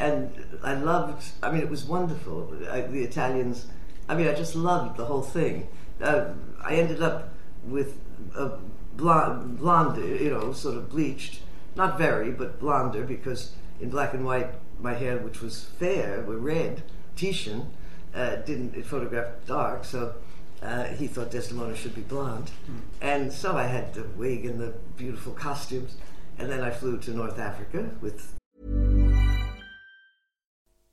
and 0.00 0.32
I 0.62 0.74
loved. 0.74 1.22
I 1.42 1.52
mean, 1.52 1.60
it 1.60 1.70
was 1.70 1.84
wonderful. 1.84 2.52
I, 2.70 2.80
the 2.80 3.02
Italians. 3.02 3.66
I 4.08 4.16
mean, 4.16 4.26
I 4.26 4.34
just 4.34 4.56
loved 4.56 4.96
the 4.96 5.04
whole 5.04 5.22
thing. 5.22 5.68
Uh, 6.02 6.30
I 6.64 6.74
ended 6.74 7.02
up 7.02 7.34
with 7.64 7.98
a 8.34 8.52
blonde, 8.96 9.58
blonde, 9.58 9.96
you 10.20 10.30
know, 10.30 10.52
sort 10.52 10.76
of 10.76 10.90
bleached, 10.90 11.40
not 11.76 11.98
very, 11.98 12.30
but 12.30 12.58
blonder, 12.58 13.04
because 13.04 13.52
in 13.80 13.90
black 13.90 14.14
and 14.14 14.24
white, 14.24 14.48
my 14.80 14.94
hair, 14.94 15.18
which 15.18 15.40
was 15.40 15.64
fair, 15.78 16.22
were 16.22 16.38
red. 16.38 16.82
Titian 17.14 17.68
uh, 18.14 18.36
didn't 18.36 18.74
it 18.74 18.86
photographed 18.86 19.46
dark, 19.46 19.84
so 19.84 20.14
uh, 20.62 20.84
he 20.84 21.06
thought 21.06 21.30
Desdemona 21.30 21.76
should 21.76 21.94
be 21.94 22.00
blonde. 22.00 22.50
Mm. 22.68 22.80
And 23.00 23.32
so 23.32 23.56
I 23.56 23.64
had 23.64 23.94
the 23.94 24.04
wig 24.16 24.46
and 24.46 24.58
the 24.58 24.74
beautiful 24.96 25.32
costumes. 25.32 25.96
And 26.38 26.50
then 26.50 26.62
I 26.62 26.70
flew 26.70 26.98
to 26.98 27.10
North 27.10 27.38
Africa 27.38 27.90
with. 28.00 28.32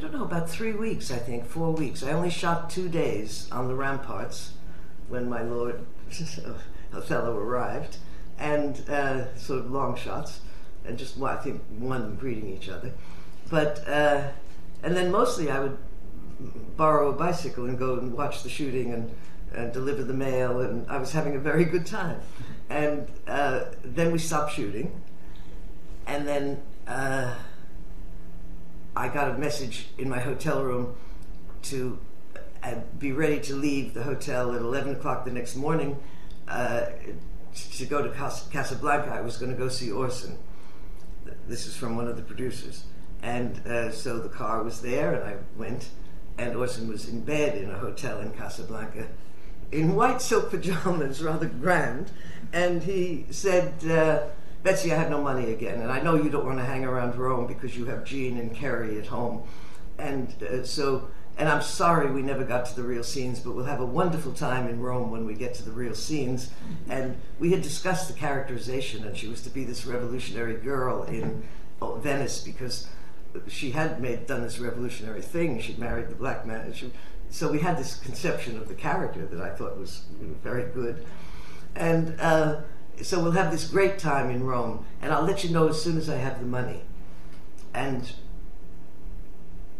I 0.00 0.02
don't 0.04 0.14
know, 0.14 0.24
about 0.24 0.48
three 0.48 0.72
weeks, 0.72 1.10
I 1.10 1.18
think, 1.18 1.44
four 1.44 1.72
weeks. 1.72 2.02
I 2.02 2.12
only 2.12 2.30
shot 2.30 2.70
two 2.70 2.88
days 2.88 3.46
on 3.52 3.68
the 3.68 3.74
ramparts 3.74 4.52
when 5.10 5.28
my 5.28 5.42
Lord 5.42 5.84
Othello 6.94 7.36
arrived, 7.36 7.98
and 8.38 8.82
uh, 8.88 9.36
sort 9.36 9.58
of 9.58 9.70
long 9.70 9.96
shots, 9.96 10.40
and 10.86 10.96
just, 10.96 11.18
well, 11.18 11.36
I 11.36 11.42
think, 11.42 11.60
one 11.78 12.14
greeting 12.14 12.48
each 12.48 12.70
other. 12.70 12.92
But, 13.50 13.86
uh, 13.86 14.28
and 14.82 14.96
then 14.96 15.10
mostly 15.10 15.50
I 15.50 15.60
would 15.60 15.76
borrow 16.78 17.10
a 17.10 17.12
bicycle 17.12 17.66
and 17.66 17.78
go 17.78 17.98
and 17.98 18.14
watch 18.14 18.42
the 18.42 18.48
shooting 18.48 18.94
and, 18.94 19.14
and 19.52 19.70
deliver 19.70 20.02
the 20.02 20.14
mail, 20.14 20.62
and 20.62 20.90
I 20.90 20.96
was 20.96 21.12
having 21.12 21.36
a 21.36 21.40
very 21.40 21.66
good 21.66 21.84
time. 21.84 22.22
And 22.70 23.06
uh, 23.28 23.64
then 23.84 24.12
we 24.12 24.18
stopped 24.18 24.54
shooting, 24.54 24.98
and 26.06 26.26
then 26.26 26.62
uh, 26.86 27.34
I 28.96 29.08
got 29.08 29.30
a 29.30 29.38
message 29.38 29.88
in 29.98 30.08
my 30.08 30.18
hotel 30.18 30.62
room 30.62 30.96
to 31.62 31.98
uh, 32.62 32.74
be 32.98 33.12
ready 33.12 33.40
to 33.40 33.54
leave 33.54 33.94
the 33.94 34.02
hotel 34.02 34.54
at 34.54 34.60
11 34.60 34.96
o'clock 34.96 35.24
the 35.24 35.30
next 35.30 35.56
morning 35.56 35.98
uh, 36.48 36.86
to 37.54 37.86
go 37.86 38.02
to 38.02 38.10
Cas- 38.10 38.48
Casablanca. 38.48 39.10
I 39.10 39.20
was 39.20 39.36
going 39.36 39.52
to 39.52 39.56
go 39.56 39.68
see 39.68 39.90
Orson. 39.90 40.38
This 41.46 41.66
is 41.66 41.76
from 41.76 41.96
one 41.96 42.08
of 42.08 42.16
the 42.16 42.22
producers. 42.22 42.84
And 43.22 43.64
uh, 43.66 43.90
so 43.90 44.18
the 44.18 44.28
car 44.28 44.62
was 44.62 44.80
there, 44.80 45.14
and 45.14 45.24
I 45.24 45.36
went, 45.56 45.90
and 46.38 46.56
Orson 46.56 46.88
was 46.88 47.08
in 47.08 47.20
bed 47.20 47.56
in 47.56 47.70
a 47.70 47.78
hotel 47.78 48.20
in 48.20 48.32
Casablanca 48.32 49.06
in 49.72 49.94
white 49.94 50.20
silk 50.20 50.50
pajamas, 50.50 51.22
rather 51.22 51.46
grand. 51.46 52.10
And 52.52 52.82
he 52.82 53.26
said, 53.30 53.84
uh, 53.84 54.22
Betsy, 54.62 54.92
I 54.92 54.96
have 54.96 55.10
no 55.10 55.22
money 55.22 55.52
again, 55.52 55.80
and 55.80 55.90
I 55.90 56.00
know 56.00 56.16
you 56.16 56.28
don't 56.28 56.44
want 56.44 56.58
to 56.58 56.64
hang 56.64 56.84
around 56.84 57.16
Rome 57.16 57.46
because 57.46 57.76
you 57.76 57.86
have 57.86 58.04
Gene 58.04 58.36
and 58.36 58.54
Kerry 58.54 58.98
at 58.98 59.06
home, 59.06 59.42
and 59.98 60.34
uh, 60.42 60.64
so. 60.64 61.08
And 61.38 61.48
I'm 61.48 61.62
sorry 61.62 62.10
we 62.10 62.20
never 62.20 62.44
got 62.44 62.66
to 62.66 62.76
the 62.76 62.82
real 62.82 63.04
scenes, 63.04 63.40
but 63.40 63.54
we'll 63.54 63.64
have 63.64 63.80
a 63.80 63.86
wonderful 63.86 64.32
time 64.32 64.68
in 64.68 64.78
Rome 64.78 65.10
when 65.10 65.24
we 65.24 65.32
get 65.32 65.54
to 65.54 65.62
the 65.62 65.70
real 65.70 65.94
scenes. 65.94 66.50
And 66.86 67.16
we 67.38 67.52
had 67.52 67.62
discussed 67.62 68.08
the 68.08 68.12
characterization, 68.12 69.06
and 69.06 69.16
she 69.16 69.26
was 69.26 69.40
to 69.42 69.48
be 69.48 69.64
this 69.64 69.86
revolutionary 69.86 70.56
girl 70.56 71.04
in 71.04 71.42
oh, 71.80 71.94
Venice 71.94 72.42
because 72.42 72.88
she 73.48 73.70
had 73.70 74.02
made 74.02 74.26
done 74.26 74.42
this 74.42 74.58
revolutionary 74.58 75.22
thing. 75.22 75.60
She'd 75.60 75.78
married 75.78 76.08
the 76.08 76.14
black 76.14 76.44
man. 76.44 76.74
She, 76.74 76.92
so 77.30 77.50
we 77.50 77.60
had 77.60 77.78
this 77.78 77.96
conception 77.96 78.58
of 78.58 78.68
the 78.68 78.74
character 78.74 79.24
that 79.24 79.40
I 79.40 79.50
thought 79.54 79.78
was 79.78 80.02
very 80.42 80.70
good. 80.72 81.06
And 81.74 82.20
uh, 82.20 82.62
so 83.02 83.22
we'll 83.22 83.32
have 83.32 83.50
this 83.50 83.68
great 83.68 83.98
time 83.98 84.30
in 84.30 84.44
Rome, 84.44 84.84
and 85.00 85.12
I'll 85.12 85.24
let 85.24 85.44
you 85.44 85.50
know 85.50 85.68
as 85.68 85.82
soon 85.82 85.96
as 85.96 86.08
I 86.08 86.16
have 86.16 86.40
the 86.40 86.46
money. 86.46 86.82
And 87.72 88.12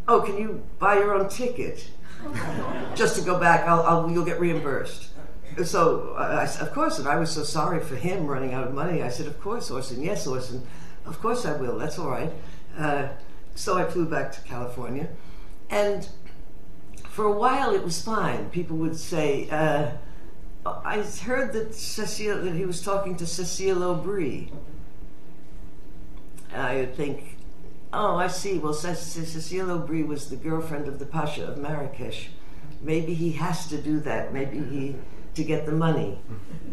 oh, 0.08 0.22
can 0.22 0.36
you 0.38 0.62
buy 0.78 0.94
your 0.94 1.14
own 1.14 1.28
ticket 1.28 1.90
just 2.94 3.16
to 3.16 3.22
go 3.22 3.38
back? 3.38 3.66
I'll, 3.66 3.82
I'll 3.82 4.10
you'll 4.10 4.24
get 4.24 4.40
reimbursed. 4.40 5.08
So 5.64 6.14
I, 6.16 6.44
of 6.44 6.72
course, 6.72 6.98
and 6.98 7.08
I 7.08 7.16
was 7.16 7.30
so 7.30 7.42
sorry 7.42 7.80
for 7.80 7.96
him 7.96 8.26
running 8.26 8.54
out 8.54 8.66
of 8.66 8.72
money. 8.72 9.02
I 9.02 9.08
said, 9.08 9.26
of 9.26 9.40
course, 9.40 9.70
Orson. 9.70 10.02
Yes, 10.02 10.26
Orson. 10.26 10.66
Of 11.04 11.20
course 11.20 11.44
I 11.44 11.56
will. 11.56 11.76
That's 11.76 11.98
all 11.98 12.08
right. 12.08 12.32
Uh, 12.78 13.08
so 13.54 13.76
I 13.76 13.84
flew 13.84 14.06
back 14.06 14.32
to 14.32 14.40
California, 14.42 15.08
and 15.68 16.08
for 17.08 17.24
a 17.24 17.32
while 17.32 17.74
it 17.74 17.82
was 17.82 18.00
fine. 18.00 18.50
People 18.50 18.76
would 18.78 18.96
say. 18.96 19.48
Uh, 19.50 19.92
I 20.66 21.02
heard 21.02 21.52
that 21.54 21.74
Cecile 21.74 22.42
that 22.42 22.54
he 22.54 22.66
was 22.66 22.82
talking 22.82 23.16
to 23.16 23.26
Cecile 23.26 23.78
Aubry. 23.78 24.50
I 26.54 26.86
think, 26.86 27.38
oh, 27.92 28.16
I 28.16 28.26
see. 28.26 28.58
Well, 28.58 28.74
Cecile 28.74 29.66
Aubry 29.66 30.06
was 30.06 30.28
the 30.28 30.36
girlfriend 30.36 30.86
of 30.86 30.98
the 30.98 31.06
Pasha 31.06 31.46
of 31.46 31.58
Marrakesh. 31.58 32.28
Maybe 32.82 33.14
he 33.14 33.32
has 33.32 33.68
to 33.68 33.78
do 33.78 34.00
that. 34.00 34.32
Maybe 34.34 34.58
he 34.58 34.96
to 35.34 35.44
get 35.44 35.64
the 35.64 35.72
money. 35.72 36.18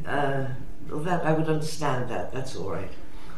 Uh, 0.05 0.47
well, 0.89 0.99
that 0.99 1.25
I 1.25 1.31
would 1.31 1.47
understand 1.47 2.09
that. 2.09 2.33
That's 2.33 2.55
all 2.55 2.71
right. 2.71 2.91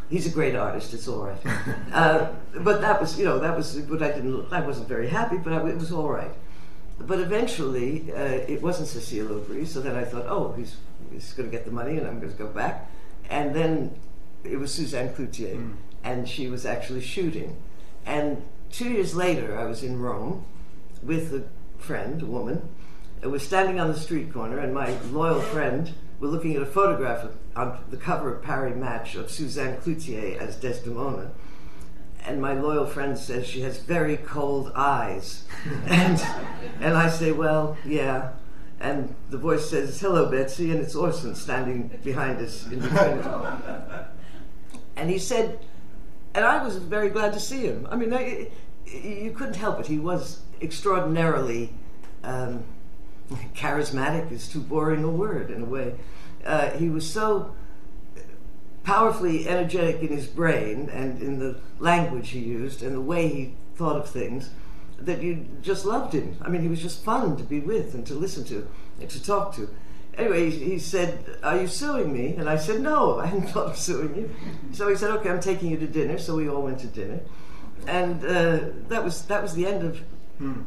He's 0.09 0.25
a 0.25 0.31
great 0.31 0.55
artist. 0.55 0.93
It's 0.93 1.07
all 1.07 1.25
right. 1.25 1.41
Uh, 1.93 2.31
but 2.61 2.81
that 2.81 3.01
was, 3.01 3.17
you 3.17 3.25
know, 3.25 3.39
that 3.39 3.55
was 3.57 3.77
what 3.81 4.01
I 4.01 4.11
didn't. 4.11 4.53
I 4.53 4.61
wasn't 4.61 4.87
very 4.87 5.07
happy, 5.07 5.37
but 5.37 5.53
I, 5.53 5.67
it 5.67 5.77
was 5.77 5.91
all 5.91 6.07
right 6.07 6.31
but 6.99 7.19
eventually, 7.19 8.11
uh, 8.13 8.19
it 8.47 8.61
wasn't 8.61 8.87
Cecile 8.87 9.27
Aubry, 9.27 9.65
so 9.65 9.81
then 9.81 9.95
I 9.95 10.03
thought, 10.03 10.25
oh, 10.27 10.53
he's, 10.53 10.77
he's 11.11 11.33
going 11.33 11.49
to 11.49 11.55
get 11.55 11.65
the 11.65 11.71
money 11.71 11.97
and 11.97 12.05
I'm 12.05 12.19
going 12.19 12.31
to 12.31 12.37
go 12.37 12.47
back. 12.47 12.89
And 13.29 13.55
then 13.55 13.95
it 14.43 14.57
was 14.57 14.73
Suzanne 14.73 15.09
Cloutier, 15.13 15.55
mm. 15.55 15.75
and 16.03 16.27
she 16.27 16.47
was 16.47 16.65
actually 16.65 17.01
shooting. 17.01 17.57
And 18.05 18.43
two 18.71 18.89
years 18.89 19.15
later, 19.15 19.57
I 19.57 19.65
was 19.65 19.83
in 19.83 19.99
Rome 19.99 20.45
with 21.01 21.33
a 21.33 21.43
friend, 21.81 22.21
a 22.21 22.25
woman. 22.25 22.67
I 23.23 23.27
was 23.27 23.43
standing 23.43 23.79
on 23.79 23.87
the 23.87 23.99
street 23.99 24.33
corner, 24.33 24.59
and 24.59 24.73
my 24.73 24.97
loyal 25.11 25.41
friend 25.41 25.93
were 26.19 26.27
looking 26.27 26.55
at 26.55 26.61
a 26.61 26.65
photograph 26.65 27.23
of, 27.23 27.37
on 27.55 27.79
the 27.89 27.97
cover 27.97 28.33
of 28.33 28.41
Paris 28.41 28.75
Match 28.75 29.15
of 29.15 29.31
Suzanne 29.31 29.77
Cloutier 29.77 30.37
as 30.37 30.57
Desdemona. 30.57 31.31
And 32.25 32.41
my 32.41 32.53
loyal 32.53 32.85
friend 32.85 33.17
says 33.17 33.47
she 33.47 33.61
has 33.61 33.79
very 33.79 34.17
cold 34.17 34.71
eyes. 34.75 35.45
and, 35.85 36.21
and 36.79 36.95
I 36.95 37.09
say, 37.09 37.31
well, 37.31 37.77
yeah. 37.85 38.31
And 38.79 39.13
the 39.29 39.37
voice 39.37 39.69
says, 39.69 39.99
hello, 39.99 40.29
Betsy, 40.29 40.71
and 40.71 40.79
it's 40.79 40.95
Orson 40.95 41.35
standing 41.35 41.89
behind 42.03 42.39
us 42.39 42.65
in 42.67 42.81
us. 42.81 44.07
And 44.95 45.09
he 45.09 45.17
said, 45.17 45.59
and 46.33 46.45
I 46.45 46.63
was 46.63 46.77
very 46.77 47.09
glad 47.09 47.33
to 47.33 47.39
see 47.39 47.61
him. 47.61 47.87
I 47.89 47.95
mean, 47.95 48.13
I, 48.13 48.49
you 48.85 49.31
couldn't 49.35 49.55
help 49.55 49.79
it. 49.79 49.87
He 49.87 49.99
was 49.99 50.41
extraordinarily 50.61 51.73
um, 52.23 52.63
charismatic, 53.55 54.31
is 54.31 54.47
too 54.47 54.61
boring 54.61 55.03
a 55.03 55.09
word 55.09 55.51
in 55.51 55.63
a 55.63 55.65
way. 55.65 55.95
Uh, 56.45 56.69
he 56.71 56.89
was 56.89 57.09
so 57.09 57.53
powerfully 58.83 59.47
energetic 59.47 60.01
in 60.01 60.09
his 60.09 60.27
brain 60.27 60.89
and 60.89 61.21
in 61.21 61.39
the 61.39 61.59
language 61.79 62.29
he 62.29 62.39
used 62.39 62.81
and 62.81 62.95
the 62.95 63.01
way 63.01 63.27
he 63.27 63.55
thought 63.75 63.95
of 63.95 64.09
things 64.09 64.49
that 64.97 65.21
you 65.21 65.47
just 65.61 65.85
loved 65.85 66.13
him. 66.13 66.37
I 66.41 66.49
mean, 66.49 66.61
he 66.61 66.67
was 66.67 66.81
just 66.81 67.03
fun 67.03 67.37
to 67.37 67.43
be 67.43 67.59
with 67.59 67.93
and 67.93 68.05
to 68.07 68.13
listen 68.13 68.43
to 68.45 68.67
and 68.99 69.09
to 69.09 69.23
talk 69.23 69.55
to. 69.55 69.69
Anyway, 70.17 70.49
he, 70.49 70.79
said, 70.79 71.23
Are 71.43 71.61
you 71.61 71.67
suing 71.67 72.11
me? 72.11 72.35
And 72.35 72.49
I 72.49 72.57
said, 72.57 72.81
No, 72.81 73.19
I 73.19 73.27
hadn't 73.27 73.47
thought 73.49 73.67
of 73.67 73.77
suing 73.77 74.15
you. 74.15 74.29
So 74.73 74.89
he 74.89 74.95
said, 74.95 75.11
Okay, 75.11 75.29
I'm 75.29 75.39
taking 75.39 75.71
you 75.71 75.77
to 75.77 75.87
dinner. 75.87 76.17
So 76.17 76.35
we 76.35 76.49
all 76.49 76.61
went 76.61 76.79
to 76.79 76.87
dinner. 76.87 77.21
And 77.87 78.23
uh, 78.25 78.59
that, 78.89 79.03
was, 79.03 79.23
that 79.27 79.41
was 79.41 79.53
the 79.55 79.65
end 79.65 79.83
of. 79.83 79.97
Hmm. 80.37 80.61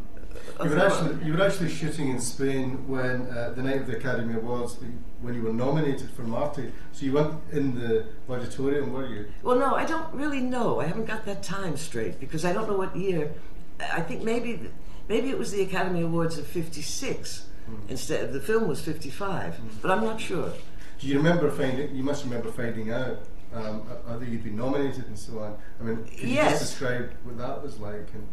You 0.63 0.71
were, 0.71 0.79
actually, 0.79 1.25
you 1.25 1.33
were 1.33 1.43
actually 1.45 1.71
shooting 1.71 2.09
in 2.09 2.21
Spain 2.21 2.87
when 2.87 3.29
uh, 3.29 3.53
the 3.55 3.63
night 3.63 3.79
of 3.79 3.87
the 3.87 3.97
Academy 3.97 4.35
Awards, 4.35 4.77
when 5.21 5.35
you 5.35 5.43
were 5.43 5.53
nominated 5.53 6.11
for 6.11 6.23
Marty. 6.23 6.73
So 6.93 7.05
you 7.05 7.13
went 7.13 7.35
in 7.53 7.75
the 7.79 8.07
auditorium, 8.29 8.93
were 8.93 9.07
you? 9.07 9.27
Well, 9.43 9.59
no, 9.59 9.75
I 9.75 9.85
don't 9.85 10.13
really 10.15 10.41
know. 10.41 10.81
I 10.81 10.87
haven't 10.87 11.07
got 11.07 11.25
that 11.27 11.43
time 11.43 11.77
straight 11.77 12.21
because 12.21 12.45
I 12.45 12.53
don't 12.53 12.69
know 12.69 12.77
what 12.77 12.95
year. 12.97 13.33
I 13.81 14.01
think 14.01 14.23
maybe 14.23 14.71
maybe 15.09 15.31
it 15.31 15.39
was 15.39 15.53
the 15.53 15.63
Academy 15.63 16.03
Awards 16.03 16.39
of 16.39 16.47
'56 16.47 17.47
mm. 17.69 17.91
instead. 17.91 18.25
of 18.25 18.33
The 18.33 18.41
film 18.41 18.69
was 18.69 18.81
'55, 18.81 19.55
mm. 19.55 19.59
but 19.81 19.91
I'm 19.91 20.05
not 20.05 20.21
sure. 20.21 20.53
Do 21.01 21.07
you 21.07 21.17
remember 21.17 21.51
finding? 21.51 21.95
You 21.95 22.05
must 22.05 22.25
remember 22.25 22.53
finding 22.53 22.93
out 22.93 23.25
um, 23.55 23.81
whether 24.07 24.25
you'd 24.25 24.45
been 24.45 24.57
nominated 24.57 25.07
and 25.07 25.19
so 25.19 25.41
on. 25.41 25.57
I 25.81 25.83
mean, 25.83 26.05
can 26.05 26.29
you 26.29 26.35
yes. 26.35 26.61
just 26.61 26.73
describe 26.73 27.13
what 27.25 27.39
that 27.39 27.63
was 27.63 27.79
like? 27.81 28.09
And, 28.15 28.27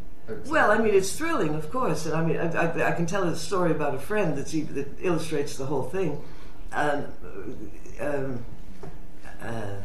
well, 0.47 0.71
I 0.71 0.77
mean, 0.77 0.93
it's 0.93 1.15
thrilling, 1.15 1.55
of 1.55 1.71
course, 1.71 2.05
and 2.05 2.15
I 2.15 2.23
mean, 2.23 2.37
I, 2.37 2.51
I, 2.51 2.89
I 2.89 2.91
can 2.93 3.05
tell 3.05 3.23
a 3.23 3.35
story 3.35 3.71
about 3.71 3.95
a 3.95 3.99
friend 3.99 4.37
that's, 4.37 4.51
that 4.51 4.87
illustrates 4.99 5.57
the 5.57 5.65
whole 5.65 5.83
thing. 5.83 6.21
Um, 6.71 7.05
um, 7.99 8.45
uh, 9.41 9.75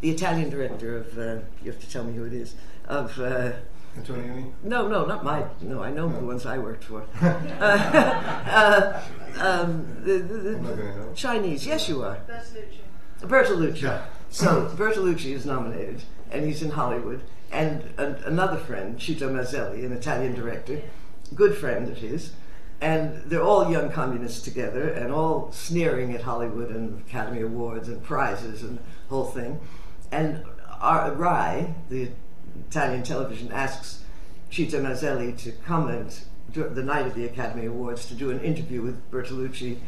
the 0.00 0.10
Italian 0.10 0.50
director 0.50 0.96
of, 0.96 1.18
uh, 1.18 1.36
you 1.62 1.70
have 1.70 1.80
to 1.80 1.90
tell 1.90 2.04
me 2.04 2.14
who 2.14 2.24
it 2.24 2.32
is, 2.32 2.54
of. 2.86 3.18
Uh, 3.18 3.52
Antonioni? 3.96 4.52
No, 4.62 4.86
no, 4.86 5.06
not 5.06 5.24
my. 5.24 5.44
No, 5.60 5.82
I 5.82 5.90
know 5.90 6.08
no. 6.08 6.20
the 6.20 6.26
ones 6.26 6.46
I 6.46 6.58
worked 6.58 6.84
for. 6.84 7.04
uh, 7.20 7.24
uh, 7.60 9.02
um, 9.38 9.86
the, 10.04 10.18
the, 10.18 10.34
the 10.36 11.08
Chinese. 11.14 11.66
Yes, 11.66 11.88
you 11.88 12.02
are. 12.04 12.18
Bertolucci. 12.28 12.80
Bertolucci. 13.22 13.82
Yeah. 13.82 14.04
So 14.30 14.70
Bertolucci 14.76 15.32
is 15.32 15.46
nominated, 15.46 16.02
and 16.30 16.44
he's 16.44 16.62
in 16.62 16.70
Hollywood 16.70 17.22
and 17.50 17.82
a, 17.98 18.26
another 18.26 18.56
friend, 18.56 18.98
Citto 18.98 19.30
Maselli, 19.30 19.84
an 19.84 19.92
Italian 19.92 20.34
director, 20.34 20.82
good 21.34 21.56
friend 21.56 21.88
of 21.88 21.98
his, 21.98 22.32
and 22.80 23.22
they're 23.26 23.42
all 23.42 23.70
young 23.70 23.90
communists 23.90 24.42
together 24.42 24.88
and 24.88 25.12
all 25.12 25.50
sneering 25.50 26.14
at 26.14 26.22
Hollywood 26.22 26.70
and 26.70 27.00
Academy 27.00 27.40
Awards 27.40 27.88
and 27.88 28.02
prizes 28.02 28.62
and 28.62 28.78
the 28.78 28.82
whole 29.08 29.24
thing. 29.24 29.60
And 30.12 30.44
our, 30.80 31.12
Rai, 31.12 31.74
the 31.88 32.10
Italian 32.68 33.02
television, 33.02 33.50
asks 33.50 34.04
Citto 34.50 34.80
Maselli 34.80 35.36
to 35.38 35.52
comment 35.52 36.24
the 36.52 36.82
night 36.82 37.06
of 37.06 37.14
the 37.14 37.24
Academy 37.24 37.66
Awards 37.66 38.06
to 38.06 38.14
do 38.14 38.30
an 38.30 38.40
interview 38.40 38.80
with 38.80 39.10
Bertolucci 39.10 39.78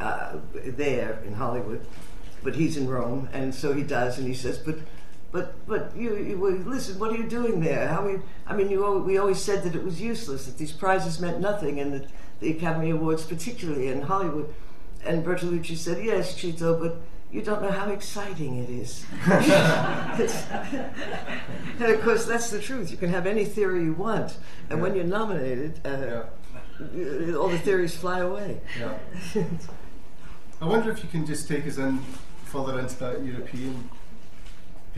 uh, 0.00 0.36
there 0.64 1.20
in 1.26 1.34
Hollywood. 1.34 1.86
But 2.42 2.54
he's 2.54 2.76
in 2.76 2.88
Rome, 2.88 3.28
and 3.32 3.54
so 3.54 3.72
he 3.72 3.82
does, 3.82 4.18
and 4.18 4.26
he 4.26 4.34
says, 4.34 4.58
but 4.58 4.76
but 5.30 5.66
but 5.66 5.94
you, 5.96 6.16
you 6.16 6.36
listen. 6.66 6.98
What 6.98 7.12
are 7.12 7.16
you 7.16 7.28
doing 7.28 7.60
there? 7.60 7.88
How 7.88 8.06
you, 8.06 8.22
I 8.46 8.56
mean, 8.56 8.70
you 8.70 8.98
we 8.98 9.18
always 9.18 9.38
said 9.40 9.62
that 9.64 9.74
it 9.74 9.84
was 9.84 10.00
useless. 10.00 10.46
That 10.46 10.56
these 10.56 10.72
prizes 10.72 11.20
meant 11.20 11.40
nothing, 11.40 11.78
and 11.80 11.92
that 11.92 12.08
the 12.40 12.50
Academy 12.50 12.90
Awards, 12.90 13.24
particularly 13.24 13.88
in 13.88 14.02
Hollywood. 14.02 14.54
And 15.04 15.24
Bertolucci 15.24 15.76
said, 15.76 16.02
"Yes, 16.02 16.34
Citto, 16.34 16.80
but 16.80 16.96
you 17.30 17.42
don't 17.42 17.60
know 17.60 17.70
how 17.70 17.90
exciting 17.90 18.56
it 18.58 18.70
is." 18.70 19.04
and 21.78 21.92
of 21.92 22.00
course, 22.00 22.24
that's 22.24 22.50
the 22.50 22.60
truth. 22.60 22.90
You 22.90 22.96
can 22.96 23.10
have 23.10 23.26
any 23.26 23.44
theory 23.44 23.84
you 23.84 23.92
want, 23.92 24.38
and 24.70 24.78
yeah. 24.78 24.82
when 24.82 24.96
you're 24.96 25.04
nominated, 25.04 25.80
uh, 25.84 26.24
yeah. 26.94 27.34
all 27.34 27.48
the 27.48 27.58
theories 27.58 27.94
fly 27.94 28.20
away. 28.20 28.60
Yeah. 28.78 28.96
I 30.60 30.66
wonder 30.66 30.90
if 30.90 31.04
you 31.04 31.10
can 31.10 31.24
just 31.26 31.46
take 31.46 31.66
us 31.66 31.76
in 31.76 31.98
further 32.44 32.80
into 32.80 32.98
that 32.98 33.22
European 33.22 33.88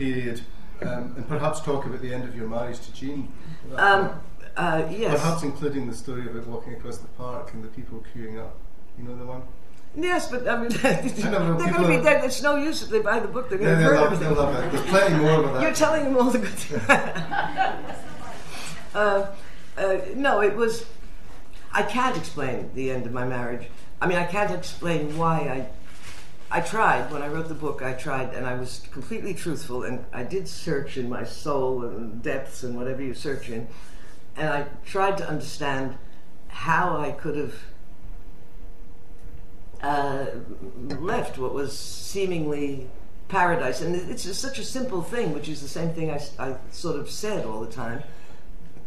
period, 0.01 0.41
um, 0.81 1.13
and 1.15 1.27
perhaps 1.27 1.61
talk 1.61 1.85
about 1.85 2.01
the 2.01 2.13
end 2.13 2.23
of 2.23 2.35
your 2.35 2.47
marriage 2.47 2.79
to 2.79 2.93
Gene. 2.93 3.31
Um, 3.75 4.19
uh, 4.57 4.87
yes. 4.89 5.21
Perhaps 5.21 5.43
including 5.43 5.87
the 5.87 5.95
story 5.95 6.27
about 6.27 6.47
walking 6.47 6.73
across 6.73 6.97
the 6.97 7.07
park 7.09 7.53
and 7.53 7.63
the 7.63 7.67
people 7.67 8.03
queuing 8.13 8.39
up. 8.39 8.57
You 8.97 9.05
know 9.05 9.15
the 9.15 9.25
one? 9.25 9.43
Yes, 9.95 10.31
but 10.31 10.47
I 10.47 10.57
mean, 10.57 10.69
they're 10.81 11.01
going 11.01 11.83
to 11.83 11.87
be 11.87 12.03
dead. 12.03 12.25
It's 12.25 12.41
no 12.41 12.55
use 12.55 12.81
if 12.81 12.89
they 12.89 12.99
buy 12.99 13.19
the 13.19 13.27
book. 13.27 13.49
They're 13.49 13.59
going 13.59 13.77
to 13.77 13.83
yeah, 13.83 13.99
love, 13.99 14.19
they'll 14.19 14.33
love 14.33 14.55
it. 14.55 14.71
There's 14.71 14.89
plenty 14.89 15.15
more 15.17 15.41
about 15.41 15.53
that. 15.53 15.61
You're 15.61 15.73
telling 15.73 16.05
them 16.05 16.17
all 16.17 16.31
the 16.31 16.39
good 16.39 16.49
things. 16.49 16.89
uh, 18.95 19.27
uh, 19.77 19.97
no, 20.15 20.41
it 20.41 20.55
was. 20.55 20.85
I 21.73 21.83
can't 21.83 22.17
explain 22.17 22.71
the 22.73 22.91
end 22.91 23.05
of 23.05 23.11
my 23.11 23.25
marriage. 23.25 23.67
I 24.01 24.07
mean, 24.07 24.17
I 24.17 24.25
can't 24.25 24.51
explain 24.51 25.17
why 25.17 25.39
I 25.39 25.69
I 26.53 26.59
tried 26.59 27.09
when 27.11 27.21
I 27.21 27.29
wrote 27.29 27.47
the 27.47 27.53
book. 27.53 27.81
I 27.81 27.93
tried, 27.93 28.33
and 28.33 28.45
I 28.45 28.55
was 28.55 28.85
completely 28.91 29.33
truthful, 29.33 29.83
and 29.83 30.03
I 30.11 30.23
did 30.23 30.49
search 30.49 30.97
in 30.97 31.07
my 31.07 31.23
soul 31.23 31.85
and 31.85 32.21
depths 32.21 32.63
and 32.63 32.75
whatever 32.75 33.01
you 33.01 33.13
search 33.13 33.49
in, 33.49 33.69
and 34.35 34.49
I 34.49 34.65
tried 34.85 35.17
to 35.19 35.27
understand 35.27 35.97
how 36.49 36.97
I 36.97 37.11
could 37.11 37.37
have 37.37 37.55
uh, 39.81 40.25
left 40.99 41.37
what 41.37 41.53
was 41.53 41.77
seemingly 41.77 42.89
paradise. 43.29 43.81
And 43.81 43.95
it's 43.95 44.23
such 44.37 44.59
a 44.59 44.65
simple 44.65 45.01
thing, 45.01 45.33
which 45.33 45.47
is 45.47 45.61
the 45.61 45.69
same 45.69 45.93
thing 45.93 46.11
I, 46.11 46.21
I 46.37 46.55
sort 46.71 46.99
of 46.99 47.09
said 47.09 47.45
all 47.45 47.61
the 47.61 47.71
time. 47.71 48.03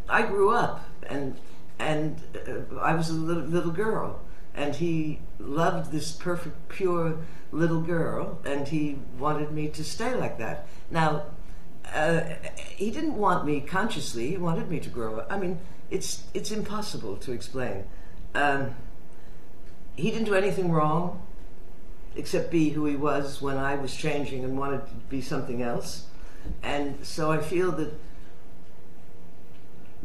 I 0.06 0.22
grew 0.22 0.50
up, 0.50 0.84
and 1.08 1.38
and 1.78 2.20
uh, 2.46 2.76
I 2.76 2.94
was 2.94 3.08
a 3.08 3.14
little, 3.14 3.42
little 3.42 3.72
girl, 3.72 4.20
and 4.54 4.76
he 4.76 5.20
loved 5.38 5.92
this 5.92 6.12
perfect, 6.12 6.68
pure 6.68 7.18
little 7.52 7.80
girl, 7.80 8.40
and 8.44 8.68
he 8.68 8.98
wanted 9.18 9.52
me 9.52 9.68
to 9.68 9.84
stay 9.84 10.14
like 10.14 10.38
that. 10.38 10.66
Now, 10.90 11.24
uh, 11.92 12.22
he 12.56 12.90
didn't 12.90 13.16
want 13.16 13.44
me 13.44 13.60
consciously. 13.60 14.30
He 14.30 14.36
wanted 14.36 14.68
me 14.68 14.80
to 14.80 14.88
grow 14.88 15.18
up. 15.18 15.32
I 15.32 15.38
mean, 15.38 15.58
it's 15.90 16.24
it's 16.34 16.50
impossible 16.50 17.16
to 17.18 17.32
explain. 17.32 17.84
Um, 18.34 18.74
he 19.96 20.10
didn't 20.10 20.24
do 20.24 20.34
anything 20.34 20.72
wrong, 20.72 21.22
except 22.16 22.50
be 22.50 22.70
who 22.70 22.86
he 22.86 22.96
was 22.96 23.40
when 23.40 23.56
I 23.56 23.76
was 23.76 23.94
changing 23.94 24.44
and 24.44 24.58
wanted 24.58 24.86
to 24.86 24.94
be 25.08 25.20
something 25.20 25.62
else. 25.62 26.06
And 26.62 27.04
so 27.04 27.30
I 27.30 27.38
feel 27.38 27.72
that, 27.72 27.92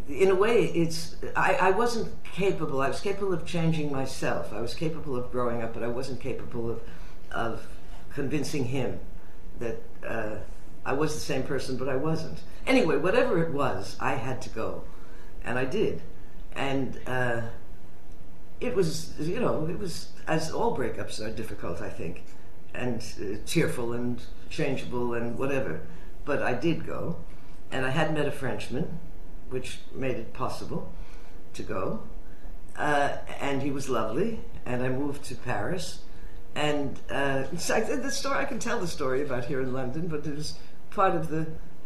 in 0.09 0.31
a 0.31 0.35
way, 0.35 0.65
it's 0.65 1.15
I, 1.35 1.53
I 1.55 1.71
wasn't 1.71 2.11
capable. 2.23 2.81
I 2.81 2.87
was 2.87 2.99
capable 2.99 3.33
of 3.33 3.45
changing 3.45 3.91
myself. 3.91 4.51
I 4.51 4.59
was 4.59 4.73
capable 4.73 5.15
of 5.15 5.31
growing 5.31 5.61
up, 5.61 5.73
but 5.73 5.83
I 5.83 5.87
wasn't 5.87 6.19
capable 6.19 6.69
of 6.69 6.81
of 7.31 7.67
convincing 8.13 8.65
him 8.65 8.99
that 9.59 9.81
uh, 10.05 10.37
I 10.85 10.93
was 10.93 11.13
the 11.13 11.19
same 11.19 11.43
person, 11.43 11.77
but 11.77 11.87
I 11.87 11.95
wasn't. 11.95 12.41
Anyway, 12.65 12.97
whatever 12.97 13.41
it 13.43 13.51
was, 13.51 13.95
I 13.99 14.15
had 14.15 14.41
to 14.43 14.49
go, 14.49 14.83
and 15.43 15.59
I 15.59 15.65
did, 15.65 16.01
and 16.53 16.99
uh, 17.05 17.41
it 18.59 18.75
was, 18.75 19.13
you 19.19 19.39
know, 19.39 19.67
it 19.67 19.77
was 19.77 20.09
as 20.27 20.51
all 20.51 20.75
breakups 20.75 21.23
are 21.23 21.29
difficult, 21.29 21.81
I 21.81 21.89
think, 21.89 22.23
and 22.73 23.03
uh, 23.21 23.37
tearful 23.45 23.93
and 23.93 24.21
changeable 24.49 25.13
and 25.13 25.37
whatever. 25.37 25.81
But 26.25 26.41
I 26.41 26.53
did 26.53 26.85
go, 26.85 27.17
and 27.71 27.85
I 27.85 27.91
had 27.91 28.13
met 28.13 28.25
a 28.25 28.31
Frenchman, 28.31 28.99
which 29.49 29.79
made 29.93 30.17
it 30.17 30.33
possible 30.33 30.91
to 31.53 31.63
go, 31.63 32.03
uh, 32.77 33.17
and 33.39 33.61
he 33.61 33.71
was 33.71 33.89
lovely, 33.89 34.41
and 34.65 34.83
I 34.83 34.89
moved 34.89 35.23
to 35.25 35.35
Paris. 35.35 35.99
And 36.55 36.99
uh, 37.09 37.45
so 37.57 37.79
the 37.81 38.11
story 38.11 38.37
I 38.37 38.45
can 38.45 38.59
tell 38.59 38.79
the 38.79 38.87
story 38.87 39.21
about 39.21 39.45
here 39.45 39.61
in 39.61 39.73
London, 39.73 40.07
but 40.07 40.25
it 40.25 40.35
was 40.35 40.55
part 40.91 41.15
of 41.15 41.29
the. 41.29 41.47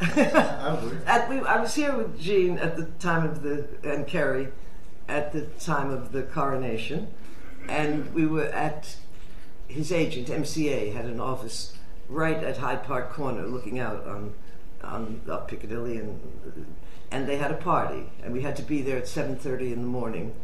at, 1.06 1.28
we, 1.28 1.38
I 1.40 1.60
was 1.60 1.74
here 1.74 1.96
with 1.96 2.20
Gene 2.20 2.58
at 2.58 2.76
the 2.76 2.84
time 2.98 3.24
of 3.24 3.42
the 3.42 3.66
and 3.84 4.06
Kerry 4.06 4.48
at 5.08 5.32
the 5.32 5.42
time 5.42 5.90
of 5.90 6.12
the 6.12 6.22
coronation, 6.22 7.08
and 7.68 8.12
we 8.14 8.26
were 8.26 8.46
at 8.46 8.96
his 9.68 9.92
agent 9.92 10.28
MCA 10.28 10.92
had 10.92 11.06
an 11.06 11.20
office 11.20 11.76
right 12.08 12.42
at 12.42 12.58
Hyde 12.58 12.84
Park 12.84 13.12
Corner, 13.12 13.46
looking 13.46 13.78
out 13.78 14.06
on 14.06 14.34
on 14.84 15.20
up 15.28 15.48
Piccadilly, 15.48 15.98
and 15.98 16.20
and 17.10 17.26
they 17.26 17.36
had 17.36 17.50
a 17.50 17.56
party, 17.56 18.10
and 18.22 18.32
we 18.32 18.42
had 18.42 18.56
to 18.56 18.62
be 18.62 18.82
there 18.82 18.98
at 18.98 19.08
seven 19.08 19.36
thirty 19.36 19.72
in 19.72 19.80
the 19.82 19.86
morning 19.86 20.34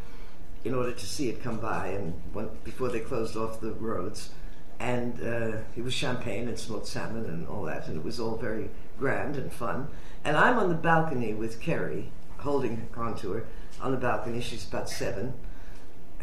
in 0.64 0.74
order 0.74 0.93
to 0.93 1.07
see 1.07 1.28
it 1.28 1.43
come 1.43 1.59
by, 1.59 1.88
and 1.88 2.14
when, 2.32 2.49
before 2.64 2.88
they 2.88 3.01
closed 3.01 3.36
off 3.36 3.61
the 3.61 3.72
roads. 3.72 4.30
And 4.78 5.20
uh, 5.22 5.59
it 5.76 5.84
was 5.84 5.93
champagne 5.93 6.49
and 6.49 6.59
smoked 6.59 6.86
salmon 6.86 7.26
and 7.26 7.47
all 7.49 7.64
that, 7.64 7.86
and 7.86 7.99
it 7.99 8.05
was 8.05 8.18
all 8.18 8.36
very 8.36 8.70
grand 8.99 9.36
and 9.36 9.53
fun. 9.53 9.88
And 10.24 10.36
I'm 10.36 10.59
on 10.59 10.70
the 10.70 10.74
balcony 10.74 11.34
with 11.34 11.61
Kerry, 11.61 12.11
holding 12.38 12.88
her 12.95 13.45
on 13.82 13.91
the 13.91 13.99
balcony. 13.99 14.41
She's 14.41 14.66
about 14.66 14.88
seven, 14.88 15.34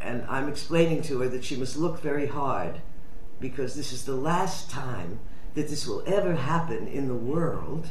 and 0.02 0.26
I'm 0.28 0.50
explaining 0.50 1.04
to 1.04 1.20
her 1.22 1.30
that 1.30 1.44
she 1.44 1.56
must 1.56 1.78
look 1.78 2.00
very 2.02 2.28
hard 2.28 2.82
because 3.40 3.76
this 3.76 3.92
is 3.94 4.06
the 4.06 4.16
last 4.16 4.72
time 4.72 5.20
that 5.58 5.68
this 5.68 5.88
will 5.88 6.04
ever 6.06 6.36
happen 6.36 6.88
in 6.88 7.08
the 7.08 7.16
world. 7.16 7.88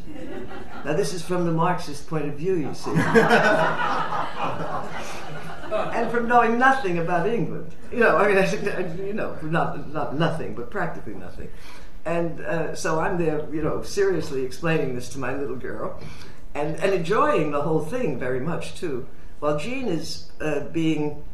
now, 0.85 0.93
this 0.93 1.13
is 1.13 1.21
from 1.21 1.45
the 1.45 1.51
Marxist 1.51 2.07
point 2.07 2.27
of 2.29 2.35
view, 2.35 2.55
you 2.55 2.73
see. 2.73 2.91
and 5.97 6.09
from 6.13 6.29
knowing 6.29 6.61
nothing 6.61 7.01
about 7.01 7.27
England. 7.27 7.75
You 7.91 7.99
know, 7.99 8.19
I 8.19 8.33
mean, 8.33 8.37
you 9.05 9.13
know, 9.13 9.37
not, 9.43 9.93
not 9.93 10.17
nothing, 10.17 10.55
but 10.55 10.71
practically 10.71 11.15
nothing. 11.15 11.49
And 12.05 12.41
uh, 12.41 12.77
so 12.77 13.01
I'm 13.01 13.19
there, 13.19 13.53
you 13.53 13.63
know, 13.63 13.83
seriously 13.83 14.45
explaining 14.45 14.95
this 14.95 15.09
to 15.11 15.19
my 15.19 15.37
little 15.37 15.57
girl 15.57 16.01
and, 16.55 16.77
and 16.77 16.95
enjoying 16.95 17.51
the 17.51 17.63
whole 17.63 17.85
thing 17.85 18.17
very 18.17 18.39
much, 18.39 18.77
too. 18.77 19.09
While 19.41 19.59
Gene 19.59 19.89
is 19.89 20.31
uh, 20.41 20.61
being 20.69 21.25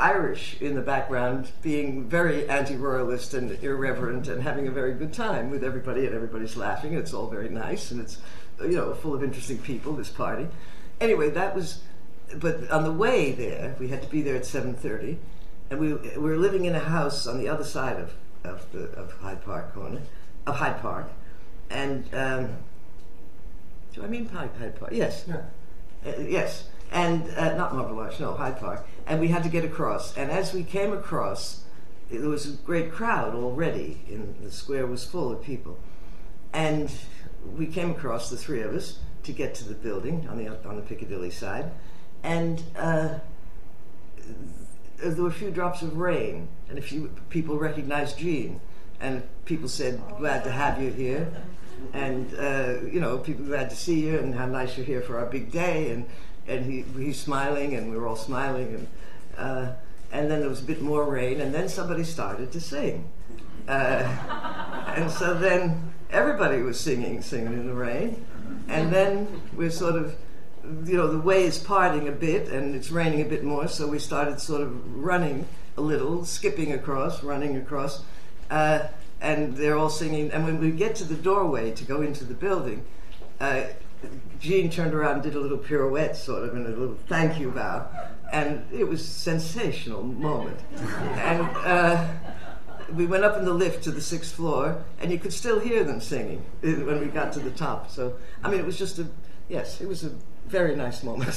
Irish 0.00 0.60
in 0.60 0.74
the 0.74 0.80
background, 0.80 1.50
being 1.62 2.08
very 2.08 2.48
anti 2.48 2.76
royalist 2.76 3.34
and 3.34 3.50
irreverent 3.62 4.28
and 4.28 4.42
having 4.42 4.68
a 4.68 4.70
very 4.70 4.94
good 4.94 5.12
time 5.12 5.50
with 5.50 5.64
everybody, 5.64 6.06
and 6.06 6.14
everybody's 6.14 6.56
laughing. 6.56 6.94
It's 6.94 7.12
all 7.12 7.28
very 7.28 7.48
nice, 7.48 7.90
and 7.90 8.00
it's, 8.00 8.18
you 8.60 8.76
know, 8.76 8.94
full 8.94 9.14
of 9.14 9.22
interesting 9.22 9.58
people, 9.58 9.92
this 9.92 10.10
party. 10.10 10.48
Anyway, 11.00 11.30
that 11.30 11.54
was, 11.54 11.82
but 12.36 12.70
on 12.70 12.84
the 12.84 12.92
way 12.92 13.32
there, 13.32 13.74
we 13.78 13.88
had 13.88 14.02
to 14.02 14.08
be 14.08 14.22
there 14.22 14.36
at 14.36 14.42
7.30, 14.42 15.16
and 15.70 15.80
we, 15.80 15.94
we 15.94 16.16
were 16.16 16.36
living 16.36 16.64
in 16.64 16.74
a 16.74 16.80
house 16.80 17.26
on 17.26 17.38
the 17.38 17.48
other 17.48 17.64
side 17.64 17.98
of, 17.98 18.14
of, 18.44 18.70
the, 18.72 18.84
of 18.92 19.12
Hyde 19.14 19.44
Park 19.44 19.74
corner, 19.74 20.00
of 20.46 20.56
Hyde 20.56 20.80
Park, 20.80 21.08
and, 21.70 22.12
um, 22.14 22.48
do 23.92 24.02
I 24.02 24.06
mean 24.06 24.28
Hyde, 24.28 24.50
Hyde 24.58 24.78
Park? 24.78 24.92
Yes. 24.92 25.24
Yeah. 25.26 25.42
Uh, 26.06 26.20
yes, 26.20 26.68
and 26.92 27.28
uh, 27.30 27.56
not 27.56 27.74
Marble 27.74 27.98
Arch, 27.98 28.20
no, 28.20 28.34
Hyde 28.34 28.58
Park. 28.60 28.86
And 29.06 29.20
we 29.20 29.28
had 29.28 29.42
to 29.42 29.48
get 29.48 29.64
across. 29.64 30.16
And 30.16 30.30
as 30.30 30.52
we 30.54 30.62
came 30.62 30.92
across, 30.92 31.64
there 32.10 32.28
was 32.28 32.46
a 32.46 32.52
great 32.52 32.92
crowd 32.92 33.34
already, 33.34 34.00
and 34.08 34.36
the 34.42 34.50
square 34.50 34.86
was 34.86 35.04
full 35.04 35.32
of 35.32 35.42
people. 35.42 35.78
And 36.52 36.90
we 37.56 37.66
came 37.66 37.90
across, 37.90 38.30
the 38.30 38.36
three 38.36 38.62
of 38.62 38.74
us, 38.74 38.98
to 39.24 39.32
get 39.32 39.54
to 39.56 39.64
the 39.68 39.74
building 39.74 40.26
on 40.28 40.38
the, 40.38 40.48
on 40.68 40.76
the 40.76 40.82
Piccadilly 40.82 41.30
side. 41.30 41.70
And 42.22 42.62
uh, 42.76 43.18
there 44.98 45.22
were 45.22 45.28
a 45.28 45.32
few 45.32 45.50
drops 45.50 45.82
of 45.82 45.96
rain, 45.96 46.48
and 46.68 46.78
a 46.78 46.82
few 46.82 47.10
people 47.28 47.58
recognized 47.58 48.18
Gene. 48.18 48.60
And 49.00 49.22
people 49.44 49.68
said, 49.68 50.00
Glad 50.18 50.44
to 50.44 50.50
have 50.50 50.80
you 50.80 50.90
here 50.90 51.30
and 51.92 52.34
uh, 52.34 52.74
you 52.90 53.00
know, 53.00 53.18
people 53.18 53.44
glad 53.44 53.70
to 53.70 53.76
see 53.76 54.06
you 54.06 54.18
and 54.18 54.34
how 54.34 54.46
nice 54.46 54.76
you're 54.76 54.86
here 54.86 55.02
for 55.02 55.18
our 55.18 55.26
big 55.26 55.50
day. 55.50 55.90
And 55.90 56.06
and 56.46 56.64
he 56.64 56.84
he's 56.98 57.18
smiling, 57.18 57.74
and 57.74 57.90
we 57.90 57.96
were 57.96 58.06
all 58.06 58.16
smiling, 58.16 58.74
and 58.74 58.88
uh, 59.36 59.72
and 60.12 60.30
then 60.30 60.40
there 60.40 60.48
was 60.48 60.60
a 60.60 60.64
bit 60.64 60.80
more 60.80 61.04
rain, 61.04 61.40
and 61.40 61.54
then 61.54 61.68
somebody 61.68 62.04
started 62.04 62.52
to 62.52 62.60
sing, 62.60 63.10
uh, 63.68 64.02
and 64.96 65.10
so 65.10 65.34
then 65.34 65.92
everybody 66.10 66.62
was 66.62 66.78
singing, 66.78 67.22
singing 67.22 67.52
in 67.52 67.66
the 67.66 67.74
rain, 67.74 68.24
and 68.68 68.92
then 68.92 69.42
we're 69.54 69.70
sort 69.70 69.96
of. 69.96 70.14
You 70.86 70.96
know, 70.96 71.08
the 71.08 71.18
way 71.18 71.44
is 71.44 71.58
parting 71.58 72.08
a 72.08 72.12
bit 72.12 72.48
and 72.48 72.74
it's 72.74 72.90
raining 72.90 73.20
a 73.20 73.26
bit 73.26 73.44
more, 73.44 73.68
so 73.68 73.86
we 73.86 73.98
started 73.98 74.40
sort 74.40 74.62
of 74.62 74.96
running 74.96 75.46
a 75.76 75.82
little, 75.82 76.24
skipping 76.24 76.72
across, 76.72 77.22
running 77.22 77.58
across. 77.58 78.02
Uh, 78.50 78.86
and 79.24 79.56
they're 79.56 79.76
all 79.76 79.90
singing. 79.90 80.30
And 80.30 80.44
when 80.44 80.60
we 80.60 80.70
get 80.70 80.94
to 80.96 81.04
the 81.04 81.14
doorway 81.14 81.72
to 81.72 81.84
go 81.84 82.02
into 82.02 82.24
the 82.24 82.34
building, 82.34 82.84
uh, 83.40 83.64
Gene 84.40 84.70
turned 84.70 84.94
around 84.94 85.14
and 85.14 85.22
did 85.22 85.34
a 85.34 85.40
little 85.40 85.58
pirouette, 85.58 86.16
sort 86.16 86.44
of, 86.44 86.54
and 86.54 86.66
a 86.66 86.70
little 86.70 86.96
thank 87.08 87.38
you 87.38 87.50
bow, 87.50 87.88
and 88.32 88.64
it 88.72 88.84
was 88.84 89.00
a 89.00 89.04
sensational 89.04 90.02
moment. 90.02 90.58
and 91.16 91.42
uh, 91.64 92.06
we 92.92 93.06
went 93.06 93.24
up 93.24 93.38
in 93.38 93.44
the 93.44 93.52
lift 93.54 93.84
to 93.84 93.90
the 93.90 94.00
sixth 94.00 94.34
floor, 94.34 94.84
and 95.00 95.10
you 95.10 95.18
could 95.18 95.32
still 95.32 95.58
hear 95.58 95.84
them 95.84 96.00
singing 96.00 96.44
when 96.60 97.00
we 97.00 97.06
got 97.06 97.32
to 97.32 97.40
the 97.40 97.50
top. 97.50 97.90
So, 97.90 98.16
I 98.42 98.50
mean, 98.50 98.60
it 98.60 98.66
was 98.66 98.78
just 98.78 98.98
a 98.98 99.06
yes, 99.48 99.80
it 99.80 99.88
was 99.88 100.04
a 100.04 100.12
very 100.46 100.76
nice 100.76 101.02
moment. 101.02 101.34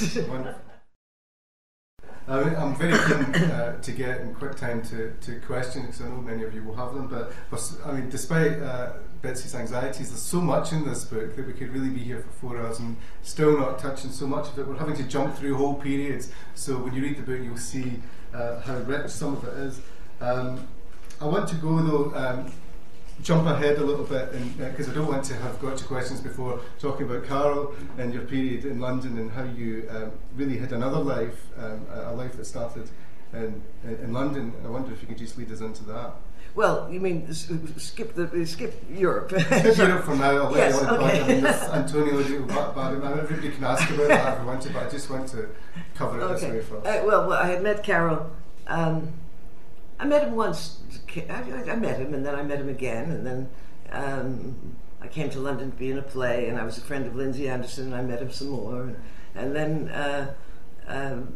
I'm 2.28 2.74
very 2.74 2.92
keen 2.92 3.34
uh, 3.50 3.80
to 3.80 3.92
get 3.92 4.20
in 4.20 4.34
quick 4.34 4.56
time 4.56 4.82
to, 4.82 5.12
to 5.12 5.40
questions 5.40 5.86
because 5.86 6.02
I 6.02 6.08
know 6.08 6.20
many 6.20 6.44
of 6.44 6.54
you 6.54 6.62
will 6.62 6.74
have 6.74 6.94
them. 6.94 7.08
But, 7.08 7.32
but 7.50 7.72
I 7.86 7.92
mean, 7.92 8.10
despite 8.10 8.60
uh, 8.60 8.92
Betsy's 9.22 9.54
anxieties, 9.54 10.10
there's 10.10 10.20
so 10.20 10.40
much 10.40 10.72
in 10.72 10.84
this 10.84 11.04
book 11.04 11.34
that 11.36 11.46
we 11.46 11.54
could 11.54 11.72
really 11.72 11.88
be 11.88 12.00
here 12.00 12.20
for 12.20 12.48
four 12.48 12.58
hours 12.58 12.80
and 12.80 12.96
still 13.22 13.58
not 13.58 13.78
touching 13.78 14.10
so 14.10 14.26
much 14.26 14.48
of 14.48 14.58
it. 14.58 14.66
We're 14.66 14.76
having 14.76 14.96
to 14.96 15.04
jump 15.04 15.36
through 15.36 15.56
whole 15.56 15.74
periods. 15.74 16.30
So 16.54 16.76
when 16.76 16.92
you 16.92 17.02
read 17.02 17.16
the 17.16 17.22
book, 17.22 17.40
you'll 17.42 17.56
see 17.56 18.02
uh, 18.34 18.60
how 18.60 18.76
rich 18.80 19.10
some 19.10 19.36
of 19.36 19.44
it 19.44 19.54
is. 19.54 19.80
Um, 20.20 20.68
I 21.20 21.26
want 21.26 21.48
to 21.48 21.54
go 21.56 21.80
though. 21.82 22.14
Um, 22.14 22.52
jump 23.22 23.46
ahead 23.46 23.78
a 23.78 23.84
little 23.84 24.04
bit 24.04 24.30
because 24.58 24.88
uh, 24.88 24.92
I 24.92 24.94
don't 24.94 25.08
want 25.08 25.24
to 25.24 25.34
have 25.34 25.60
got 25.60 25.76
to 25.78 25.84
questions 25.84 26.20
before 26.20 26.60
talking 26.78 27.06
about 27.06 27.26
Karel 27.26 27.74
and 27.98 28.12
your 28.12 28.22
period 28.22 28.64
in 28.64 28.80
London 28.80 29.18
and 29.18 29.30
how 29.30 29.44
you 29.44 29.88
um, 29.90 30.12
really 30.36 30.58
had 30.58 30.72
another 30.72 30.98
life, 30.98 31.46
um, 31.58 31.86
a 31.92 32.12
life 32.14 32.36
that 32.36 32.44
started 32.44 32.88
in, 33.32 33.62
in 33.84 34.12
London. 34.12 34.52
I 34.64 34.68
wonder 34.68 34.92
if 34.92 35.02
you 35.02 35.08
could 35.08 35.18
just 35.18 35.36
lead 35.36 35.50
us 35.50 35.60
into 35.60 35.84
that. 35.84 36.12
Well, 36.54 36.88
you 36.90 36.98
mean 36.98 37.32
skip 37.32 38.14
the 38.14 38.46
skip 38.46 38.82
Europe? 38.90 39.30
skip 39.40 39.76
Europe 39.76 40.04
for 40.04 40.16
now. 40.16 40.44
I'll 40.44 40.50
let 40.50 40.70
yes, 40.70 40.80
you 40.80 40.88
okay. 40.88 41.22
I 41.22 41.28
mean, 41.28 41.46
Antonio. 41.46 42.18
Everybody 42.18 43.50
can 43.50 43.64
ask 43.64 43.88
about 43.90 44.08
that 44.08 44.34
if 44.34 44.40
you 44.40 44.46
want 44.46 44.62
to, 44.62 44.70
but 44.70 44.86
I 44.86 44.88
just 44.88 45.10
want 45.10 45.28
to 45.28 45.48
cover 45.94 46.18
it 46.18 46.22
okay. 46.24 46.34
this 46.34 46.50
way 46.50 46.60
first. 46.62 46.86
Uh, 46.86 47.02
well, 47.06 47.28
well, 47.28 47.40
I 47.40 47.46
had 47.48 47.62
met 47.62 47.84
Karel. 47.84 48.30
Um, 48.66 49.12
I 50.00 50.04
met 50.04 50.22
him 50.22 50.36
once. 50.36 50.80
I, 51.16 51.42
I, 51.70 51.76
met 51.76 51.98
him, 51.98 52.14
and 52.14 52.24
then 52.24 52.34
I 52.34 52.42
met 52.42 52.60
him 52.60 52.68
again, 52.68 53.10
and 53.10 53.26
then 53.26 53.48
um, 53.90 54.76
I 55.00 55.08
came 55.08 55.30
to 55.30 55.40
London 55.40 55.70
to 55.70 55.76
be 55.76 55.90
in 55.90 55.98
a 55.98 56.02
play, 56.02 56.48
and 56.48 56.58
I 56.58 56.64
was 56.64 56.78
a 56.78 56.82
friend 56.82 57.06
of 57.06 57.16
Lindsay 57.16 57.48
Anderson, 57.48 57.86
and 57.86 57.94
I 57.94 58.02
met 58.02 58.22
him 58.22 58.30
some 58.30 58.50
more, 58.50 58.82
and, 58.82 58.96
and 59.34 59.56
then, 59.56 59.88
uh, 59.88 60.34
um, 60.86 61.28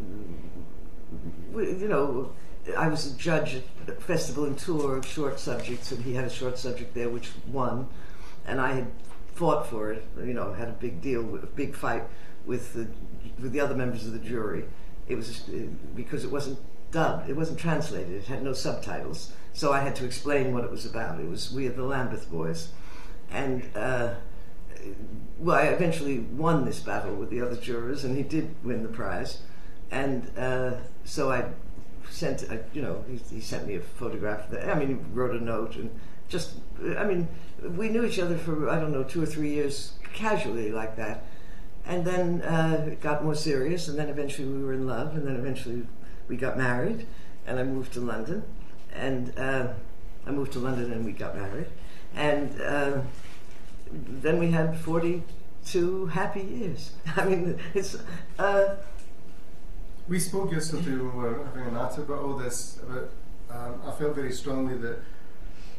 you 1.55 1.89
know, 1.89 2.33
I 2.77 2.89
was 2.89 3.13
a 3.13 3.17
judge 3.19 3.57
at 3.57 3.89
a 3.89 3.93
Festival 4.01 4.45
and 4.45 4.57
Tour 4.57 4.97
of 4.97 5.07
short 5.07 5.41
subjects, 5.41 5.91
and 5.91 6.05
he 6.05 6.15
had 6.15 6.25
a 6.25 6.31
short 6.31 6.59
subject 6.59 6.95
there 6.95 7.09
which 7.09 7.31
won, 7.49 7.89
and 8.47 8.61
I 8.61 8.73
had 8.75 8.87
fought 9.35 9.67
for 9.67 9.93
it. 9.93 10.05
You 10.19 10.35
know, 10.35 10.53
had 10.53 10.69
a 10.69 10.73
big 10.73 11.01
deal, 11.01 11.23
a 11.37 11.47
big 11.47 11.75
fight 11.75 12.05
with 12.47 12.73
the 12.75 12.87
with 13.41 13.53
the 13.53 13.61
other 13.61 13.75
members 13.75 14.07
of 14.07 14.13
the 14.13 14.21
jury. 14.21 14.65
It 15.09 15.17
was 15.17 15.41
because 15.97 16.23
it 16.23 16.31
wasn't 16.31 16.59
dubbed. 16.93 17.29
It 17.29 17.37
wasn't 17.37 17.59
translated. 17.59 18.13
It 18.13 18.25
had 18.27 18.43
no 18.43 18.53
subtitles. 18.53 19.33
So 19.53 19.73
I 19.73 19.81
had 19.81 19.97
to 19.97 20.05
explain 20.05 20.55
what 20.55 20.65
it 20.65 20.71
was 20.71 20.87
about. 20.87 21.19
It 21.19 21.29
was 21.29 21.53
We 21.53 21.67
Are 21.67 21.73
the 21.73 21.83
Lambeth 21.83 22.31
Boys. 22.31 22.71
And, 23.31 23.69
uh, 23.75 24.15
well, 25.39 25.57
I 25.57 25.65
eventually 25.65 26.21
won 26.21 26.65
this 26.65 26.81
battle 26.81 27.15
with 27.15 27.31
the 27.31 27.41
other 27.41 27.57
jurors, 27.57 28.05
and 28.05 28.17
he 28.17 28.23
did 28.23 28.55
win 28.63 28.83
the 28.83 28.89
prize. 28.89 29.39
And 29.91 30.31
uh, 30.39 30.75
so 31.05 31.33
I 31.33 31.47
sent, 32.09 32.51
uh, 32.51 32.59
you 32.73 32.83
know, 32.83 33.05
he, 33.09 33.17
he, 33.35 33.41
sent 33.41 33.67
me 33.67 33.77
a 33.77 33.81
photograph. 33.81 34.45
Of 34.45 34.51
that, 34.53 34.69
I 34.69 34.79
mean, 34.79 34.89
he 34.89 34.95
wrote 35.13 35.35
a 35.35 35.43
note 35.43 35.77
and 35.77 35.91
just, 36.29 36.55
I 36.97 37.05
mean, 37.05 37.29
we 37.77 37.89
knew 37.89 38.05
each 38.05 38.19
other 38.19 38.37
for, 38.37 38.71
I 38.71 38.79
don't 38.79 38.93
know, 38.93 39.03
two 39.03 39.23
or 39.23 39.27
three 39.27 39.51
years 39.51 39.93
casually 40.15 40.73
like 40.73 40.97
that. 40.97 41.25
And 41.85 42.05
then 42.05 42.43
uh, 42.43 42.87
it 42.91 43.01
got 43.01 43.25
more 43.25 43.35
serious, 43.35 43.89
and 43.89 43.99
then 43.99 44.09
eventually 44.09 44.49
we 44.49 44.63
were 44.63 44.73
in 44.73 44.87
love, 44.87 45.17
and 45.17 45.27
then 45.27 45.37
eventually 45.37 45.87
we 46.29 46.37
got 46.37 46.57
married, 46.57 47.07
and 47.47 47.59
I 47.59 47.65
moved 47.65 47.93
to 47.95 48.01
London, 48.01 48.43
and 48.93 49.37
uh, 49.39 49.69
I 50.27 50.31
moved 50.31 50.53
to 50.53 50.59
London 50.59 50.93
and 50.93 51.05
we 51.05 51.13
got 51.13 51.37
married, 51.37 51.67
and 52.15 52.61
uh, 52.61 53.01
then 53.93 54.39
we 54.39 54.51
had 54.51 54.77
forty-two 54.79 56.07
happy 56.07 56.43
years. 56.43 56.93
I 57.17 57.25
mean, 57.25 57.59
it's. 57.75 57.97
Uh, 58.39 58.77
we 60.09 60.19
spoke 60.19 60.53
yesterday 60.53 60.97
when 60.97 61.17
we 61.17 61.23
were 61.23 61.45
having 61.45 61.67
a 61.67 61.71
natter 61.71 62.03
about 62.03 62.19
all 62.23 62.37
this. 62.37 62.79
About 62.83 63.11
um, 63.51 63.81
I 63.87 63.91
felt 63.93 64.15
very 64.15 64.33
strongly 64.33 64.77
that, 64.79 64.99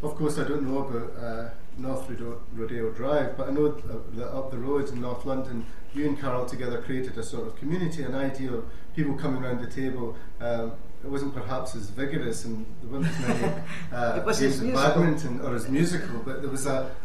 of 0.02 0.16
course, 0.16 0.38
I 0.38 0.44
don't 0.44 0.64
know 0.64 0.80
about 0.80 1.18
uh, 1.18 1.50
North 1.78 2.10
Rodeo 2.54 2.92
Drive, 2.92 3.38
but 3.38 3.48
I 3.48 3.52
know 3.52 3.70
that 3.70 4.28
up 4.28 4.52
the 4.52 4.58
road 4.58 4.90
in 4.90 5.02
North 5.02 5.26
London, 5.26 5.66
you 5.94 6.08
and 6.08 6.20
Karel 6.20 6.46
together 6.46 6.82
created 6.82 7.18
a 7.18 7.24
sort 7.24 7.48
of 7.48 7.56
community, 7.56 8.04
an 8.04 8.16
idea 8.16 8.52
of 8.52 8.66
people 8.96 9.16
coming 9.16 9.44
around 9.44 9.62
the 9.62 9.70
table. 9.70 10.16
Um, 10.40 10.74
it 11.04 11.10
wasn't 11.10 11.34
perhaps 11.34 11.76
as 11.76 11.90
vigorous 11.90 12.46
and 12.46 12.66
there 12.82 12.92
weren't 12.92 13.08
as 13.08 13.20
many 13.20 13.54
uh, 13.92 14.20
games 14.20 14.62
of 14.62 14.74
badminton 14.74 15.42
or 15.42 15.54
as 15.54 15.68
musical, 15.68 16.20
but 16.20 16.42
there 16.42 16.52
was 16.52 16.66
a 16.66 16.96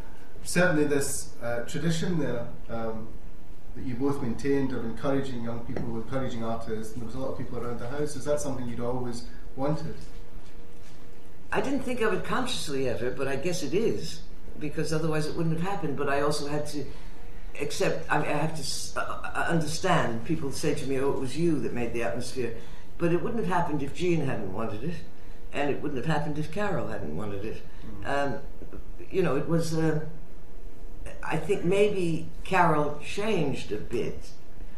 certainly 0.45 0.85
this 0.85 1.35
uh, 1.43 1.61
tradition 1.61 2.19
there 2.19 2.47
um, 2.71 3.09
that 3.75 3.85
you 3.85 3.95
both 3.95 4.23
maintained 4.23 4.73
of 4.73 4.85
encouraging 4.85 5.43
young 5.43 5.61
people, 5.61 5.97
encouraging 5.97 6.45
artists, 6.45 6.93
and 6.93 7.03
there 7.03 7.07
was 7.07 7.17
a 7.17 7.19
lot 7.19 7.33
of 7.33 7.39
people 7.39 7.59
around 7.59 7.79
the 7.81 7.89
house. 7.89 8.17
Is 8.17 8.25
that 8.25 8.41
something 8.41 8.67
you'd 8.67 8.81
always 8.81 9.25
wanted? 9.57 9.95
I 11.51 11.61
didn't 11.61 11.81
think 11.81 12.01
of 12.01 12.13
it 12.13 12.25
consciously 12.25 12.89
ever, 12.89 13.11
but 13.11 13.27
I 13.27 13.37
guess 13.37 13.63
it 13.63 13.75
is 13.75 14.21
because 14.59 14.93
otherwise 14.93 15.27
it 15.27 15.35
wouldn't 15.35 15.59
have 15.59 15.69
happened. 15.69 15.97
But 15.97 16.09
I 16.09 16.21
also 16.21 16.47
had 16.49 16.67
to 16.69 16.85
accept. 17.61 18.11
I, 18.11 18.19
mean, 18.19 18.29
I 18.29 18.33
have 18.33 18.57
to 18.57 19.01
uh, 19.01 19.31
uh, 19.35 19.47
understand. 19.49 20.25
People 20.25 20.53
say 20.53 20.75
to 20.75 20.87
me, 20.87 20.99
"Oh, 20.99 21.11
it 21.11 21.19
was 21.19 21.37
you 21.37 21.61
that 21.61 21.73
made 21.73 21.93
the 21.93 22.03
atmosphere," 22.03 22.55
but 22.99 23.13
it 23.13 23.23
wouldn't 23.23 23.45
have 23.45 23.53
happened 23.53 23.83
if 23.83 23.95
Gene 23.95 24.27
hadn't 24.27 24.53
wanted 24.53 24.85
it, 24.85 24.97
and 25.53 25.71
it 25.71 25.83
wouldn't 25.83 26.05
have 26.05 26.15
happened 26.15 26.39
if 26.39 26.53
Karel 26.53 26.89
hadn't 26.89 27.17
wanted 27.17 27.45
it. 27.45 27.63
Mm-hmm. 28.03 28.35
Um, 28.35 28.41
you 29.11 29.23
know, 29.23 29.37
it 29.37 29.49
was. 29.49 29.75
Uh, 29.75 30.01
I 31.23 31.37
think 31.37 31.65
maybe 31.65 32.29
Karel 32.45 33.01
changed 33.05 33.73
a 33.73 33.77
bit 33.77 34.31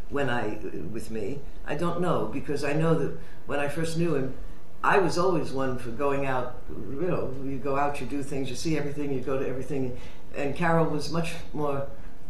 when 0.08 0.28
I 0.28 0.58
with 0.92 1.10
me. 1.10 1.40
I 1.66 1.74
don't 1.74 2.00
know 2.00 2.26
because 2.26 2.64
I 2.64 2.72
know 2.72 2.94
that 2.94 3.16
when 3.46 3.60
I 3.60 3.68
first 3.68 3.96
knew 3.96 4.14
him, 4.14 4.34
I 4.82 4.98
was 4.98 5.18
always 5.18 5.52
one 5.52 5.78
for 5.78 5.90
going 5.90 6.26
out. 6.26 6.62
You 6.70 7.02
know, 7.02 7.34
you 7.44 7.58
go 7.58 7.76
out, 7.76 8.00
you 8.00 8.06
do 8.06 8.22
things, 8.22 8.48
you 8.48 8.56
see 8.56 8.78
everything, 8.78 9.12
you 9.12 9.20
go 9.20 9.38
to 9.38 9.46
everything. 9.46 9.98
And 10.34 10.56
Karel 10.56 10.86
was 10.86 11.12
much 11.12 11.34
more 11.52 11.86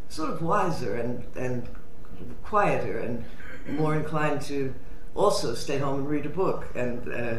sort 0.09 0.31
of 0.31 0.43
wiser 0.43 0.97
and 0.97 1.25
and 1.37 1.69
quieter 2.45 2.99
and 2.99 3.25
more 3.79 3.95
inclined 3.95 4.43
to 4.43 4.75
also 5.15 5.55
stay 5.55 5.79
home 5.79 6.01
and 6.01 6.09
read 6.09 6.27
a 6.27 6.31
book 6.31 6.67
and 6.75 7.13
uh, 7.13 7.39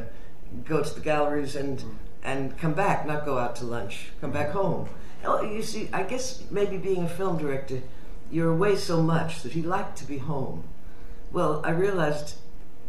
go 0.63 0.81
to 0.81 0.93
the 0.93 1.01
galleries 1.01 1.55
and 1.55 1.83
and 2.23 2.57
come 2.57 2.73
back, 2.73 3.05
not 3.05 3.25
go 3.25 3.37
out 3.37 3.55
to 3.57 3.65
lunch, 3.65 4.11
come 4.21 4.31
back 4.31 4.51
home. 4.51 4.87
Oh, 5.25 5.41
you 5.41 5.61
see, 5.61 5.89
I 5.91 6.03
guess 6.03 6.43
maybe 6.49 6.77
being 6.77 7.03
a 7.03 7.09
film 7.09 7.37
director, 7.37 7.81
you're 8.31 8.51
away 8.51 8.75
so 8.75 9.01
much 9.01 9.41
that 9.41 9.51
he 9.51 9.61
liked 9.61 9.97
to 9.97 10.05
be 10.05 10.19
home. 10.19 10.63
Well, 11.31 11.61
I 11.63 11.71
realized, 11.71 12.35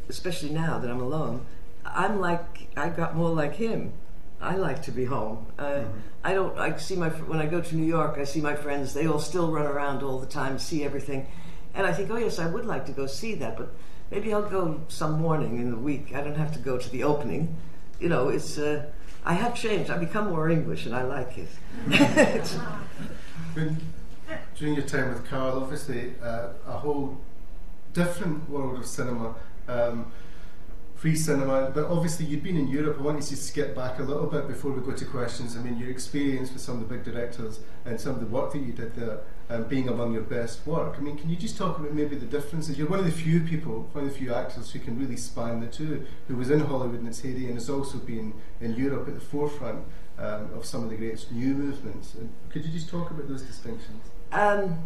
especially 0.09 0.51
now 0.51 0.79
that 0.79 0.91
I'm 0.91 1.01
alone, 1.01 1.47
I'm 1.95 2.21
like 2.21 2.69
I 2.77 2.89
got 2.89 3.15
more 3.15 3.31
like 3.31 3.55
him. 3.55 3.93
I 4.41 4.57
like 4.57 4.83
to 4.83 4.91
be 4.91 5.05
home. 5.05 5.47
Uh, 5.57 5.65
mm-hmm. 5.65 5.99
I 6.25 6.35
don't. 6.35 6.59
I 6.59 6.77
see 6.77 6.97
my 6.97 7.11
when 7.11 7.39
I 7.39 7.47
go 7.47 7.61
to 7.61 7.77
New 7.77 7.87
York. 7.87 8.19
I 8.19 8.25
see 8.25 8.41
my 8.41 8.57
friends. 8.57 8.93
They 8.93 9.07
all 9.07 9.21
still 9.21 9.51
run 9.53 9.67
around 9.67 10.03
all 10.03 10.19
the 10.19 10.27
time, 10.27 10.59
see 10.59 10.85
everything, 10.85 11.29
and 11.75 11.87
I 11.87 11.93
think, 11.93 12.11
oh 12.11 12.17
yes, 12.17 12.39
I 12.39 12.47
would 12.47 12.65
like 12.65 12.87
to 12.87 12.93
go 12.93 13.07
see 13.07 13.35
that, 13.37 13.57
but 13.57 13.73
maybe 14.11 14.33
I'll 14.33 14.43
go 14.43 14.81
some 14.89 15.21
morning 15.21 15.59
in 15.59 15.71
the 15.71 15.77
week. 15.77 16.15
I 16.15 16.21
don't 16.23 16.37
have 16.37 16.53
to 16.53 16.59
go 16.59 16.77
to 16.77 16.89
the 16.91 17.05
opening. 17.05 17.57
You 18.01 18.09
know, 18.09 18.29
it's. 18.29 18.59
Uh, 18.59 18.87
I 19.25 19.35
have 19.35 19.55
changed. 19.55 19.89
I've 19.91 20.01
become 20.01 20.31
more 20.31 20.51
English, 20.51 20.87
and 20.87 20.97
I 20.97 21.05
like 21.05 21.39
it. 21.39 21.49
when, 23.55 23.81
during 24.57 24.75
your 24.75 24.85
time 24.85 25.11
with 25.11 25.29
Karel, 25.29 25.63
obviously 25.63 26.15
uh, 26.21 26.49
a 26.67 26.73
whole 26.73 27.21
different 27.93 28.51
world 28.51 28.81
of 28.81 28.87
cinema. 28.87 29.37
Um, 29.69 30.11
free 31.03 31.17
cinema, 31.17 31.69
but 31.75 31.87
obviously 31.87 32.25
you've 32.25 32.45
been 32.45 32.57
in 32.57 32.69
Europe. 32.69 32.97
I 33.01 33.03
want 33.03 33.17
you 33.17 33.25
to 33.25 33.37
skip 33.37 33.75
back 33.75 33.99
a 33.99 34.05
little 34.05 34.29
bit 34.29 34.47
before 34.47 34.71
we 34.71 34.81
go 34.81 34.93
to 34.93 35.05
questions. 35.05 35.57
I 35.57 35.61
mean, 35.61 35.77
your 35.77 35.91
experience 35.91 36.53
with 36.53 36.63
some 36.63 36.81
of 36.81 36.89
the 36.89 36.95
big 36.95 37.03
directors 37.05 37.59
and 37.85 38.01
some 38.01 38.15
of 38.15 38.21
the 38.21 38.27
work 38.27 38.53
that 38.53 38.61
you 38.61 38.73
did 38.73 38.95
there, 38.95 39.19
um, 39.51 39.65
being 39.65 39.89
among 39.89 40.13
your 40.13 40.23
best 40.23 40.65
work. 40.65 40.95
I 40.97 41.01
mean, 41.01 41.19
can 41.19 41.29
you 41.29 41.35
just 41.35 41.59
talk 41.59 41.77
about 41.77 41.93
maybe 41.93 42.15
the 42.15 42.27
differences? 42.27 42.79
You're 42.79 42.87
one 42.87 43.01
of 43.01 43.05
the 43.05 43.11
few 43.11 43.41
people, 43.41 43.89
one 43.91 44.05
of 44.05 44.13
the 44.13 44.17
few 44.17 44.33
actors 44.33 44.71
who 44.71 44.79
can 44.79 44.97
really 44.97 45.17
span 45.17 45.59
the 45.59 45.67
two, 45.67 46.07
who 46.29 46.37
was 46.37 46.51
in 46.51 46.61
Hollywood 46.61 47.01
in 47.01 47.09
its 47.09 47.19
heyday 47.19 47.47
and 47.47 47.55
has 47.55 47.69
also 47.69 47.99
been 47.99 48.33
in 48.61 48.77
Europe 48.77 49.09
at 49.09 49.15
the 49.15 49.21
forefront 49.21 49.85
um, 50.19 50.51
of 50.55 50.65
some 50.65 50.85
of 50.85 50.91
the 50.91 50.95
great 50.95 51.27
new 51.33 51.53
movements. 51.53 52.15
And 52.15 52.33
could 52.49 52.65
you 52.65 52.71
just 52.71 52.89
talk 52.89 53.11
about 53.11 53.27
those 53.27 53.43
distinctions? 53.43 54.05
Um, 54.31 54.79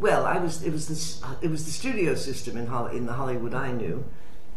well, 0.00 0.26
I 0.26 0.38
was. 0.38 0.64
It 0.64 0.72
was 0.72 0.88
this. 0.88 1.22
It 1.40 1.50
was 1.50 1.66
the 1.66 1.70
studio 1.70 2.16
system 2.16 2.56
in, 2.56 2.66
Hol- 2.66 2.88
in 2.88 3.06
the 3.06 3.12
Hollywood 3.12 3.54
I 3.54 3.70
knew 3.70 4.04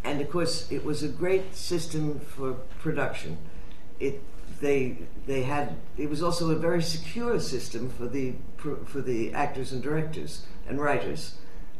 and 0.04 0.22
of 0.22 0.30
course 0.30 0.72
it 0.72 0.84
was 0.84 1.04
a 1.04 1.08
great 1.08 1.56
system 1.56 2.20
for 2.20 2.54
production. 2.82 3.38
It 4.00 4.22
they 4.62 4.98
they 5.26 5.44
had 5.44 5.78
it 5.98 6.10
was 6.10 6.22
also 6.22 6.52
a 6.52 6.56
very 6.56 6.82
secure 6.82 7.40
system 7.40 7.90
for 7.90 8.08
the 8.08 8.34
for 8.58 9.02
the 9.02 9.34
actors 9.34 9.72
and 9.72 9.82
directors 9.82 10.46
and 10.68 10.80
writers. 10.80 11.36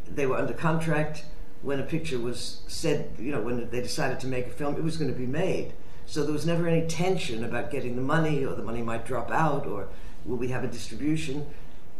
They 0.08 0.26
were 0.26 0.38
under 0.38 0.54
contract 0.54 1.26
when 1.62 1.80
a 1.80 1.84
picture 1.84 2.20
was 2.20 2.62
said. 2.68 3.12
You 3.18 3.32
know 3.32 3.42
when 3.42 3.70
they 3.70 3.82
decided 3.82 4.20
to 4.22 4.28
make 4.28 4.48
a 4.48 4.52
film, 4.52 4.76
it 4.76 4.84
was 4.84 4.98
going 4.98 5.12
to 5.12 5.18
be 5.18 5.28
made. 5.28 5.74
So 6.06 6.24
there 6.24 6.34
was 6.34 6.46
never 6.46 6.68
any 6.68 6.88
tension 6.88 7.44
about 7.44 7.70
getting 7.70 7.96
the 7.96 8.02
money, 8.02 8.44
or 8.44 8.56
the 8.56 8.64
money 8.64 8.82
might 8.82 9.06
drop 9.06 9.30
out, 9.30 9.68
or 9.68 9.90
will 10.26 10.38
we 10.38 10.48
have 10.48 10.64
a 10.64 10.68
distribution. 10.68 11.46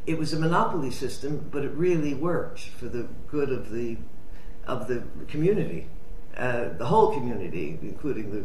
It 0.08 0.18
was 0.18 0.34
a 0.34 0.40
monopoly 0.40 0.90
system, 0.90 1.48
but 1.52 1.64
it 1.64 1.72
really 1.74 2.16
worked 2.16 2.62
for 2.62 2.86
the 2.86 3.08
good 3.28 3.52
of 3.52 3.70
the 3.72 3.98
of 4.66 4.88
the 4.88 5.04
community 5.28 5.88
uh, 6.40 6.70
the 6.78 6.86
whole 6.86 7.14
community, 7.14 7.78
including 7.82 8.32
the, 8.32 8.44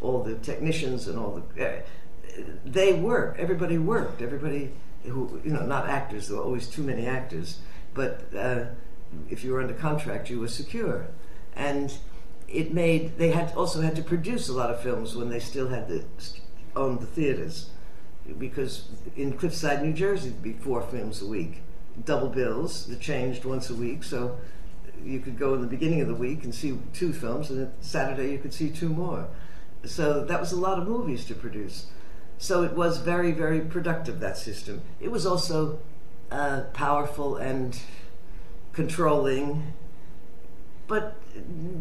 all 0.00 0.22
the 0.22 0.36
technicians 0.36 1.08
and 1.08 1.18
all 1.18 1.42
the, 1.56 1.66
uh, 1.66 1.82
they 2.64 2.92
worked. 2.92 3.40
Everybody 3.40 3.78
worked. 3.78 4.22
Everybody 4.22 4.70
who, 5.04 5.40
you 5.44 5.52
know, 5.52 5.66
not 5.66 5.88
actors. 5.88 6.28
There 6.28 6.36
were 6.38 6.44
always 6.44 6.68
too 6.68 6.82
many 6.82 7.06
actors, 7.06 7.58
but 7.94 8.22
uh, 8.36 8.66
if 9.28 9.44
you 9.44 9.52
were 9.52 9.60
under 9.60 9.74
contract, 9.74 10.30
you 10.30 10.40
were 10.40 10.48
secure, 10.48 11.08
and 11.56 11.92
it 12.48 12.72
made. 12.72 13.18
They 13.18 13.30
had 13.30 13.52
also 13.54 13.80
had 13.80 13.96
to 13.96 14.02
produce 14.02 14.48
a 14.48 14.52
lot 14.52 14.70
of 14.70 14.80
films 14.80 15.16
when 15.16 15.28
they 15.28 15.40
still 15.40 15.68
had 15.68 15.88
to 15.88 16.04
own 16.76 16.98
the 16.98 17.06
theaters, 17.06 17.70
because 18.38 18.88
in 19.16 19.32
Cliffside, 19.36 19.82
New 19.82 19.92
Jersey, 19.92 20.28
it'd 20.28 20.42
be 20.42 20.52
four 20.52 20.80
films 20.82 21.20
a 21.20 21.26
week, 21.26 21.60
double 22.04 22.28
bills 22.28 22.86
that 22.86 23.00
changed 23.00 23.44
once 23.44 23.68
a 23.68 23.74
week, 23.74 24.04
so 24.04 24.38
you 25.04 25.20
could 25.20 25.38
go 25.38 25.54
in 25.54 25.60
the 25.60 25.66
beginning 25.66 26.00
of 26.00 26.08
the 26.08 26.14
week 26.14 26.44
and 26.44 26.54
see 26.54 26.78
two 26.92 27.12
films, 27.12 27.50
and 27.50 27.60
then 27.60 27.72
Saturday 27.80 28.32
you 28.32 28.38
could 28.38 28.54
see 28.54 28.70
two 28.70 28.88
more. 28.88 29.28
So 29.84 30.24
that 30.24 30.40
was 30.40 30.52
a 30.52 30.56
lot 30.56 30.78
of 30.78 30.86
movies 30.86 31.24
to 31.26 31.34
produce. 31.34 31.86
So 32.38 32.62
it 32.62 32.72
was 32.72 32.98
very, 32.98 33.32
very 33.32 33.60
productive, 33.60 34.20
that 34.20 34.36
system. 34.36 34.82
It 35.00 35.10
was 35.10 35.26
also 35.26 35.78
uh, 36.30 36.62
powerful 36.72 37.36
and 37.36 37.78
controlling, 38.72 39.74
but 40.88 41.16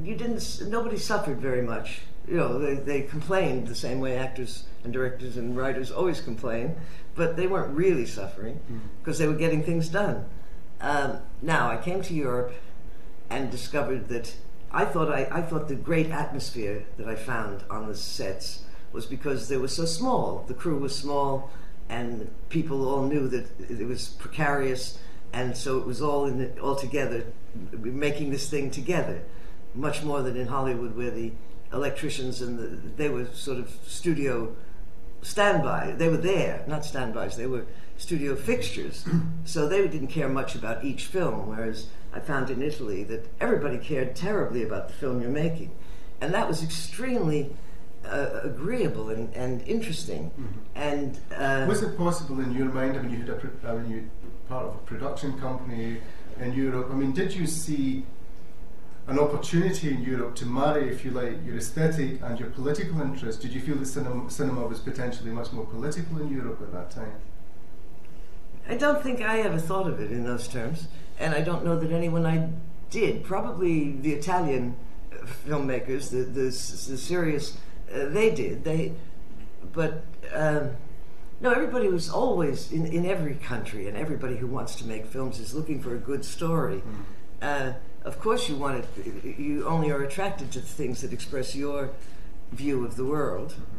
you 0.03 0.15
didn't, 0.15 0.61
nobody 0.67 0.97
suffered 0.97 1.39
very 1.39 1.61
much. 1.61 2.01
You 2.27 2.37
know, 2.37 2.59
they, 2.59 2.75
they 2.75 3.01
complained 3.01 3.67
the 3.67 3.75
same 3.75 3.99
way 3.99 4.17
actors 4.17 4.65
and 4.83 4.93
directors 4.93 5.37
and 5.37 5.57
writers 5.57 5.91
always 5.91 6.21
complain, 6.21 6.75
but 7.15 7.35
they 7.35 7.47
weren't 7.47 7.75
really 7.75 8.05
suffering 8.05 8.59
because 8.99 9.15
mm. 9.15 9.19
they 9.19 9.27
were 9.27 9.35
getting 9.35 9.63
things 9.63 9.89
done. 9.89 10.25
Um, 10.79 11.19
now, 11.41 11.69
I 11.69 11.77
came 11.77 12.01
to 12.03 12.13
Europe 12.13 12.53
and 13.31 13.49
discovered 13.49 14.09
that 14.09 14.35
I 14.71 14.85
thought 14.85 15.09
I, 15.09 15.27
I 15.31 15.41
thought 15.41 15.67
the 15.67 15.75
great 15.75 16.11
atmosphere 16.11 16.83
that 16.97 17.07
I 17.07 17.15
found 17.15 17.63
on 17.69 17.87
the 17.87 17.95
sets 17.95 18.63
was 18.91 19.05
because 19.05 19.47
they 19.47 19.57
were 19.57 19.69
so 19.69 19.85
small. 19.85 20.43
The 20.47 20.53
crew 20.53 20.77
was 20.77 20.93
small, 20.93 21.49
and 21.89 22.29
people 22.49 22.87
all 22.87 23.03
knew 23.03 23.27
that 23.29 23.47
it 23.59 23.87
was 23.87 24.09
precarious, 24.09 24.99
and 25.33 25.55
so 25.55 25.77
it 25.77 25.85
was 25.85 26.01
all 26.01 26.25
in 26.25 26.59
all 26.59 26.75
together, 26.75 27.25
making 27.71 28.31
this 28.31 28.49
thing 28.49 28.69
together, 28.69 29.23
much 29.73 30.03
more 30.03 30.21
than 30.21 30.35
in 30.35 30.47
Hollywood, 30.47 30.95
where 30.95 31.11
the 31.11 31.31
electricians 31.73 32.41
and 32.41 32.59
the, 32.59 32.65
they 32.97 33.09
were 33.09 33.25
sort 33.27 33.59
of 33.59 33.73
studio 33.87 34.53
standby. 35.21 35.93
They 35.97 36.09
were 36.09 36.17
there, 36.17 36.63
not 36.67 36.85
standbys. 36.85 37.37
They 37.37 37.47
were 37.47 37.65
studio 37.97 38.35
fixtures, 38.35 39.05
so 39.45 39.67
they 39.67 39.87
didn't 39.87 40.07
care 40.07 40.29
much 40.29 40.55
about 40.55 40.83
each 40.83 41.05
film, 41.05 41.47
whereas 41.47 41.87
I 42.13 42.19
found 42.19 42.49
in 42.49 42.61
Italy 42.61 43.03
that 43.05 43.27
everybody 43.39 43.77
cared 43.77 44.15
terribly 44.15 44.63
about 44.63 44.87
the 44.87 44.93
film 44.93 45.21
you're 45.21 45.29
making. 45.29 45.71
And 46.19 46.33
that 46.33 46.47
was 46.47 46.63
extremely 46.63 47.55
uh, 48.05 48.41
agreeable 48.43 49.09
and, 49.09 49.33
and 49.33 49.61
interesting. 49.67 50.31
Mm-hmm. 50.31 50.59
And 50.75 51.19
uh, 51.35 51.65
was 51.67 51.83
it 51.83 51.97
possible 51.97 52.39
in 52.39 52.51
your 52.53 52.65
mind? 52.65 52.97
I 52.97 53.01
mean, 53.01 53.11
you 53.11 53.19
had 53.19 53.29
a, 53.29 53.67
I 53.67 53.75
mean, 53.77 53.91
you 53.91 54.09
part 54.49 54.65
of 54.65 54.75
a 54.75 54.79
production 54.79 55.39
company 55.39 56.01
in 56.39 56.53
Europe. 56.53 56.89
I 56.91 56.95
mean, 56.95 57.13
did 57.13 57.33
you 57.33 57.47
see 57.47 58.05
an 59.07 59.19
opportunity 59.19 59.91
in 59.91 60.03
Europe 60.03 60.35
to 60.35 60.45
marry, 60.45 60.89
if 60.89 61.03
you 61.03 61.11
like, 61.11 61.43
your 61.45 61.57
aesthetic 61.57 62.21
and 62.21 62.39
your 62.39 62.49
political 62.49 63.01
interest? 63.01 63.41
Did 63.41 63.51
you 63.51 63.61
feel 63.61 63.75
that 63.75 63.85
cinema, 63.85 64.29
cinema 64.29 64.67
was 64.67 64.79
potentially 64.79 65.31
much 65.31 65.51
more 65.51 65.65
political 65.65 66.21
in 66.21 66.29
Europe 66.29 66.61
at 66.61 66.71
that 66.71 66.91
time? 66.91 67.15
I 68.69 68.75
don't 68.75 69.01
think 69.01 69.21
I 69.21 69.41
ever 69.41 69.57
thought 69.57 69.87
of 69.87 69.99
it 69.99 70.11
in 70.11 70.23
those 70.23 70.47
terms 70.47 70.87
and 71.21 71.35
I 71.35 71.41
don't 71.41 71.63
know 71.63 71.79
that 71.79 71.91
anyone 71.91 72.25
I 72.25 72.49
did. 72.89 73.23
Probably 73.23 73.91
the 73.91 74.11
Italian 74.13 74.75
filmmakers, 75.45 76.09
the 76.09 76.23
the, 76.23 76.45
the 76.45 76.51
serious, 76.97 77.57
uh, 77.93 78.05
they 78.09 78.31
did. 78.31 78.63
They, 78.63 78.93
but 79.71 80.03
um, 80.33 80.71
no, 81.39 81.51
everybody 81.51 81.87
was 81.87 82.09
always 82.09 82.71
in 82.71 82.87
in 82.87 83.05
every 83.05 83.35
country, 83.35 83.87
and 83.87 83.95
everybody 83.95 84.35
who 84.35 84.47
wants 84.47 84.75
to 84.77 84.85
make 84.85 85.05
films 85.05 85.39
is 85.39 85.53
looking 85.53 85.81
for 85.81 85.95
a 85.95 85.99
good 85.99 86.25
story. 86.25 86.81
Mm. 86.81 87.03
Uh, 87.41 87.73
of 88.03 88.19
course, 88.19 88.49
you 88.49 88.55
want 88.55 88.83
it. 88.83 89.39
You 89.39 89.65
only 89.67 89.91
are 89.91 90.01
attracted 90.01 90.51
to 90.53 90.59
the 90.59 90.65
things 90.65 91.01
that 91.01 91.13
express 91.13 91.55
your 91.55 91.91
view 92.51 92.85
of 92.85 92.95
the 92.95 93.05
world. 93.05 93.51
Mm-hmm. 93.53 93.77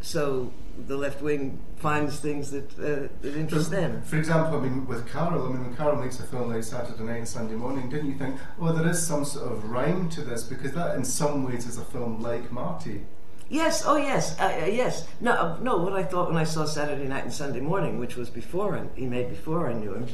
So 0.00 0.52
the 0.86 0.96
left 0.96 1.20
wing 1.22 1.58
finds 1.76 2.20
things 2.20 2.52
that 2.52 2.72
uh, 2.78 3.08
that 3.22 3.36
interest 3.36 3.70
them. 3.70 4.02
For 4.02 4.16
example, 4.16 4.58
I 4.58 4.62
mean, 4.62 4.86
with 4.86 5.10
Karel, 5.10 5.46
I 5.46 5.52
mean, 5.52 5.64
when 5.66 5.76
Karel 5.76 5.96
makes 5.96 6.20
a 6.20 6.22
film 6.22 6.52
like 6.52 6.62
Saturday 6.62 7.02
Night 7.02 7.18
and 7.18 7.28
Sunday 7.28 7.54
Morning, 7.54 7.88
didn't 7.88 8.06
you 8.06 8.16
think, 8.16 8.38
oh, 8.60 8.72
there 8.72 8.88
is 8.88 9.04
some 9.04 9.24
sort 9.24 9.50
of 9.50 9.64
rhyme 9.70 10.08
to 10.10 10.22
this 10.22 10.44
because 10.44 10.72
that, 10.72 10.96
in 10.96 11.04
some 11.04 11.44
ways, 11.44 11.66
is 11.66 11.78
a 11.78 11.84
film 11.84 12.20
like 12.20 12.52
Marty. 12.52 13.04
Yes, 13.50 13.82
oh 13.86 13.96
yes, 13.96 14.38
uh, 14.38 14.60
uh, 14.62 14.66
yes. 14.66 15.08
No, 15.20 15.32
uh, 15.32 15.58
no. 15.60 15.78
What 15.78 15.94
I 15.94 16.04
thought 16.04 16.28
when 16.28 16.36
I 16.36 16.44
saw 16.44 16.64
Saturday 16.64 17.08
Night 17.08 17.24
and 17.24 17.32
Sunday 17.32 17.60
Morning, 17.60 17.98
which 17.98 18.14
was 18.14 18.30
before 18.30 18.76
I, 18.76 18.84
he 18.94 19.06
made 19.06 19.30
before 19.30 19.68
I 19.68 19.72
knew 19.72 19.94
him, 19.94 20.06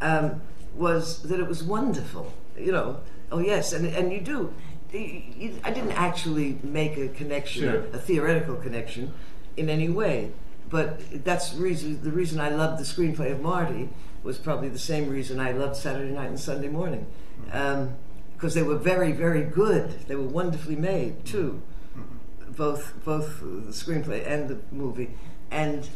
um, 0.00 0.42
was 0.74 1.22
that 1.22 1.38
it 1.40 1.46
was 1.46 1.62
wonderful. 1.62 2.32
You 2.60 2.72
know, 2.72 3.00
oh 3.32 3.38
yes, 3.38 3.72
and 3.72 3.86
and 3.86 4.12
you 4.12 4.20
do. 4.20 4.52
You, 4.92 5.22
you, 5.36 5.60
I 5.62 5.70
didn't 5.70 5.92
actually 5.92 6.58
make 6.64 6.96
a 6.96 7.08
connection, 7.08 7.62
Sure. 7.62 7.84
a 7.92 7.98
theoretical 7.98 8.56
connection, 8.56 9.12
in 9.56 9.68
any 9.68 9.88
way. 9.88 10.32
But 10.68 11.24
that's 11.24 11.50
the 11.50 11.60
reason. 11.60 12.02
The 12.02 12.10
reason 12.12 12.40
I 12.40 12.50
loved 12.50 12.80
the 12.80 12.84
screenplay 12.84 13.32
of 13.32 13.40
Marty 13.40 13.88
was 14.22 14.38
probably 14.38 14.68
the 14.68 14.78
same 14.78 15.08
reason 15.08 15.40
I 15.40 15.52
loved 15.52 15.76
Saturday 15.76 16.12
Night 16.12 16.28
and 16.28 16.38
Sunday 16.38 16.68
Morning, 16.68 17.06
mm-hmm. 17.42 17.56
um, 17.56 17.94
because 18.34 18.54
they 18.54 18.62
were 18.62 18.76
very, 18.76 19.12
very 19.12 19.42
good. 19.42 20.06
They 20.06 20.14
were 20.14 20.22
wonderfully 20.22 20.76
made 20.76 21.18
mm-hmm. 21.18 21.24
too 21.24 21.62
mm-hmm. 21.96 22.52
both 22.52 22.94
both 23.04 23.40
the 23.40 23.72
screenplay 23.72 24.26
and 24.26 24.48
the 24.48 24.58
movie, 24.70 25.10
and 25.50 25.88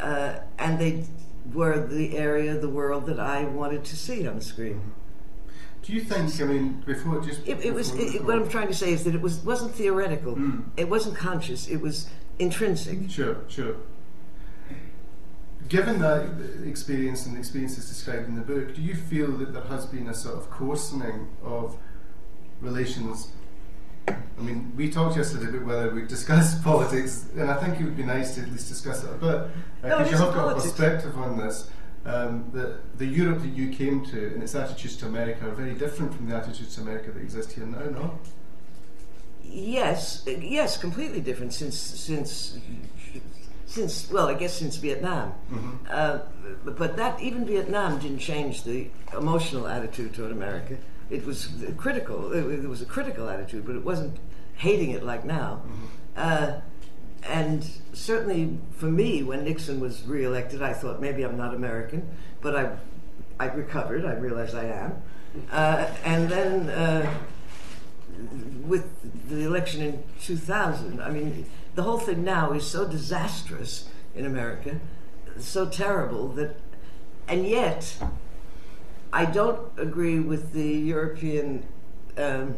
uh, 0.00 0.38
and 0.58 0.78
they 0.78 1.04
were 1.52 1.86
the 1.86 2.16
area 2.16 2.58
the 2.58 2.68
world 2.68 3.06
that 3.06 3.20
I 3.20 3.44
wanted 3.44 3.84
to 3.84 3.96
see 3.96 4.26
on 4.26 4.36
the 4.36 4.44
screen. 4.44 4.92
Do 5.86 5.92
you 5.92 6.00
think, 6.00 6.40
I 6.40 6.44
mean, 6.44 6.82
before 6.84 7.20
just. 7.20 7.46
It, 7.46 7.64
it 7.64 7.72
was 7.72 7.94
it, 7.94 8.24
what 8.24 8.36
I'm 8.36 8.48
trying 8.48 8.66
to 8.66 8.74
say 8.74 8.92
is 8.92 9.04
that 9.04 9.14
it 9.14 9.20
was 9.20 9.38
wasn't 9.44 9.72
theoretical, 9.72 10.34
hmm. 10.34 10.62
it 10.76 10.88
wasn't 10.88 11.16
conscious, 11.16 11.68
it 11.68 11.76
was 11.76 12.10
intrinsic. 12.40 13.08
Sure, 13.08 13.36
sure. 13.46 13.76
Given 15.68 16.00
that 16.00 16.28
experience 16.64 17.24
and 17.26 17.36
the 17.36 17.38
experiences 17.38 17.88
described 17.88 18.26
in 18.26 18.34
the 18.34 18.40
book, 18.40 18.74
do 18.74 18.82
you 18.82 18.96
feel 18.96 19.30
that 19.38 19.52
there 19.52 19.62
has 19.62 19.86
been 19.86 20.08
a 20.08 20.14
sort 20.14 20.36
of 20.36 20.50
coarsening 20.50 21.28
of 21.44 21.76
relations? 22.60 23.28
I 24.08 24.42
mean, 24.42 24.72
we 24.76 24.90
talked 24.90 25.16
yesterday 25.16 25.48
about 25.48 25.66
whether 25.66 25.94
we 25.94 26.04
discuss 26.04 26.60
politics, 26.64 27.26
and 27.36 27.48
I 27.48 27.54
think 27.62 27.80
it 27.80 27.84
would 27.84 27.96
be 27.96 28.02
nice 28.02 28.34
to 28.34 28.42
at 28.42 28.50
least 28.50 28.68
discuss 28.68 29.04
it 29.04 29.10
a 29.10 29.14
bit, 29.14 29.22
No, 29.22 29.38
it 29.38 29.50
because 29.82 30.10
you 30.10 30.16
have 30.16 30.34
got 30.34 30.50
a 30.50 30.54
perspective 30.60 31.16
on 31.16 31.38
this. 31.38 31.70
Um, 32.06 32.48
the, 32.52 32.78
the 32.98 33.06
Europe 33.06 33.42
that 33.42 33.48
you 33.48 33.70
came 33.70 34.04
to 34.06 34.26
and 34.32 34.40
its 34.40 34.54
attitudes 34.54 34.96
to 34.98 35.06
America 35.06 35.48
are 35.48 35.54
very 35.54 35.74
different 35.74 36.14
from 36.14 36.28
the 36.28 36.36
attitudes 36.36 36.76
to 36.76 36.82
America 36.82 37.10
that 37.10 37.20
exist 37.20 37.52
here 37.52 37.66
now, 37.66 37.80
no? 37.90 38.18
Yes, 39.42 40.22
yes, 40.26 40.76
completely 40.76 41.20
different 41.20 41.52
since 41.52 41.76
since 41.76 42.58
since 43.66 44.10
well, 44.10 44.28
I 44.28 44.34
guess 44.34 44.54
since 44.54 44.76
Vietnam. 44.76 45.34
Uh, 45.88 46.18
but, 46.64 46.96
that 46.96 47.20
even 47.20 47.44
Vietnam 47.44 47.98
didn't 47.98 48.18
change 48.18 48.64
the 48.64 48.88
emotional 49.16 49.66
attitude 49.66 50.14
toward 50.14 50.32
America. 50.32 50.76
It 51.10 51.24
was 51.24 51.48
critical. 51.76 52.32
It, 52.32 52.68
was 52.68 52.82
a 52.82 52.86
critical 52.86 53.28
attitude, 53.28 53.64
but 53.66 53.76
it 53.76 53.84
wasn't 53.84 54.18
hating 54.56 54.90
it 54.90 55.02
like 55.04 55.24
now. 55.24 55.62
Uh, 56.16 56.60
and 57.28 57.68
certainly 57.92 58.58
for 58.76 58.86
me, 58.86 59.22
when 59.22 59.44
Nixon 59.44 59.80
was 59.80 60.02
reelected, 60.04 60.62
I 60.62 60.72
thought 60.72 61.00
maybe 61.00 61.22
I'm 61.22 61.36
not 61.36 61.54
American, 61.54 62.08
but 62.40 62.56
I, 62.56 62.76
I 63.38 63.46
recovered. 63.46 64.04
I 64.04 64.14
realized 64.14 64.54
I 64.54 64.64
am. 64.64 65.02
Uh, 65.50 65.86
and 66.04 66.28
then 66.28 66.68
uh, 66.70 67.12
with 68.66 69.28
the 69.28 69.44
election 69.44 69.82
in 69.82 70.02
2000, 70.22 71.00
I 71.00 71.10
mean, 71.10 71.46
the 71.74 71.82
whole 71.82 71.98
thing 71.98 72.24
now 72.24 72.52
is 72.52 72.66
so 72.66 72.86
disastrous 72.86 73.88
in 74.14 74.24
America, 74.24 74.80
so 75.38 75.66
terrible 75.66 76.28
that, 76.28 76.56
and 77.28 77.46
yet, 77.46 77.96
I 79.12 79.26
don't 79.26 79.60
agree 79.76 80.20
with 80.20 80.52
the 80.52 80.66
European 80.66 81.66
um, 82.16 82.56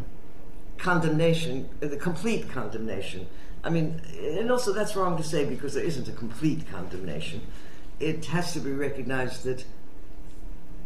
condemnation, 0.79 1.69
the 1.81 1.97
complete 1.97 2.49
condemnation. 2.49 3.27
I 3.65 3.71
mean, 3.71 4.01
and 4.21 4.51
also 4.51 4.73
that's 4.73 4.95
wrong 4.95 5.17
to 5.17 5.23
say 5.23 5.45
because 5.45 5.75
there 5.75 5.85
isn't 5.85 6.09
a 6.09 6.13
complete 6.13 6.71
condemnation. 6.71 7.43
It 8.01 8.27
has 8.27 8.53
to 8.53 8.61
be 8.61 8.71
recognized 8.73 9.45
that 9.45 9.65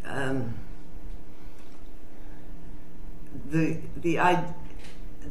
um, 0.05 0.55
the 3.51 3.79
the 3.97 4.19
I, 4.19 4.45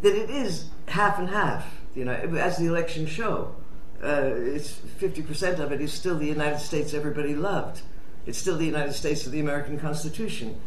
that 0.01 0.15
it 0.15 0.29
is 0.29 0.65
half 0.87 1.19
and 1.19 1.29
half. 1.29 1.65
You 1.95 2.05
know, 2.05 2.13
as 2.13 2.57
the 2.57 2.67
elections 2.67 3.09
show, 3.09 3.55
uh, 4.03 4.31
it's 4.35 4.71
fifty 4.71 5.21
percent 5.21 5.59
of 5.59 5.71
it 5.71 5.81
is 5.81 5.91
still 5.91 6.17
the 6.17 6.27
United 6.27 6.59
States 6.59 6.93
everybody 6.93 7.35
loved. 7.35 7.81
It's 8.25 8.37
still 8.37 8.57
the 8.57 8.65
United 8.65 8.93
States 8.93 9.25
of 9.25 9.31
the 9.31 9.39
American 9.39 9.79
Constitution, 9.79 10.61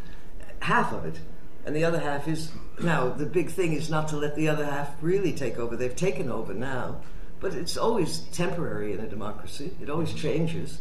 half 0.60 0.92
of 0.92 1.06
it, 1.06 1.20
and 1.66 1.74
the 1.74 1.84
other 1.84 2.00
half 2.00 2.28
is 2.28 2.50
now 2.82 3.08
the 3.08 3.26
big 3.26 3.50
thing 3.50 3.72
is 3.72 3.88
not 3.90 4.08
to 4.08 4.16
let 4.16 4.34
the 4.36 4.48
other 4.48 4.64
half 4.64 4.90
really 5.00 5.32
take 5.32 5.58
over. 5.58 5.76
They've 5.76 5.94
taken 5.94 6.30
over 6.30 6.52
now, 6.54 7.00
but 7.40 7.54
it's 7.54 7.76
always 7.76 8.20
temporary 8.32 8.92
in 8.92 9.00
a 9.00 9.06
democracy. 9.08 9.70
It 9.80 9.88
always 9.90 10.12
changes. 10.12 10.78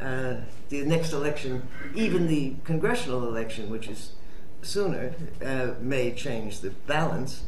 Uh, 0.00 0.36
the 0.68 0.84
next 0.84 1.12
election, 1.12 1.66
even 1.94 2.26
the 2.26 2.54
congressional 2.64 3.26
election, 3.28 3.70
which 3.70 3.88
is 3.88 4.12
sooner, 4.62 5.14
uh, 5.44 5.74
may 5.80 6.12
change 6.12 6.60
the 6.60 6.70
balance. 6.70 7.44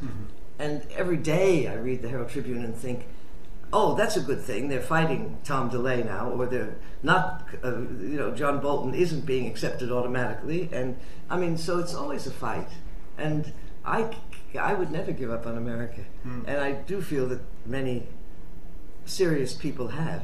And 0.59 0.83
every 0.97 1.17
day 1.19 1.69
I 1.69 1.75
read 1.75 2.03
the 2.03 2.09
Herald 2.09 2.31
Tribune 2.31 2.65
and 2.65 2.75
think, 2.75 3.07
oh, 3.73 3.95
that's 3.95 4.17
a 4.17 4.21
good 4.21 4.41
thing. 4.41 4.69
They're 4.69 4.81
fighting 4.81 5.39
Tom 5.45 5.71
DeLay 5.71 6.05
now, 6.05 6.31
or 6.31 6.47
they're 6.47 6.77
not, 7.03 7.47
uh, 7.65 7.79
you 7.79 8.17
know, 8.17 8.35
John 8.35 8.61
Bolton 8.61 8.95
isn't 8.95 9.27
being 9.27 9.47
accepted 9.47 9.91
automatically. 9.91 10.69
And 10.73 10.97
I 11.29 11.37
mean, 11.37 11.57
so 11.57 11.79
it's 11.79 11.95
always 11.95 12.27
a 12.27 12.31
fight. 12.31 12.69
And 13.19 13.53
I, 13.85 14.15
I 14.59 14.75
would 14.75 14.91
never 14.91 15.13
give 15.13 15.31
up 15.31 15.47
on 15.47 15.57
America. 15.57 16.05
And 16.47 16.59
I 16.59 16.73
do 16.73 17.01
feel 17.01 17.27
that 17.29 17.41
many 17.65 18.07
serious 19.05 19.55
people 19.55 19.89
have. 19.89 20.23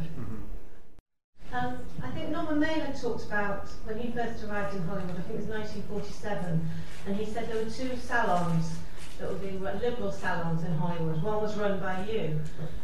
Um, 1.52 1.78
I 2.02 2.10
think 2.10 2.30
Norman 2.30 2.60
Mailer 2.60 2.92
talked 2.98 3.24
about 3.24 3.68
when 3.84 3.98
he 3.98 4.10
first 4.10 4.42
arrived 4.44 4.74
in 4.74 4.82
Hollywood, 4.84 5.18
I 5.18 5.22
think 5.22 5.40
it 5.40 5.46
was 5.46 5.48
1947, 5.48 6.70
and 7.06 7.16
he 7.16 7.26
said 7.26 7.48
there 7.50 7.62
were 7.62 7.70
two 7.70 7.94
salons 7.96 8.78
that 9.22 9.30
were 9.32 9.38
being 9.38 9.60
run, 9.62 9.78
liberal 9.80 10.10
salons 10.12 10.64
in 10.64 10.72
Hollywood. 10.74 11.22
One 11.22 11.40
was 11.40 11.56
run 11.56 11.78
by 11.78 12.04
you, 12.10 12.40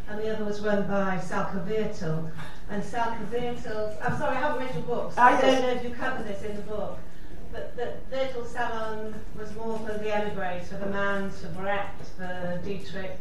and 0.08 0.20
the 0.20 0.32
other 0.34 0.44
was 0.44 0.60
run 0.60 0.86
by 0.86 1.18
Salka 1.18 1.64
Viertel. 1.66 2.30
And 2.70 2.82
Salka 2.82 3.24
Viertel, 3.26 3.96
I'm 4.02 4.16
sorry, 4.18 4.36
I 4.36 4.40
haven't 4.40 4.64
read 4.66 4.74
your 4.74 4.84
books. 4.84 5.16
so 5.16 5.22
I 5.22 5.36
I- 5.36 5.40
don't 5.40 5.62
know 5.62 5.68
if 5.70 5.82
you 5.84 5.90
cover 5.90 6.22
this 6.22 6.42
in 6.44 6.56
the 6.56 6.62
book. 6.62 6.98
But 7.50 7.76
the 7.76 7.94
Viertel 8.14 8.44
salon 8.46 9.14
was 9.38 9.54
more 9.56 9.78
for 9.78 9.98
the 9.98 10.14
emigres, 10.14 10.68
for 10.68 10.76
the 10.76 10.86
Mans, 10.86 11.40
for 11.40 11.48
Brecht, 11.48 12.06
for 12.16 12.60
Dietrich, 12.64 13.18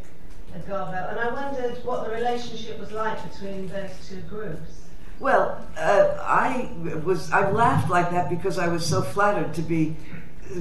and 0.54 0.68
Garvell. 0.68 1.08
And 1.10 1.20
I 1.20 1.30
wondered 1.34 1.84
what 1.84 2.06
the 2.06 2.14
relationship 2.14 2.80
was 2.80 2.92
like 2.92 3.18
between 3.32 3.68
those 3.70 3.90
two 4.08 4.22
groups. 4.30 4.82
Well, 5.20 5.66
uh, 5.78 6.18
I 6.22 6.70
was 7.04 7.32
I 7.32 7.50
laughed 7.50 7.90
like 7.90 8.12
that 8.12 8.30
because 8.30 8.60
I 8.60 8.68
was 8.68 8.86
so 8.86 9.02
flattered 9.02 9.54
to 9.56 9.62
be 9.64 9.96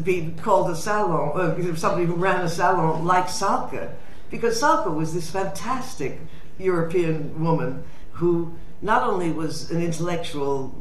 be 0.02 0.34
called 0.42 0.70
a 0.70 0.76
salon, 0.76 1.38
uh, 1.38 1.76
somebody 1.76 2.06
who 2.06 2.14
ran 2.14 2.44
a 2.44 2.48
salon 2.48 3.04
like 3.04 3.26
Salka, 3.26 3.92
because 4.30 4.60
Salka 4.60 4.92
was 4.92 5.14
this 5.14 5.30
fantastic 5.30 6.18
European 6.58 7.42
woman 7.42 7.84
who 8.12 8.52
not 8.82 9.02
only 9.02 9.30
was 9.30 9.70
an 9.70 9.82
intellectual 9.82 10.74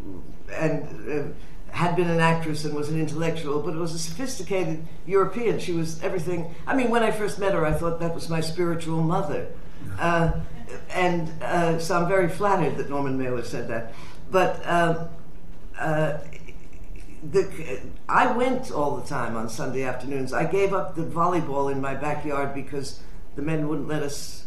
and 0.53 1.11
uh, 1.11 1.23
had 1.75 1.95
been 1.95 2.09
an 2.09 2.19
actress 2.19 2.63
and 2.63 2.73
was 2.73 2.89
an 2.89 2.99
intellectual, 2.99 3.61
but 3.61 3.75
was 3.75 3.93
a 3.93 3.99
sophisticated 3.99 4.87
European. 5.05 5.59
She 5.59 5.73
was 5.73 6.01
everything. 6.01 6.55
I 6.65 6.73
mean, 6.73 6.89
when 6.89 7.03
I 7.03 7.11
first 7.11 7.37
met 7.37 7.53
her, 7.53 7.65
I 7.65 7.73
thought 7.73 7.99
that 7.99 8.15
was 8.15 8.29
my 8.29 8.39
spiritual 8.39 9.01
mother. 9.01 9.47
Uh, 9.99 10.31
and 10.91 11.29
uh, 11.43 11.77
so 11.79 11.99
I'm 11.99 12.07
very 12.07 12.29
flattered 12.29 12.77
that 12.77 12.89
Norman 12.89 13.17
Mailer 13.17 13.43
said 13.43 13.67
that. 13.67 13.93
But 14.31 14.65
um, 14.65 15.09
uh, 15.77 16.19
the, 17.31 17.81
I 18.07 18.31
went 18.31 18.71
all 18.71 18.97
the 18.97 19.07
time 19.07 19.35
on 19.35 19.49
Sunday 19.49 19.83
afternoons. 19.83 20.33
I 20.33 20.45
gave 20.45 20.73
up 20.73 20.95
the 20.95 21.03
volleyball 21.03 21.71
in 21.71 21.81
my 21.81 21.95
backyard 21.95 22.53
because 22.53 22.99
the 23.35 23.41
men 23.41 23.67
wouldn't 23.67 23.87
let 23.87 24.03
us 24.03 24.45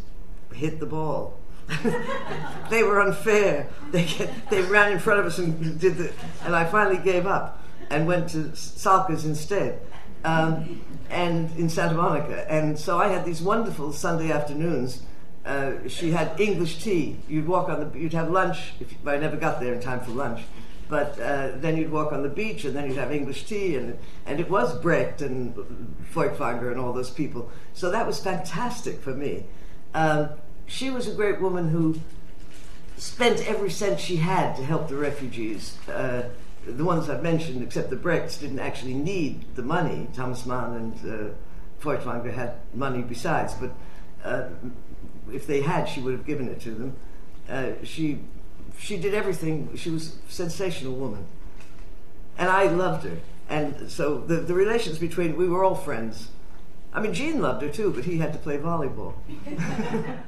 hit 0.53 0.81
the 0.81 0.87
ball. 0.87 1.39
they 2.71 2.83
were 2.83 3.01
unfair. 3.01 3.69
They 3.91 4.05
they 4.51 4.63
ran 4.63 4.93
in 4.93 4.99
front 4.99 5.21
of 5.21 5.27
us 5.27 5.39
and 5.39 5.79
did 5.79 5.99
the, 5.99 6.13
and 6.45 6.57
I 6.57 6.65
finally 6.65 6.97
gave 6.97 7.27
up 7.27 7.63
and 7.91 8.07
went 8.07 8.31
to 8.31 8.55
Salka's 8.57 9.25
instead, 9.25 9.81
um, 10.25 10.81
and 11.11 11.55
in 11.59 11.69
Santa 11.69 11.95
Monica. 11.95 12.51
And 12.51 12.79
so 12.79 12.99
I 12.99 13.09
had 13.09 13.25
these 13.25 13.43
wonderful 13.43 13.93
Sunday 13.93 14.33
afternoons. 14.33 15.03
Uh, 15.45 15.89
she 15.89 16.11
had 16.11 16.39
English 16.41 16.83
tea. 16.83 17.19
You'd 17.29 17.47
walk 17.47 17.69
on 17.69 17.81
the, 17.81 17.99
you'd 17.99 18.13
have 18.13 18.31
lunch. 18.31 18.73
If 18.81 18.95
I 19.07 19.17
never 19.17 19.37
got 19.37 19.61
there 19.61 19.75
in 19.75 19.81
time 19.81 20.01
for 20.01 20.11
lunch, 20.11 20.43
but 20.89 21.19
uh, 21.21 21.53
then 21.57 21.77
you'd 21.77 21.93
walk 21.93 22.13
on 22.13 22.23
the 22.23 22.29
beach, 22.29 22.65
and 22.65 22.75
then 22.75 22.89
you'd 22.89 22.97
have 22.97 23.13
English 23.13 23.45
tea, 23.45 23.77
and 23.77 23.99
and 24.27 24.41
it 24.41 24.49
was 24.51 24.79
Brecht 24.79 25.23
and 25.23 25.55
Feuchtwanger 26.13 26.71
and 26.71 26.81
all 26.81 26.93
those 26.93 27.11
people. 27.11 27.51
So 27.75 27.91
that 27.91 28.07
was 28.07 28.21
fantastic 28.21 29.01
for 29.01 29.15
me. 29.15 29.45
Um, 29.95 30.31
she 30.67 30.91
was 30.91 31.09
a 31.09 31.15
great 31.15 31.41
woman 31.41 31.69
who 31.69 32.01
spent 32.97 33.47
every 33.49 33.71
cent 33.71 34.01
she 34.01 34.17
had 34.17 34.57
to 34.57 34.65
help 34.65 34.89
the 34.89 34.97
refugees. 34.97 35.77
Uh, 35.89 36.29
the 36.67 36.85
ones 36.85 37.09
I've 37.09 37.23
mentioned, 37.23 37.63
except 37.63 37.91
the 37.91 37.97
Brechts, 37.97 38.39
didn't 38.39 38.59
actually 38.59 38.95
need 38.95 39.55
the 39.55 39.63
money. 39.63 40.09
Thomas 40.15 40.45
Mann 40.45 40.75
and 40.75 40.95
uh, 41.31 41.35
Feuchtwanger 41.81 42.33
had 42.33 42.55
money 42.75 43.03
besides, 43.03 43.55
but 43.55 43.73
uh, 44.25 44.49
if 45.33 45.47
they 45.47 45.63
had, 45.63 45.85
she 45.87 46.01
would 46.01 46.13
have 46.13 46.27
given 46.27 46.49
it 46.49 46.61
to 46.63 46.71
them. 46.71 46.97
Uh, 47.49 47.73
she 47.85 48.19
she 48.79 48.97
did 48.97 49.15
everything. 49.15 49.77
She 49.77 49.91
was 49.91 50.17
a 50.29 50.33
sensational 50.33 50.95
woman, 50.95 51.27
and 52.37 52.49
I 52.49 52.65
loved 52.65 53.05
her. 53.05 53.19
And 53.49 53.91
so 53.91 54.19
the 54.19 54.37
the 54.37 54.55
relations 54.55 54.99
between 54.99 55.37
we 55.37 55.49
were 55.49 55.65
all 55.65 55.75
friends. 55.75 56.29
I 56.93 57.01
mean, 57.01 57.13
Gene 57.13 57.41
loved 57.41 57.63
her 57.63 57.69
too, 57.69 57.93
but 57.93 58.05
he 58.05 58.19
had 58.19 58.33
to 58.33 58.39
play 58.39 58.59
volleyball. 58.59 59.15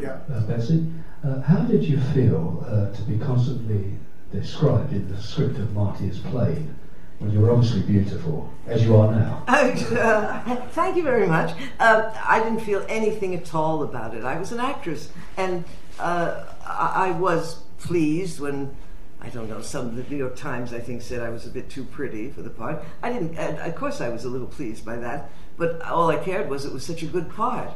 Yeah. 0.00 0.20
Uh, 0.32 0.40
Betsy, 0.42 0.86
uh, 1.24 1.40
how 1.42 1.58
did 1.62 1.82
you 1.82 2.00
feel 2.14 2.64
uh, 2.66 2.94
to 2.94 3.02
be 3.02 3.18
constantly 3.18 3.94
described 4.32 4.92
in 4.92 5.08
the 5.08 5.20
script 5.20 5.58
of 5.58 5.72
Marty 5.74 6.08
as 6.08 6.18
plain 6.18 6.74
when 7.18 7.32
you 7.32 7.40
were 7.40 7.50
obviously 7.50 7.82
beautiful, 7.82 8.52
as 8.66 8.84
you 8.84 8.96
are 8.96 9.10
now? 9.10 9.42
Uh, 9.48 10.56
thank 10.70 10.96
you 10.96 11.02
very 11.02 11.26
much. 11.26 11.56
Uh, 11.80 12.12
I 12.24 12.40
didn't 12.42 12.60
feel 12.60 12.84
anything 12.88 13.34
at 13.34 13.54
all 13.54 13.82
about 13.82 14.14
it. 14.14 14.24
I 14.24 14.38
was 14.38 14.52
an 14.52 14.60
actress, 14.60 15.10
and 15.36 15.64
uh, 15.98 16.44
I-, 16.64 17.08
I 17.08 17.10
was 17.12 17.56
pleased 17.78 18.40
when. 18.40 18.76
I 19.20 19.30
don't 19.30 19.50
know. 19.50 19.60
Some 19.62 19.86
of 19.86 19.96
the 19.96 20.04
New 20.04 20.16
York 20.16 20.36
Times, 20.36 20.72
I 20.72 20.78
think, 20.78 21.02
said 21.02 21.22
I 21.22 21.30
was 21.30 21.44
a 21.44 21.50
bit 21.50 21.68
too 21.68 21.82
pretty 21.82 22.30
for 22.30 22.40
the 22.40 22.50
part. 22.50 22.84
I 23.02 23.12
didn't. 23.12 23.36
of 23.36 23.74
course, 23.74 24.00
I 24.00 24.10
was 24.10 24.24
a 24.24 24.28
little 24.28 24.46
pleased 24.46 24.84
by 24.84 24.94
that. 24.94 25.28
But 25.56 25.82
all 25.82 26.08
I 26.08 26.18
cared 26.18 26.48
was 26.48 26.64
it 26.64 26.72
was 26.72 26.86
such 26.86 27.02
a 27.02 27.06
good 27.06 27.28
part, 27.28 27.70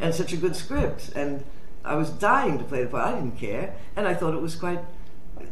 and 0.00 0.14
such 0.14 0.32
a 0.32 0.38
good 0.38 0.56
script, 0.56 1.10
and 1.14 1.44
I 1.84 1.94
was 1.96 2.08
dying 2.08 2.56
to 2.56 2.64
play 2.64 2.84
the 2.84 2.88
part. 2.88 3.06
I 3.06 3.14
didn't 3.16 3.36
care, 3.36 3.74
and 3.96 4.08
I 4.08 4.14
thought 4.14 4.32
it 4.32 4.40
was 4.40 4.56
quite 4.56 4.80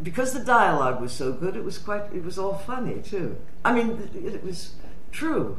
because 0.02 0.32
the 0.32 0.44
dialogue 0.44 1.00
was 1.00 1.12
so 1.12 1.32
good. 1.32 1.56
It 1.56 1.64
was 1.64 1.78
quite. 1.78 2.02
It 2.12 2.24
was 2.24 2.38
all 2.38 2.54
funny 2.54 3.00
too. 3.02 3.36
I 3.64 3.72
mean, 3.72 4.10
it, 4.14 4.34
it 4.34 4.44
was 4.44 4.74
true. 5.12 5.58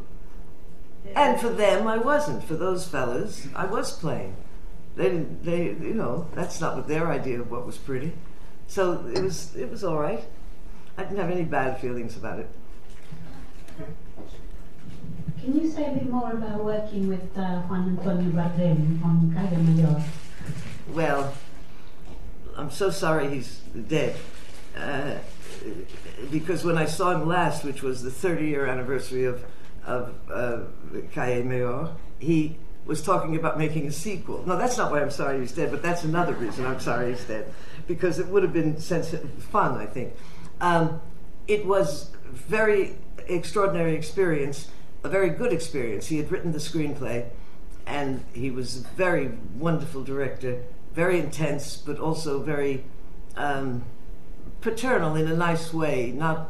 And 1.15 1.39
for 1.39 1.49
them, 1.49 1.87
I 1.87 1.97
wasn't. 1.97 2.43
For 2.43 2.55
those 2.55 2.87
fellas, 2.87 3.47
I 3.55 3.65
was 3.65 3.93
playing. 3.97 4.35
They 4.95 5.05
didn't. 5.05 5.43
They, 5.43 5.65
you 5.65 5.93
know, 5.93 6.27
that's 6.33 6.59
not 6.59 6.75
what 6.75 6.87
their 6.87 7.07
idea 7.07 7.39
of 7.39 7.51
what 7.51 7.65
was 7.65 7.77
pretty. 7.77 8.13
So 8.67 9.05
it 9.13 9.21
was. 9.21 9.55
It 9.55 9.69
was 9.69 9.83
all 9.83 9.97
right. 9.97 10.23
I 10.97 11.03
didn't 11.03 11.17
have 11.17 11.29
any 11.29 11.43
bad 11.43 11.79
feelings 11.79 12.17
about 12.17 12.39
it. 12.39 12.49
Can 15.39 15.61
you 15.61 15.69
say 15.69 15.85
a 15.85 15.91
bit 15.91 16.09
more 16.09 16.31
about 16.31 16.63
working 16.63 17.07
with 17.07 17.37
uh, 17.37 17.61
Juan 17.69 17.97
Antonio 17.97 18.31
Bardem 18.31 19.03
on 19.05 19.31
Calle 19.33 19.61
Mayor? 19.63 20.03
Well, 20.93 21.33
I'm 22.57 22.71
so 22.71 22.89
sorry 22.89 23.29
he's 23.29 23.59
dead. 23.87 24.15
Uh, 24.75 25.15
because 26.31 26.65
when 26.65 26.77
I 26.77 26.85
saw 26.85 27.11
him 27.11 27.27
last, 27.27 27.63
which 27.63 27.83
was 27.83 28.01
the 28.01 28.11
30 28.11 28.47
year 28.47 28.65
anniversary 28.65 29.25
of, 29.25 29.45
of 29.85 30.15
uh, 30.31 30.61
Calle 31.11 31.43
Mayor, 31.43 31.89
he 32.19 32.57
was 32.85 33.03
talking 33.03 33.35
about 33.35 33.57
making 33.59 33.85
a 33.87 33.91
sequel. 33.91 34.43
No, 34.47 34.57
that's 34.57 34.77
not 34.77 34.91
why 34.91 35.01
I'm 35.01 35.11
sorry 35.11 35.39
he's 35.39 35.51
dead, 35.51 35.71
but 35.71 35.83
that's 35.83 36.03
another 36.03 36.33
reason 36.33 36.65
I'm 36.65 36.79
sorry 36.79 37.11
he's 37.11 37.23
dead. 37.25 37.53
Because 37.85 38.17
it 38.17 38.27
would 38.27 38.43
have 38.43 38.53
been 38.53 38.75
fun, 38.77 39.77
I 39.77 39.85
think. 39.85 40.13
Um, 40.59 41.01
it 41.47 41.65
was 41.65 42.09
very 42.31 42.97
extraordinary 43.27 43.95
experience, 43.95 44.69
a 45.03 45.09
very 45.09 45.29
good 45.29 45.53
experience. 45.53 46.07
He 46.07 46.17
had 46.17 46.31
written 46.31 46.53
the 46.53 46.59
screenplay, 46.59 47.29
and 47.85 48.23
he 48.33 48.49
was 48.49 48.77
a 48.77 48.87
very 48.95 49.31
wonderful 49.57 50.03
director, 50.03 50.63
very 50.97 51.19
intense, 51.19 51.77
but 51.77 51.99
also 51.99 52.41
very 52.41 52.83
um, 53.35 53.83
paternal 54.61 55.15
in 55.15 55.27
a 55.27 55.35
nice 55.35 55.71
way. 55.71 56.11
Not 56.11 56.49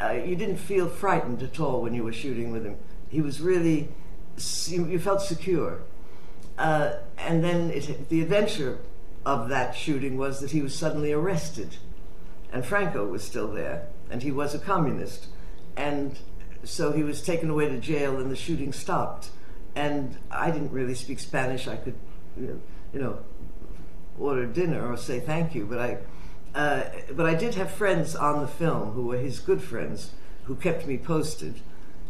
uh, 0.00 0.12
you 0.12 0.34
didn't 0.34 0.56
feel 0.56 0.88
frightened 0.88 1.42
at 1.42 1.60
all 1.60 1.82
when 1.82 1.92
you 1.92 2.02
were 2.02 2.12
shooting 2.12 2.50
with 2.50 2.64
him. 2.64 2.76
He 3.10 3.20
was 3.20 3.42
really 3.42 3.90
you, 4.66 4.98
felt 4.98 5.20
secure. 5.20 5.82
Uh, 6.56 6.94
and 7.18 7.44
then 7.44 7.70
it, 7.70 8.08
the 8.08 8.22
adventure 8.22 8.78
of 9.26 9.50
that 9.50 9.76
shooting 9.76 10.16
was 10.16 10.40
that 10.40 10.52
he 10.52 10.62
was 10.62 10.74
suddenly 10.74 11.12
arrested, 11.12 11.76
and 12.50 12.64
Franco 12.64 13.06
was 13.06 13.22
still 13.22 13.48
there, 13.52 13.88
and 14.10 14.22
he 14.22 14.30
was 14.30 14.54
a 14.54 14.58
communist, 14.58 15.26
and 15.76 16.18
so 16.64 16.92
he 16.92 17.02
was 17.02 17.20
taken 17.20 17.50
away 17.50 17.68
to 17.68 17.78
jail, 17.78 18.18
and 18.18 18.30
the 18.30 18.36
shooting 18.36 18.72
stopped. 18.72 19.28
And 19.76 20.16
I 20.30 20.50
didn't 20.50 20.72
really 20.72 20.94
speak 20.94 21.18
Spanish. 21.18 21.68
I 21.68 21.76
could, 21.76 21.94
you 22.38 22.46
know, 22.46 22.60
you 22.94 23.00
know 23.00 23.18
order 24.22 24.46
dinner 24.46 24.90
or 24.90 24.96
say 24.96 25.20
thank 25.20 25.54
you, 25.54 25.66
but 25.66 25.78
I, 25.78 25.98
uh, 26.54 26.84
but 27.12 27.26
I 27.26 27.34
did 27.34 27.54
have 27.54 27.70
friends 27.70 28.14
on 28.14 28.40
the 28.40 28.46
film 28.46 28.92
who 28.92 29.06
were 29.06 29.16
his 29.16 29.38
good 29.38 29.62
friends 29.62 30.12
who 30.44 30.54
kept 30.54 30.86
me 30.86 30.98
posted 30.98 31.60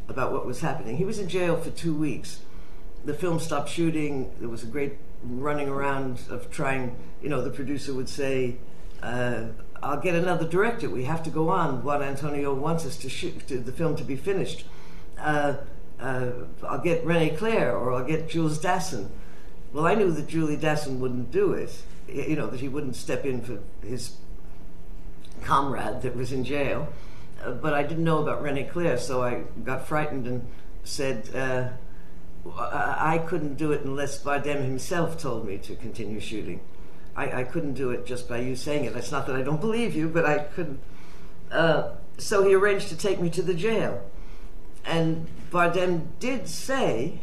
about 0.08 0.32
what 0.32 0.46
was 0.46 0.60
happening. 0.60 0.96
He 0.96 1.04
was 1.04 1.18
in 1.18 1.28
jail 1.28 1.56
for 1.56 1.70
two 1.70 1.94
weeks. 1.94 2.40
The 3.04 3.14
film 3.14 3.38
stopped 3.40 3.68
shooting. 3.68 4.32
There 4.40 4.48
was 4.48 4.62
a 4.62 4.66
great 4.66 4.98
running 5.22 5.68
around 5.68 6.22
of 6.28 6.50
trying. 6.50 6.96
You 7.22 7.28
know, 7.28 7.42
the 7.42 7.50
producer 7.50 7.94
would 7.94 8.08
say, 8.08 8.56
uh, 9.02 9.44
"I'll 9.82 10.00
get 10.00 10.14
another 10.14 10.46
director. 10.46 10.88
We 10.90 11.04
have 11.04 11.22
to 11.24 11.30
go 11.30 11.48
on. 11.48 11.82
Juan 11.82 12.02
Antonio 12.02 12.54
wants 12.54 12.84
us 12.84 12.96
to 12.98 13.08
shoot 13.08 13.46
to 13.48 13.58
the 13.58 13.72
film 13.72 13.96
to 13.96 14.04
be 14.04 14.16
finished. 14.16 14.64
Uh, 15.18 15.54
uh, 16.00 16.30
I'll 16.68 16.80
get 16.80 17.04
Rene 17.06 17.36
Clair 17.36 17.76
or 17.76 17.92
I'll 17.92 18.04
get 18.04 18.28
Jules 18.28 18.58
Dassin." 18.58 19.08
Well, 19.72 19.86
I 19.86 19.94
knew 19.94 20.10
that 20.12 20.28
Julie 20.28 20.56
Dassin 20.56 20.98
wouldn't 20.98 21.30
do 21.30 21.52
it. 21.52 21.82
You 22.08 22.36
know 22.36 22.46
that 22.48 22.60
he 22.60 22.68
wouldn't 22.68 22.96
step 22.96 23.24
in 23.24 23.40
for 23.40 23.58
his 23.86 24.16
comrade 25.42 26.02
that 26.02 26.14
was 26.14 26.32
in 26.32 26.44
jail. 26.44 26.92
Uh, 27.42 27.52
but 27.52 27.72
I 27.74 27.82
didn't 27.82 28.04
know 28.04 28.18
about 28.18 28.42
Rene 28.42 28.64
Clair, 28.64 28.98
so 28.98 29.22
I 29.22 29.42
got 29.64 29.86
frightened 29.86 30.26
and 30.26 30.46
said 30.84 31.28
uh, 31.34 31.68
I-, 32.50 33.14
I 33.14 33.18
couldn't 33.18 33.54
do 33.54 33.72
it 33.72 33.82
unless 33.82 34.22
Bardem 34.22 34.62
himself 34.62 35.18
told 35.18 35.46
me 35.46 35.58
to 35.58 35.74
continue 35.76 36.20
shooting. 36.20 36.60
I, 37.16 37.40
I 37.40 37.44
couldn't 37.44 37.74
do 37.74 37.90
it 37.90 38.06
just 38.06 38.28
by 38.28 38.38
you 38.38 38.56
saying 38.56 38.84
it. 38.84 38.96
It's 38.96 39.12
not 39.12 39.26
that 39.26 39.36
I 39.36 39.42
don't 39.42 39.60
believe 39.60 39.94
you, 39.94 40.08
but 40.08 40.24
I 40.24 40.38
couldn't. 40.38 40.80
Uh, 41.50 41.92
so 42.18 42.46
he 42.46 42.54
arranged 42.54 42.88
to 42.88 42.96
take 42.96 43.20
me 43.20 43.28
to 43.30 43.42
the 43.42 43.54
jail. 43.54 44.02
And 44.84 45.26
Bardem 45.50 46.06
did 46.18 46.48
say, 46.48 47.20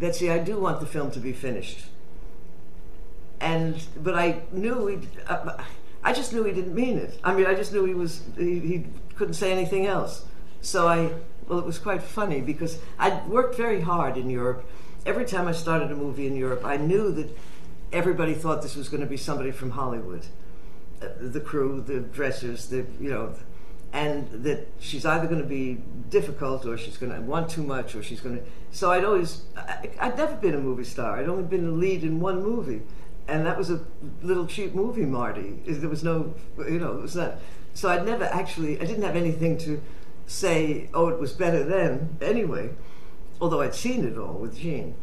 Betsy, 0.00 0.30
I 0.30 0.38
do 0.38 0.58
want 0.58 0.80
the 0.80 0.86
film 0.86 1.10
to 1.12 1.20
be 1.20 1.32
finished. 1.32 1.84
And, 3.38 3.82
but 4.02 4.14
I 4.14 4.42
knew 4.50 4.86
he, 4.86 5.08
uh, 5.26 5.62
I 6.02 6.12
just 6.12 6.32
knew 6.32 6.42
he 6.44 6.52
didn't 6.52 6.74
mean 6.74 6.98
it. 6.98 7.18
I 7.22 7.34
mean, 7.34 7.46
I 7.46 7.54
just 7.54 7.72
knew 7.72 7.84
he 7.84 7.94
was, 7.94 8.22
he, 8.36 8.58
he 8.60 8.86
couldn't 9.14 9.34
say 9.34 9.52
anything 9.52 9.86
else. 9.86 10.24
So 10.62 10.88
I, 10.88 11.12
well, 11.46 11.58
it 11.58 11.66
was 11.66 11.78
quite 11.78 12.02
funny 12.02 12.40
because 12.40 12.78
I'd 12.98 13.28
worked 13.28 13.56
very 13.56 13.82
hard 13.82 14.16
in 14.16 14.30
Europe. 14.30 14.64
Every 15.04 15.24
time 15.24 15.46
I 15.46 15.52
started 15.52 15.90
a 15.90 15.96
movie 15.96 16.26
in 16.26 16.36
Europe, 16.36 16.64
I 16.64 16.76
knew 16.76 17.12
that 17.12 17.36
everybody 17.92 18.34
thought 18.34 18.62
this 18.62 18.76
was 18.76 18.88
going 18.88 19.02
to 19.02 19.06
be 19.06 19.16
somebody 19.16 19.50
from 19.50 19.70
Hollywood. 19.70 20.26
Uh, 21.02 21.08
the 21.20 21.40
crew, 21.40 21.82
the 21.86 22.00
dressers, 22.00 22.68
the, 22.68 22.86
you 22.98 23.10
know, 23.10 23.34
and 23.92 24.30
that 24.44 24.68
she's 24.78 25.04
either 25.04 25.26
going 25.26 25.40
to 25.40 25.48
be 25.48 25.80
difficult 26.08 26.64
or 26.64 26.78
she's 26.78 26.96
going 26.96 27.12
to 27.12 27.20
want 27.20 27.50
too 27.50 27.62
much 27.62 27.94
or 27.94 28.02
she's 28.02 28.20
going 28.20 28.38
to. 28.38 28.44
So 28.70 28.90
I'd 28.92 29.04
always, 29.04 29.42
I, 29.56 29.90
I'd 29.98 30.16
never 30.16 30.36
been 30.36 30.54
a 30.54 30.60
movie 30.60 30.84
star. 30.84 31.18
I'd 31.18 31.28
only 31.28 31.42
been 31.42 31.66
a 31.66 31.72
lead 31.72 32.04
in 32.04 32.20
one 32.20 32.42
movie 32.42 32.82
and 33.26 33.46
that 33.46 33.56
was 33.56 33.70
a 33.70 33.80
little 34.22 34.46
cheap 34.46 34.74
movie, 34.74 35.06
Marty. 35.06 35.60
There 35.66 35.88
was 35.88 36.02
no, 36.02 36.34
you 36.58 36.78
know, 36.78 36.98
it 36.98 37.02
was 37.02 37.16
not. 37.16 37.38
So 37.74 37.88
I'd 37.88 38.04
never 38.04 38.24
actually, 38.24 38.80
I 38.80 38.84
didn't 38.84 39.02
have 39.02 39.16
anything 39.16 39.56
to 39.58 39.80
say, 40.26 40.88
oh, 40.94 41.08
it 41.08 41.18
was 41.18 41.32
better 41.32 41.62
then, 41.64 42.16
anyway, 42.20 42.70
although 43.40 43.60
I'd 43.60 43.74
seen 43.74 44.04
it 44.04 44.18
all 44.18 44.34
with 44.34 44.58
Gene. 44.58 44.94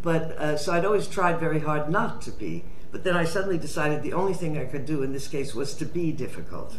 But 0.00 0.22
uh, 0.32 0.56
so 0.56 0.72
I'd 0.72 0.84
always 0.84 1.06
tried 1.06 1.38
very 1.38 1.60
hard 1.60 1.90
not 1.90 2.22
to 2.22 2.30
be. 2.32 2.64
But 2.90 3.04
then 3.04 3.16
I 3.16 3.24
suddenly 3.24 3.58
decided 3.58 4.02
the 4.02 4.12
only 4.12 4.34
thing 4.34 4.58
I 4.58 4.64
could 4.66 4.84
do 4.84 5.02
in 5.02 5.12
this 5.12 5.26
case 5.26 5.54
was 5.54 5.74
to 5.76 5.84
be 5.84 6.12
difficult. 6.12 6.74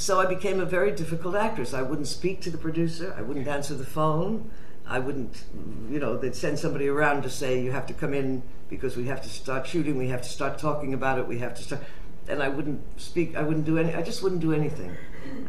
So 0.00 0.18
I 0.18 0.24
became 0.24 0.60
a 0.60 0.64
very 0.64 0.92
difficult 0.92 1.34
actress. 1.34 1.74
I 1.74 1.82
wouldn't 1.82 2.08
speak 2.08 2.40
to 2.40 2.50
the 2.50 2.56
producer, 2.56 3.14
I 3.18 3.20
wouldn't 3.20 3.46
answer 3.46 3.74
the 3.74 3.84
phone. 3.84 4.50
I 4.86 4.98
wouldn't, 4.98 5.44
you 5.90 6.00
know, 6.00 6.16
they'd 6.16 6.34
send 6.34 6.58
somebody 6.58 6.88
around 6.88 7.22
to 7.24 7.30
say, 7.30 7.62
you 7.62 7.70
have 7.72 7.86
to 7.88 7.92
come 7.92 8.14
in 8.14 8.42
because 8.70 8.96
we 8.96 9.04
have 9.08 9.20
to 9.22 9.28
start 9.28 9.66
shooting, 9.66 9.98
we 9.98 10.08
have 10.08 10.22
to 10.22 10.28
start 10.28 10.58
talking 10.58 10.94
about 10.94 11.18
it, 11.18 11.28
we 11.28 11.38
have 11.40 11.54
to 11.54 11.62
start. 11.62 11.82
And 12.28 12.42
I 12.42 12.48
wouldn't 12.48 12.80
speak, 12.98 13.36
I 13.36 13.42
wouldn't 13.42 13.66
do 13.66 13.76
any, 13.76 13.94
I 13.94 14.00
just 14.00 14.22
wouldn't 14.22 14.40
do 14.40 14.54
anything. 14.54 14.96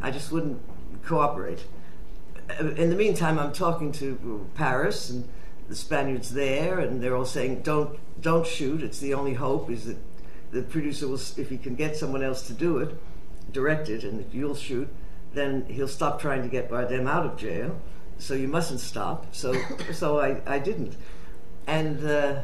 I 0.01 0.11
just 0.11 0.33
wouldn't 0.33 0.59
cooperate. 1.05 1.63
In 2.59 2.89
the 2.89 2.95
meantime, 2.97 3.39
I'm 3.39 3.53
talking 3.53 3.93
to 3.93 4.49
Paris 4.55 5.09
and 5.09 5.29
the 5.69 5.75
Spaniards 5.77 6.33
there, 6.33 6.77
and 6.77 7.01
they're 7.01 7.15
all 7.15 7.23
saying, 7.23 7.61
don't, 7.61 7.97
don't 8.21 8.45
shoot. 8.45 8.83
It's 8.83 8.99
the 8.99 9.13
only 9.13 9.33
hope 9.33 9.69
is 9.69 9.85
that 9.85 9.97
the 10.51 10.61
producer 10.61 11.07
will, 11.07 11.21
if 11.37 11.49
he 11.49 11.57
can 11.57 11.75
get 11.75 11.95
someone 11.95 12.21
else 12.21 12.45
to 12.47 12.53
do 12.53 12.79
it, 12.79 12.97
direct 13.51 13.89
it, 13.89 14.03
and 14.03 14.25
you'll 14.33 14.55
shoot, 14.55 14.87
then 15.33 15.65
he'll 15.67 15.87
stop 15.87 16.19
trying 16.21 16.41
to 16.43 16.49
get 16.49 16.69
Bardem 16.69 17.09
out 17.09 17.25
of 17.25 17.37
jail 17.37 17.79
so 18.17 18.33
you 18.33 18.47
mustn't 18.47 18.79
stop. 18.79 19.33
So, 19.33 19.53
so 19.93 20.19
I, 20.19 20.41
I 20.45 20.59
didn't. 20.59 20.95
And 21.67 22.05
uh, 22.05 22.41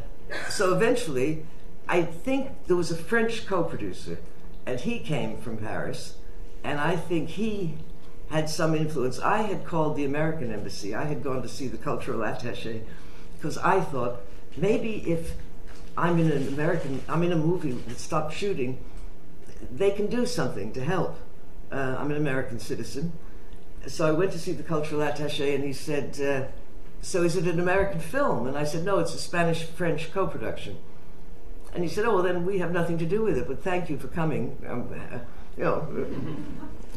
so 0.49 0.73
eventually, 0.73 1.45
I 1.87 2.01
think 2.03 2.49
there 2.67 2.75
was 2.75 2.91
a 2.91 2.95
French 2.95 3.45
co-producer, 3.45 4.19
and 4.65 4.79
he 4.79 4.99
came 4.99 5.37
from 5.37 5.57
Paris, 5.57 6.15
and 6.63 6.79
I 6.79 6.95
think 6.95 7.29
he 7.29 7.75
had 8.29 8.49
some 8.49 8.75
influence. 8.75 9.19
I 9.19 9.43
had 9.43 9.65
called 9.65 9.95
the 9.95 10.03
American 10.03 10.51
embassy. 10.51 10.93
I 10.93 11.05
had 11.05 11.23
gone 11.23 11.41
to 11.41 11.47
see 11.47 11.67
the 11.67 11.77
cultural 11.77 12.19
attaché 12.19 12.83
because 13.37 13.57
I 13.59 13.79
thought 13.79 14.19
maybe 14.57 15.09
if 15.09 15.33
I'm 15.97 16.19
in 16.19 16.31
an 16.31 16.47
American, 16.49 17.01
I'm 17.07 17.23
in 17.23 17.31
a 17.31 17.37
movie 17.37 17.71
that 17.71 17.99
stopped 17.99 18.33
shooting, 18.33 18.77
they 19.71 19.91
can 19.91 20.07
do 20.07 20.25
something 20.25 20.73
to 20.73 20.83
help. 20.83 21.19
Uh, 21.71 21.95
I'm 21.99 22.11
an 22.11 22.17
American 22.17 22.59
citizen. 22.59 23.13
So 23.87 24.07
I 24.07 24.11
went 24.11 24.31
to 24.33 24.39
see 24.39 24.51
the 24.51 24.63
cultural 24.63 25.01
attaché, 25.01 25.55
and 25.55 25.63
he 25.63 25.73
said, 25.73 26.19
uh, 26.21 26.47
So 27.01 27.23
is 27.23 27.35
it 27.35 27.45
an 27.45 27.59
American 27.59 27.99
film? 27.99 28.47
And 28.47 28.57
I 28.57 28.63
said, 28.63 28.83
No, 28.83 28.99
it's 28.99 29.13
a 29.13 29.17
Spanish 29.19 29.63
French 29.63 30.11
co 30.11 30.27
production. 30.27 30.77
And 31.73 31.83
he 31.83 31.89
said, 31.89 32.05
Oh, 32.05 32.15
well, 32.15 32.23
then 32.23 32.45
we 32.45 32.59
have 32.59 32.71
nothing 32.71 32.97
to 32.97 33.05
do 33.05 33.21
with 33.21 33.37
it, 33.37 33.47
but 33.47 33.63
thank 33.63 33.89
you 33.89 33.97
for 33.97 34.07
coming. 34.07 34.57
Um, 34.67 34.89
uh, 34.93 35.19
you 35.57 35.63
know, 35.63 35.87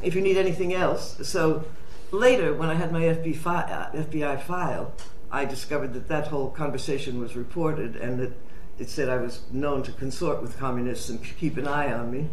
if 0.03 0.15
you 0.15 0.21
need 0.21 0.37
anything 0.37 0.75
else. 0.75 1.19
So 1.27 1.65
later, 2.11 2.55
when 2.55 2.69
I 2.69 2.75
had 2.75 2.93
my 2.93 3.13
fi- 3.33 3.63
uh, 3.63 3.93
FBI 3.93 4.43
file, 4.43 4.93
I 5.31 5.45
discovered 5.45 5.95
that 5.95 6.09
that 6.09 6.29
whole 6.29 6.51
conversation 6.51 7.21
was 7.21 7.37
reported 7.37 7.97
and 7.97 8.19
that 8.19 8.33
it 8.81 8.89
said 8.89 9.11
I 9.11 9.19
was 9.19 9.43
known 9.53 9.83
to 9.85 9.93
consort 9.93 10.41
with 10.41 10.59
communists 10.59 11.11
and 11.11 11.23
keep 11.23 11.59
an 11.59 11.69
eye 11.69 11.93
on 11.93 12.11
me. 12.11 12.29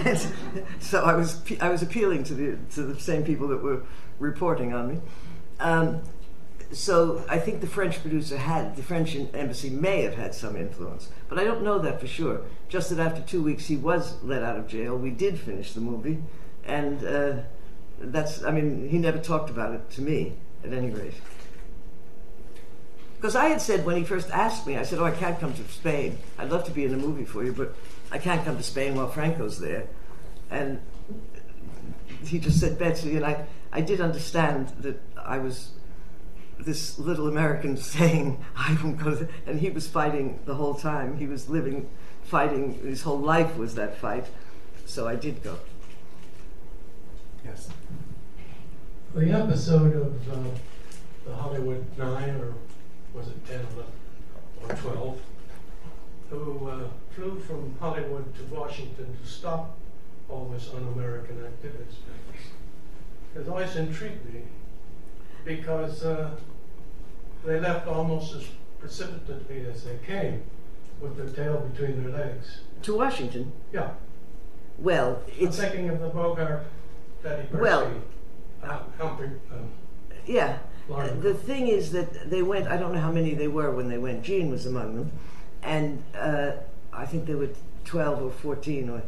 so 0.80 1.04
I 1.04 1.14
was 1.14 1.42
I 1.60 1.68
was 1.68 1.82
appealing 1.82 2.24
to 2.24 2.34
the 2.34 2.58
to 2.74 2.82
the 2.82 2.98
same 2.98 3.22
people 3.22 3.48
that 3.48 3.62
were 3.62 3.82
reporting 4.18 4.72
on 4.72 4.88
me. 4.88 5.00
Um, 5.60 6.00
so 6.72 7.22
I 7.28 7.38
think 7.38 7.60
the 7.60 7.66
French 7.66 8.00
producer 8.00 8.38
had 8.38 8.76
the 8.76 8.82
French 8.82 9.14
embassy 9.14 9.68
may 9.68 10.02
have 10.02 10.14
had 10.14 10.34
some 10.34 10.56
influence, 10.56 11.10
but 11.28 11.38
I 11.38 11.44
don't 11.44 11.62
know 11.62 11.78
that 11.78 12.00
for 12.00 12.06
sure. 12.06 12.40
Just 12.68 12.88
that 12.88 12.98
after 12.98 13.20
two 13.20 13.42
weeks 13.42 13.66
he 13.66 13.76
was 13.76 14.22
let 14.22 14.42
out 14.42 14.56
of 14.56 14.66
jail. 14.66 14.96
We 14.96 15.10
did 15.10 15.38
finish 15.38 15.74
the 15.74 15.82
movie, 15.82 16.22
and 16.64 17.04
uh, 17.04 17.36
that's 18.00 18.42
I 18.42 18.50
mean 18.52 18.88
he 18.88 18.96
never 18.96 19.18
talked 19.18 19.50
about 19.50 19.74
it 19.74 19.90
to 19.90 20.02
me 20.02 20.32
at 20.64 20.72
any 20.72 20.88
rate. 20.88 21.14
Because 23.24 23.36
I 23.36 23.46
had 23.46 23.62
said 23.62 23.86
when 23.86 23.96
he 23.96 24.04
first 24.04 24.28
asked 24.28 24.66
me, 24.66 24.76
I 24.76 24.82
said, 24.82 24.98
"Oh, 24.98 25.04
I 25.06 25.10
can't 25.10 25.40
come 25.40 25.54
to 25.54 25.62
Spain. 25.68 26.18
I'd 26.36 26.50
love 26.50 26.64
to 26.64 26.70
be 26.70 26.84
in 26.84 26.92
a 26.92 26.98
movie 26.98 27.24
for 27.24 27.42
you, 27.42 27.54
but 27.54 27.74
I 28.12 28.18
can't 28.18 28.44
come 28.44 28.58
to 28.58 28.62
Spain 28.62 28.96
while 28.96 29.08
Franco's 29.08 29.58
there." 29.58 29.86
And 30.50 30.78
he 32.22 32.38
just 32.38 32.60
said, 32.60 32.78
"Betsy," 32.78 33.16
and 33.16 33.24
I, 33.24 33.46
I 33.72 33.80
did 33.80 34.02
understand 34.02 34.74
that 34.80 35.00
I 35.16 35.38
was 35.38 35.70
this 36.58 36.98
little 36.98 37.26
American 37.26 37.76
saying, 37.94 38.44
"I 38.54 38.76
won't 38.84 38.98
go," 38.98 39.14
to, 39.14 39.26
and 39.46 39.58
he 39.58 39.70
was 39.70 39.88
fighting 39.88 40.38
the 40.44 40.56
whole 40.56 40.74
time. 40.74 41.16
He 41.16 41.26
was 41.26 41.48
living, 41.48 41.88
fighting. 42.24 42.74
His 42.82 43.00
whole 43.00 43.20
life 43.20 43.56
was 43.56 43.74
that 43.76 43.96
fight. 43.96 44.26
So 44.84 45.08
I 45.08 45.16
did 45.16 45.42
go. 45.42 45.56
Yes. 47.42 47.70
The 49.14 49.30
episode 49.30 49.96
of 49.96 50.30
uh, 50.30 50.50
the 51.24 51.34
Hollywood 51.34 51.86
Nine, 51.96 52.28
or 52.28 52.52
was 53.14 53.28
it 53.28 53.46
10, 53.46 53.60
11, 53.74 53.92
or 54.62 54.90
12, 54.92 55.20
who 56.30 56.68
uh, 56.68 56.88
flew 57.14 57.38
from 57.40 57.74
Hollywood 57.78 58.34
to 58.34 58.54
Washington 58.54 59.16
to 59.22 59.28
stop 59.28 59.76
all 60.28 60.46
this 60.52 60.70
un-American 60.74 61.44
activities. 61.44 61.96
Has 63.34 63.48
always 63.48 63.74
intrigued 63.76 64.32
me 64.32 64.42
because 65.44 66.04
uh, 66.04 66.30
they 67.44 67.60
left 67.60 67.86
almost 67.86 68.34
as 68.34 68.46
precipitately 68.78 69.66
as 69.66 69.84
they 69.84 69.98
came, 70.06 70.42
with 71.00 71.16
their 71.16 71.28
tail 71.28 71.58
between 71.72 72.02
their 72.02 72.12
legs. 72.12 72.60
To 72.82 72.96
Washington? 72.96 73.52
Yeah. 73.72 73.90
Well, 74.78 75.22
it's. 75.38 75.58
I'm 75.58 75.70
thinking 75.70 75.90
of 75.90 76.00
the 76.00 76.08
Bogart, 76.08 76.64
Betty 77.22 77.48
Well, 77.52 77.92
uh, 78.62 78.80
Humphrey. 78.98 79.30
Um, 79.52 79.70
Yeah. 80.26 80.58
The 80.88 81.34
thing 81.34 81.68
is 81.68 81.92
that 81.92 82.30
they 82.30 82.42
went, 82.42 82.68
I 82.68 82.76
don't 82.76 82.92
know 82.92 83.00
how 83.00 83.12
many 83.12 83.34
they 83.34 83.48
were 83.48 83.70
when 83.70 83.88
they 83.88 83.98
went. 83.98 84.22
Gene 84.22 84.50
was 84.50 84.66
among 84.66 84.96
them. 84.96 85.12
And 85.62 86.02
uh, 86.14 86.52
I 86.92 87.06
think 87.06 87.26
they 87.26 87.34
were 87.34 87.50
12 87.84 88.22
or 88.22 88.30
14. 88.30 88.90
Or, 88.90 89.02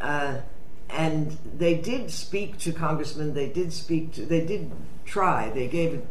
uh, 0.00 0.38
and 0.88 1.36
they 1.56 1.74
did 1.74 2.10
speak 2.10 2.58
to 2.58 2.72
congressmen. 2.72 3.34
They 3.34 3.48
did 3.48 3.72
speak 3.72 4.12
to, 4.14 4.26
they 4.26 4.44
did 4.44 4.70
try. 5.04 5.50
They 5.50 5.66
gave 5.66 6.06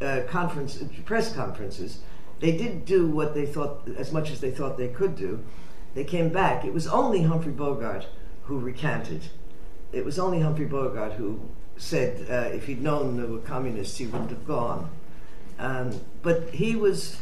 uh, 0.00 0.22
conference, 0.28 0.82
press 1.04 1.32
conferences. 1.32 2.00
They 2.40 2.56
did 2.56 2.84
do 2.84 3.06
what 3.06 3.34
they 3.34 3.46
thought, 3.46 3.88
as 3.96 4.12
much 4.12 4.30
as 4.30 4.40
they 4.40 4.50
thought 4.50 4.76
they 4.76 4.88
could 4.88 5.16
do. 5.16 5.44
They 5.94 6.04
came 6.04 6.30
back. 6.30 6.64
It 6.64 6.74
was 6.74 6.88
only 6.88 7.22
Humphrey 7.22 7.52
Bogart 7.52 8.06
who 8.44 8.58
recanted. 8.58 9.22
It 9.92 10.04
was 10.04 10.18
only 10.18 10.40
Humphrey 10.40 10.66
Bogart 10.66 11.12
who 11.12 11.40
said 11.76 12.26
uh, 12.30 12.54
if 12.54 12.66
he'd 12.66 12.80
known 12.80 13.16
there 13.16 13.26
were 13.26 13.38
communists, 13.38 13.98
he 13.98 14.06
wouldn't 14.06 14.30
have 14.30 14.46
gone. 14.46 14.90
Um, 15.58 16.00
but 16.22 16.50
he 16.50 16.76
was, 16.76 17.18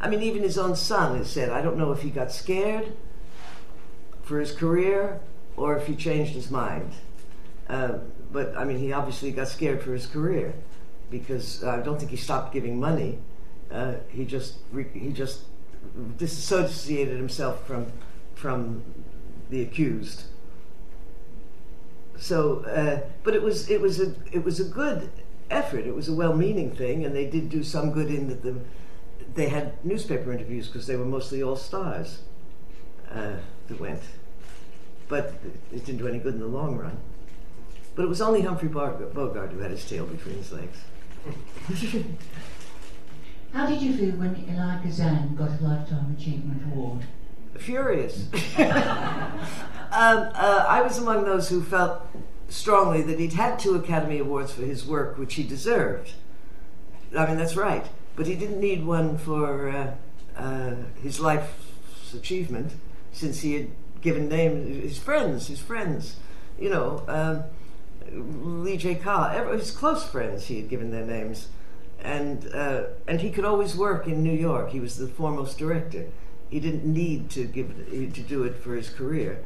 I 0.00 0.08
mean, 0.08 0.22
even 0.22 0.42
his 0.42 0.58
own 0.58 0.76
son 0.76 1.16
has 1.18 1.30
said, 1.30 1.50
I 1.50 1.62
don't 1.62 1.76
know 1.76 1.92
if 1.92 2.02
he 2.02 2.10
got 2.10 2.32
scared 2.32 2.92
for 4.22 4.38
his 4.38 4.52
career 4.52 5.20
or 5.56 5.76
if 5.76 5.86
he 5.86 5.96
changed 5.96 6.32
his 6.32 6.50
mind. 6.50 6.92
Uh, 7.68 7.98
but 8.32 8.56
I 8.56 8.64
mean, 8.64 8.78
he 8.78 8.92
obviously 8.92 9.30
got 9.30 9.48
scared 9.48 9.82
for 9.82 9.92
his 9.92 10.06
career 10.06 10.54
because 11.10 11.62
I 11.64 11.80
don't 11.80 11.98
think 11.98 12.10
he 12.10 12.16
stopped 12.16 12.52
giving 12.52 12.78
money. 12.78 13.18
Uh, 13.70 13.94
he 14.08 14.24
just 14.24 14.56
re- 14.72 14.90
he 14.92 15.10
just 15.10 15.42
disassociated 16.16 17.16
himself 17.16 17.66
from 17.66 17.92
from 18.34 18.82
the 19.50 19.62
accused. 19.62 20.24
So, 22.20 22.60
uh, 22.66 23.00
but 23.24 23.34
it 23.34 23.42
was 23.42 23.68
it 23.70 23.80
was 23.80 23.98
a 23.98 24.14
it 24.30 24.44
was 24.44 24.60
a 24.60 24.64
good 24.64 25.10
effort. 25.50 25.86
It 25.86 25.94
was 25.94 26.08
a 26.08 26.12
well-meaning 26.12 26.70
thing, 26.76 27.04
and 27.04 27.16
they 27.16 27.26
did 27.26 27.48
do 27.48 27.64
some 27.64 27.92
good 27.92 28.10
in 28.10 28.28
that 28.28 28.42
the 28.42 28.56
they 29.34 29.48
had 29.48 29.84
newspaper 29.84 30.30
interviews 30.32 30.66
because 30.66 30.86
they 30.86 30.96
were 30.96 31.04
mostly 31.04 31.42
all 31.42 31.56
stars 31.56 32.20
uh, 33.10 33.36
that 33.68 33.80
went. 33.80 34.02
But 35.08 35.34
it 35.72 35.84
didn't 35.86 35.98
do 35.98 36.08
any 36.08 36.18
good 36.18 36.34
in 36.34 36.40
the 36.40 36.46
long 36.46 36.76
run. 36.76 36.98
But 37.94 38.04
it 38.04 38.08
was 38.08 38.20
only 38.20 38.42
Humphrey 38.42 38.68
Bogart, 38.68 39.50
who 39.50 39.58
had 39.58 39.70
his 39.70 39.88
tail 39.88 40.06
between 40.06 40.36
his 40.36 40.52
legs. 40.52 40.78
How 43.52 43.66
did 43.66 43.82
you 43.82 43.96
feel 43.96 44.12
when 44.12 44.36
Eli 44.48 44.82
Kazan 44.82 45.34
got 45.34 45.60
a 45.60 45.64
Lifetime 45.64 46.16
Achievement 46.18 46.62
Award? 46.72 47.04
Furious. 47.60 48.26
um, 48.58 48.70
uh, 49.92 50.64
I 50.68 50.82
was 50.82 50.98
among 50.98 51.24
those 51.24 51.48
who 51.48 51.62
felt 51.62 52.06
strongly 52.48 53.02
that 53.02 53.18
he'd 53.18 53.34
had 53.34 53.58
two 53.58 53.74
Academy 53.74 54.18
Awards 54.18 54.52
for 54.52 54.62
his 54.62 54.86
work, 54.86 55.18
which 55.18 55.34
he 55.34 55.42
deserved. 55.42 56.12
I 57.16 57.26
mean, 57.26 57.36
that's 57.36 57.56
right. 57.56 57.86
But 58.16 58.26
he 58.26 58.34
didn't 58.34 58.60
need 58.60 58.84
one 58.84 59.18
for 59.18 59.68
uh, 59.68 59.94
uh, 60.36 60.74
his 61.02 61.20
life's 61.20 62.14
achievement, 62.14 62.72
since 63.12 63.40
he 63.40 63.54
had 63.54 63.68
given 64.00 64.28
name 64.28 64.66
his 64.80 64.98
friends, 64.98 65.48
his 65.48 65.60
friends, 65.60 66.16
you 66.58 66.70
know, 66.70 67.04
um, 67.08 67.44
Lee 68.62 68.76
J. 68.76 69.00
Ever- 69.04 69.56
his 69.56 69.70
close 69.70 70.04
friends. 70.04 70.46
He 70.46 70.56
had 70.56 70.68
given 70.68 70.90
their 70.90 71.04
names, 71.04 71.48
and 72.02 72.48
uh, 72.52 72.84
and 73.06 73.20
he 73.20 73.30
could 73.30 73.44
always 73.44 73.76
work 73.76 74.06
in 74.06 74.22
New 74.22 74.32
York. 74.32 74.70
He 74.70 74.80
was 74.80 74.96
the 74.96 75.06
foremost 75.06 75.58
director. 75.58 76.06
He 76.50 76.60
didn't 76.60 76.84
need 76.84 77.30
to 77.30 77.44
give 77.44 77.68
to 77.88 78.20
do 78.22 78.42
it 78.44 78.56
for 78.56 78.74
his 78.74 78.90
career. 78.90 79.44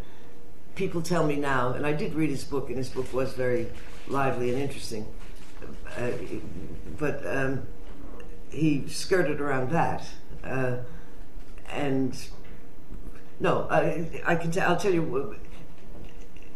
People 0.74 1.02
tell 1.02 1.26
me 1.26 1.36
now, 1.36 1.72
and 1.72 1.86
I 1.86 1.92
did 1.92 2.14
read 2.14 2.30
his 2.30 2.44
book, 2.44 2.68
and 2.68 2.78
his 2.78 2.88
book 2.88 3.12
was 3.12 3.34
very 3.34 3.68
lively 4.08 4.50
and 4.50 4.60
interesting. 4.60 5.06
Uh, 5.96 6.10
but 6.98 7.22
um, 7.26 7.66
he 8.50 8.88
skirted 8.88 9.40
around 9.40 9.70
that, 9.70 10.06
uh, 10.42 10.78
and 11.70 12.16
no, 13.38 13.66
I, 13.70 14.22
I 14.26 14.34
can. 14.36 14.50
T- 14.50 14.60
I'll 14.60 14.76
tell 14.76 14.92
you 14.92 15.36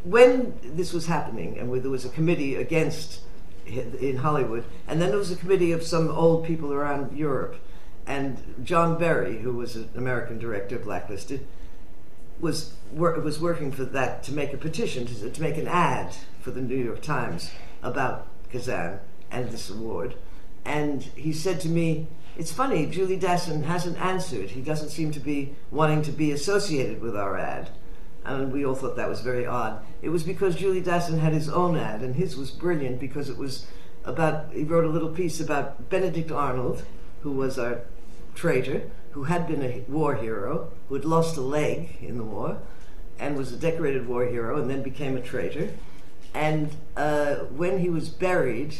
when 0.04 0.58
this 0.62 0.92
was 0.92 1.06
happening, 1.06 1.58
and 1.58 1.72
there 1.82 1.90
was 1.90 2.04
a 2.04 2.10
committee 2.10 2.56
against 2.56 3.20
in 3.66 4.16
Hollywood, 4.16 4.64
and 4.86 5.00
then 5.00 5.10
there 5.10 5.18
was 5.18 5.30
a 5.30 5.36
committee 5.36 5.72
of 5.72 5.82
some 5.82 6.08
old 6.10 6.46
people 6.46 6.72
around 6.72 7.16
Europe, 7.16 7.56
and 8.08 8.64
John 8.64 8.98
Berry, 8.98 9.38
who 9.38 9.52
was 9.52 9.76
an 9.76 9.90
American 9.94 10.38
director, 10.38 10.78
blacklisted, 10.78 11.46
was 12.40 12.72
wor- 12.90 13.20
was 13.20 13.38
working 13.38 13.70
for 13.70 13.84
that 13.84 14.22
to 14.24 14.32
make 14.32 14.54
a 14.54 14.56
petition 14.56 15.06
to, 15.06 15.30
to 15.30 15.42
make 15.42 15.58
an 15.58 15.68
ad 15.68 16.16
for 16.40 16.50
the 16.50 16.62
New 16.62 16.76
York 16.76 17.02
Times 17.02 17.50
about 17.82 18.26
Kazan 18.50 19.00
and 19.30 19.50
this 19.50 19.68
award, 19.68 20.14
and 20.64 21.02
he 21.14 21.32
said 21.32 21.60
to 21.60 21.68
me. 21.68 22.08
It's 22.36 22.52
funny, 22.52 22.86
Julie 22.86 23.18
Dassin 23.18 23.64
hasn't 23.64 24.00
answered. 24.00 24.50
He 24.50 24.60
doesn't 24.60 24.90
seem 24.90 25.10
to 25.10 25.18
be 25.18 25.56
wanting 25.72 26.02
to 26.02 26.12
be 26.12 26.30
associated 26.30 27.00
with 27.00 27.16
our 27.16 27.36
ad. 27.36 27.70
And 28.24 28.52
we 28.52 28.64
all 28.64 28.76
thought 28.76 28.94
that 28.94 29.08
was 29.08 29.22
very 29.22 29.44
odd. 29.44 29.82
It 30.02 30.10
was 30.10 30.22
because 30.22 30.54
Julie 30.54 30.80
Dassin 30.80 31.18
had 31.18 31.32
his 31.32 31.48
own 31.48 31.76
ad, 31.76 32.00
and 32.00 32.14
his 32.14 32.36
was 32.36 32.52
brilliant 32.52 33.00
because 33.00 33.28
it 33.28 33.36
was 33.36 33.66
about, 34.04 34.52
he 34.52 34.62
wrote 34.62 34.84
a 34.84 34.88
little 34.88 35.08
piece 35.08 35.40
about 35.40 35.90
Benedict 35.90 36.30
Arnold, 36.30 36.84
who 37.22 37.32
was 37.32 37.58
our 37.58 37.80
traitor 38.38 38.82
who 39.10 39.24
had 39.24 39.48
been 39.48 39.62
a 39.62 39.84
war 39.88 40.14
hero, 40.14 40.70
who 40.88 40.94
had 40.94 41.04
lost 41.04 41.36
a 41.36 41.40
leg 41.40 41.98
in 42.00 42.16
the 42.16 42.24
war, 42.24 42.58
and 43.18 43.36
was 43.36 43.52
a 43.52 43.56
decorated 43.56 44.06
war 44.06 44.24
hero, 44.26 44.60
and 44.60 44.70
then 44.70 44.80
became 44.82 45.16
a 45.16 45.20
traitor. 45.20 45.70
And 46.34 46.70
uh, 46.96 47.36
when 47.50 47.80
he 47.80 47.88
was 47.88 48.08
buried, 48.08 48.76